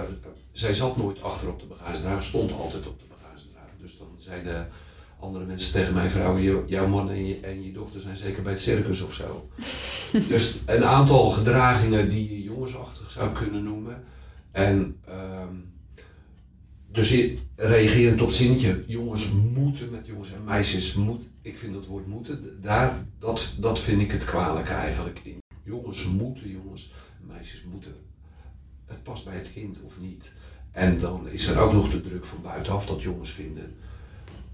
zij 0.51 0.73
zat 0.73 0.97
nooit 0.97 1.21
achter 1.21 1.47
op 1.47 1.59
de 1.59 1.65
bagagedrager, 1.65 2.23
stond 2.23 2.51
altijd 2.51 2.87
op 2.87 2.99
de 2.99 3.05
bagagedrager. 3.09 3.73
Dus 3.79 3.97
dan 3.97 4.07
zeiden 4.17 4.69
andere 5.19 5.45
mensen 5.45 5.71
tegen 5.73 5.93
mij, 5.93 6.09
vrouw, 6.09 6.65
jouw 6.67 6.87
man 6.87 7.09
en 7.09 7.25
je, 7.25 7.39
en 7.39 7.63
je 7.63 7.71
dochter 7.71 7.99
zijn 7.99 8.15
zeker 8.15 8.43
bij 8.43 8.51
het 8.51 8.61
circus 8.61 9.01
of 9.01 9.13
zo. 9.13 9.49
dus 10.27 10.57
een 10.65 10.85
aantal 10.85 11.29
gedragingen 11.29 12.09
die 12.09 12.31
je 12.31 12.43
jongensachtig 12.43 13.11
zou 13.11 13.31
kunnen 13.31 13.63
noemen. 13.63 14.03
En 14.51 15.01
um, 15.09 15.75
dus 16.91 17.15
reagerend 17.55 18.21
op 18.21 18.27
het 18.27 18.35
zinnetje, 18.35 18.83
jongens 18.87 19.29
moeten 19.31 19.89
met 19.89 20.05
jongens 20.05 20.33
en 20.33 20.43
meisjes 20.43 20.93
moet, 20.93 21.23
ik 21.41 21.57
vind 21.57 21.73
dat 21.73 21.85
woord 21.85 22.07
moeten, 22.07 22.61
daar, 22.61 23.05
dat, 23.19 23.55
dat 23.57 23.79
vind 23.79 24.01
ik 24.01 24.11
het 24.11 24.25
kwalijke 24.25 24.71
eigenlijk 24.71 25.19
in. 25.23 25.37
Jongens 25.63 26.05
moeten, 26.05 26.49
jongens, 26.49 26.93
meisjes 27.27 27.63
moeten. 27.63 27.95
Het 28.87 29.03
past 29.03 29.25
bij 29.25 29.35
het 29.35 29.51
kind 29.53 29.77
of 29.83 29.99
niet. 29.99 30.33
En 30.71 30.99
dan 30.99 31.29
is 31.29 31.47
er 31.47 31.59
ook 31.59 31.73
nog 31.73 31.89
de 31.89 32.01
druk 32.01 32.25
van 32.25 32.41
buitenaf 32.41 32.85
dat 32.85 33.01
jongens 33.01 33.31
vinden 33.31 33.75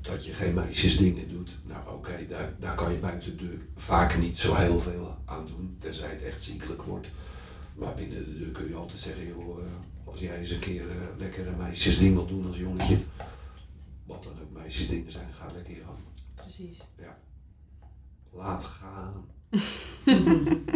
dat 0.02 0.26
je 0.26 0.34
geen 0.34 0.54
meisjesdingen 0.54 1.30
doet. 1.30 1.58
Nou 1.64 1.82
oké, 1.82 1.94
okay, 1.94 2.28
daar, 2.28 2.54
daar 2.60 2.76
kan 2.76 2.92
je 2.92 2.98
buiten 2.98 3.38
de 3.38 3.46
deur 3.46 3.60
vaak 3.76 4.18
niet 4.18 4.38
zo 4.38 4.56
heel 4.56 4.80
veel 4.80 5.18
aan 5.26 5.46
doen, 5.46 5.76
tenzij 5.80 6.10
het 6.10 6.24
echt 6.24 6.44
ziekelijk 6.44 6.82
wordt. 6.82 7.08
Maar 7.76 7.94
binnen 7.94 8.26
de 8.26 8.38
deur 8.38 8.52
kun 8.52 8.68
je 8.68 8.76
altijd 8.76 9.00
zeggen, 9.00 9.28
joh, 9.28 9.60
als 10.04 10.20
jij 10.20 10.38
eens 10.38 10.50
een 10.50 10.60
keer 10.60 10.86
uh, 10.86 10.92
lekker 11.18 11.48
een 11.48 11.58
meisjesding 11.58 12.16
wil 12.16 12.28
doen 12.28 12.48
als 12.48 12.58
jongetje, 12.58 12.98
wat 14.06 14.24
dan 14.24 14.34
ook 14.42 14.52
meisjesdingen 14.52 15.12
zijn, 15.12 15.34
ga 15.34 15.52
lekker 15.54 15.76
gaan. 15.86 16.00
Precies. 16.36 16.82
Ja. 16.98 17.18
Laat 18.32 18.64
gaan. 18.64 19.26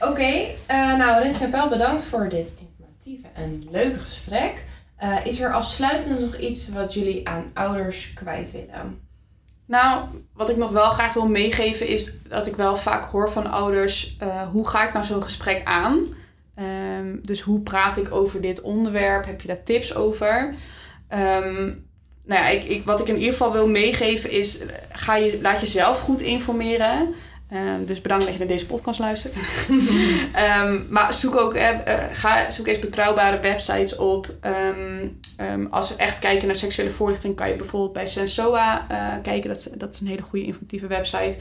Oké, 0.00 0.46
eh, 0.66 0.96
nou 0.96 1.22
Rinske 1.22 1.44
en 1.44 1.50
Pel, 1.50 1.68
bedankt 1.68 2.02
voor 2.02 2.28
dit 2.28 2.52
informatieve 2.58 3.26
en 3.34 3.68
leuke 3.70 3.98
gesprek. 3.98 4.64
Uh, 5.02 5.26
is 5.26 5.40
er 5.40 5.52
afsluitend 5.52 6.20
nog 6.20 6.36
iets 6.36 6.68
wat 6.68 6.94
jullie 6.94 7.28
aan 7.28 7.50
ouders 7.54 8.12
kwijt 8.12 8.50
willen? 8.50 9.00
Nou, 9.66 10.04
wat 10.34 10.50
ik 10.50 10.56
nog 10.56 10.70
wel 10.70 10.90
graag 10.90 11.14
wil 11.14 11.26
meegeven 11.26 11.86
is 11.86 12.12
dat 12.28 12.46
ik 12.46 12.56
wel 12.56 12.76
vaak 12.76 13.04
hoor 13.04 13.30
van 13.30 13.50
ouders: 13.50 14.16
uh, 14.22 14.48
hoe 14.48 14.68
ga 14.68 14.86
ik 14.86 14.92
nou 14.92 15.04
zo'n 15.04 15.22
gesprek 15.22 15.60
aan? 15.64 16.06
Um, 16.98 17.18
dus 17.22 17.40
hoe 17.40 17.60
praat 17.60 17.96
ik 17.96 18.14
over 18.14 18.40
dit 18.40 18.60
onderwerp? 18.60 19.26
Heb 19.26 19.40
je 19.40 19.48
daar 19.48 19.62
tips 19.62 19.94
over? 19.94 20.54
Um, 21.14 21.86
nou 22.24 22.42
ja, 22.42 22.48
ik, 22.48 22.64
ik, 22.64 22.84
wat 22.84 23.00
ik 23.00 23.08
in 23.08 23.16
ieder 23.16 23.32
geval 23.32 23.52
wil 23.52 23.68
meegeven 23.68 24.30
is: 24.30 24.62
ga 24.92 25.16
je, 25.16 25.38
laat 25.42 25.60
jezelf 25.60 26.00
goed 26.00 26.20
informeren. 26.20 27.14
Um, 27.52 27.84
dus 27.84 28.00
bedankt 28.00 28.24
dat 28.24 28.32
je 28.32 28.38
naar 28.38 28.48
deze 28.48 28.66
podcast 28.66 28.98
luistert. 28.98 29.38
um, 30.60 30.86
maar 30.90 31.14
zoek 31.14 31.36
ook 31.36 31.54
uh, 31.54 31.78
ga, 32.12 32.50
zoek 32.50 32.66
eens 32.66 32.78
betrouwbare 32.78 33.40
websites 33.40 33.96
op. 33.96 34.34
Um, 35.36 35.66
als 35.70 35.88
we 35.88 35.96
echt 35.96 36.18
kijken 36.18 36.46
naar 36.46 36.56
seksuele 36.56 36.90
voorlichting, 36.90 37.36
kan 37.36 37.48
je 37.48 37.56
bijvoorbeeld 37.56 37.92
bij 37.92 38.06
Sensoa 38.06 38.86
uh, 38.90 39.22
kijken. 39.22 39.48
Dat 39.48 39.58
is, 39.58 39.64
dat 39.64 39.92
is 39.92 40.00
een 40.00 40.06
hele 40.06 40.22
goede 40.22 40.44
informatieve 40.46 40.86
website. 40.86 41.36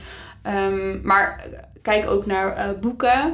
maar 1.03 1.43
kijk 1.81 2.09
ook 2.09 2.25
naar 2.25 2.57
uh, 2.57 2.79
boeken. 2.79 3.33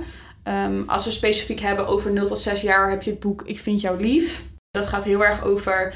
als 0.88 1.06
we 1.06 1.12
specifiek 1.12 1.60
hebben 1.60 1.88
over 1.88 2.12
0 2.12 2.28
tot 2.28 2.40
6 2.40 2.62
jaar, 2.62 2.90
heb 2.90 3.02
je 3.02 3.12
het 3.12 3.20
boek 3.20 3.42
Ik 3.46 3.60
vind 3.60 3.82
jou 3.82 4.02
lief. 4.02 4.44
Dat 4.72 4.88
gaat 4.88 5.04
heel 5.04 5.26
erg 5.26 5.44
over 5.44 5.94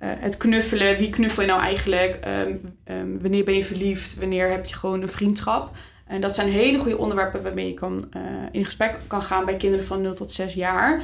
uh, 0.00 0.08
het 0.18 0.36
knuffelen. 0.36 0.96
Wie 0.96 1.10
knuffel 1.10 1.42
je 1.42 1.48
nou 1.48 1.60
eigenlijk? 1.60 2.18
Um, 2.26 2.78
um, 2.84 3.20
wanneer 3.20 3.44
ben 3.44 3.54
je 3.54 3.64
verliefd? 3.64 4.18
Wanneer 4.18 4.50
heb 4.50 4.66
je 4.66 4.74
gewoon 4.74 5.02
een 5.02 5.08
vriendschap? 5.08 5.76
En 6.06 6.20
dat 6.20 6.34
zijn 6.34 6.48
hele 6.48 6.78
goede 6.78 6.98
onderwerpen 6.98 7.42
waarmee 7.42 7.66
je 7.66 7.74
kan, 7.74 8.08
uh, 8.16 8.22
in 8.50 8.64
gesprek 8.64 8.98
kan 9.06 9.22
gaan 9.22 9.44
bij 9.44 9.56
kinderen 9.56 9.86
van 9.86 10.00
0 10.00 10.14
tot 10.14 10.32
6 10.32 10.54
jaar. 10.54 11.02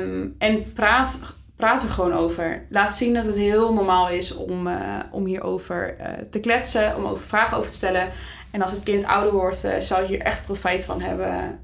Um, 0.00 0.34
en 0.38 0.72
praat, 0.72 1.20
praat 1.56 1.82
er 1.82 1.88
gewoon 1.88 2.12
over. 2.12 2.66
Laat 2.68 2.96
zien 2.96 3.14
dat 3.14 3.26
het 3.26 3.36
heel 3.36 3.72
normaal 3.72 4.08
is 4.08 4.34
om, 4.34 4.66
uh, 4.66 4.98
om 5.10 5.26
hierover 5.26 5.96
te 6.30 6.40
kletsen, 6.40 6.96
om 6.96 7.04
over 7.04 7.24
vragen 7.24 7.56
over 7.56 7.70
te 7.70 7.76
stellen. 7.76 8.08
En 8.50 8.62
als 8.62 8.72
het 8.72 8.82
kind 8.82 9.04
ouder 9.04 9.32
wordt, 9.32 9.66
zal 9.78 10.00
je 10.00 10.06
hier 10.06 10.20
echt 10.20 10.44
profijt 10.44 10.84
van 10.84 11.00
hebben. 11.00 11.60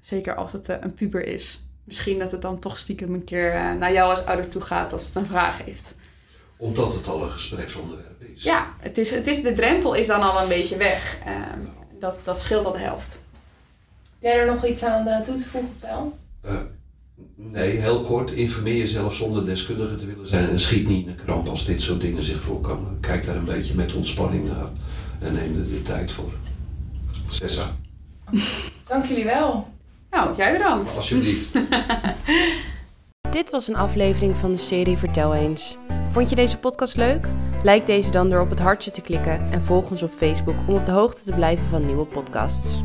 zeker 0.00 0.34
als 0.34 0.52
het 0.52 0.68
een 0.80 0.94
puber 0.94 1.26
is 1.26 1.65
misschien 1.86 2.18
dat 2.18 2.30
het 2.30 2.42
dan 2.42 2.58
toch 2.58 2.78
stiekem 2.78 3.14
een 3.14 3.24
keer 3.24 3.54
uh, 3.54 3.72
naar 3.72 3.92
jou 3.92 4.10
als 4.10 4.24
ouder 4.24 4.48
toe 4.48 4.62
gaat 4.62 4.92
als 4.92 5.06
het 5.06 5.14
een 5.14 5.26
vraag 5.26 5.64
heeft. 5.64 5.94
Omdat 6.56 6.94
het 6.94 7.06
al 7.06 7.22
een 7.22 7.30
gespreksonderwerp 7.30 8.22
is. 8.22 8.42
Ja, 8.42 8.74
het 8.80 8.98
is, 8.98 9.10
het 9.10 9.26
is, 9.26 9.42
de 9.42 9.52
drempel 9.52 9.94
is 9.94 10.06
dan 10.06 10.20
al 10.20 10.42
een 10.42 10.48
beetje 10.48 10.76
weg. 10.76 11.18
Uh, 11.26 11.32
dat, 12.00 12.16
dat 12.24 12.40
scheelt 12.40 12.64
al 12.64 12.72
de 12.72 12.78
helft. 12.78 13.24
Heb 14.02 14.32
jij 14.32 14.40
er 14.40 14.46
nog 14.46 14.66
iets 14.66 14.84
aan 14.84 15.08
uh, 15.08 15.20
toe 15.20 15.36
te 15.36 15.44
voegen, 15.44 15.76
Pel? 15.80 16.18
nee, 17.34 17.76
heel 17.76 18.00
kort. 18.00 18.30
Informeer 18.30 18.76
jezelf 18.76 19.14
zonder 19.14 19.44
deskundige 19.44 19.96
te 19.96 20.06
willen 20.06 20.26
zijn. 20.26 20.48
En 20.48 20.58
schiet 20.58 20.88
niet 20.88 21.06
in 21.06 21.16
de 21.16 21.22
krant 21.24 21.48
als 21.48 21.64
dit 21.64 21.82
soort 21.82 22.00
dingen 22.00 22.22
zich 22.22 22.40
voorkomen. 22.40 23.00
Kijk 23.00 23.26
daar 23.26 23.36
een 23.36 23.44
beetje 23.44 23.74
met 23.74 23.94
ontspanning 23.94 24.48
naar. 24.48 24.68
En 25.18 25.32
neem 25.32 25.58
er 25.58 25.68
de 25.68 25.82
tijd 25.82 26.10
voor. 26.10 26.32
Sessa. 27.28 27.76
Dank 28.86 29.04
jullie 29.04 29.24
wel. 29.24 29.68
Nou, 30.16 30.36
jij 30.36 30.52
bedankt. 30.52 30.94
Alsjeblieft. 30.96 31.58
Dit 33.30 33.50
was 33.50 33.68
een 33.68 33.76
aflevering 33.76 34.36
van 34.36 34.50
de 34.50 34.56
serie 34.56 34.96
Vertel 34.96 35.34
eens. 35.34 35.76
Vond 36.08 36.28
je 36.30 36.36
deze 36.36 36.58
podcast 36.58 36.96
leuk? 36.96 37.28
Like 37.62 37.86
deze 37.86 38.10
dan 38.10 38.30
door 38.30 38.40
op 38.40 38.50
het 38.50 38.58
hartje 38.58 38.90
te 38.90 39.00
klikken 39.00 39.52
en 39.52 39.62
volg 39.62 39.90
ons 39.90 40.02
op 40.02 40.12
Facebook 40.12 40.56
om 40.66 40.74
op 40.74 40.84
de 40.84 40.92
hoogte 40.92 41.22
te 41.24 41.32
blijven 41.32 41.66
van 41.66 41.86
nieuwe 41.86 42.04
podcasts. 42.04 42.82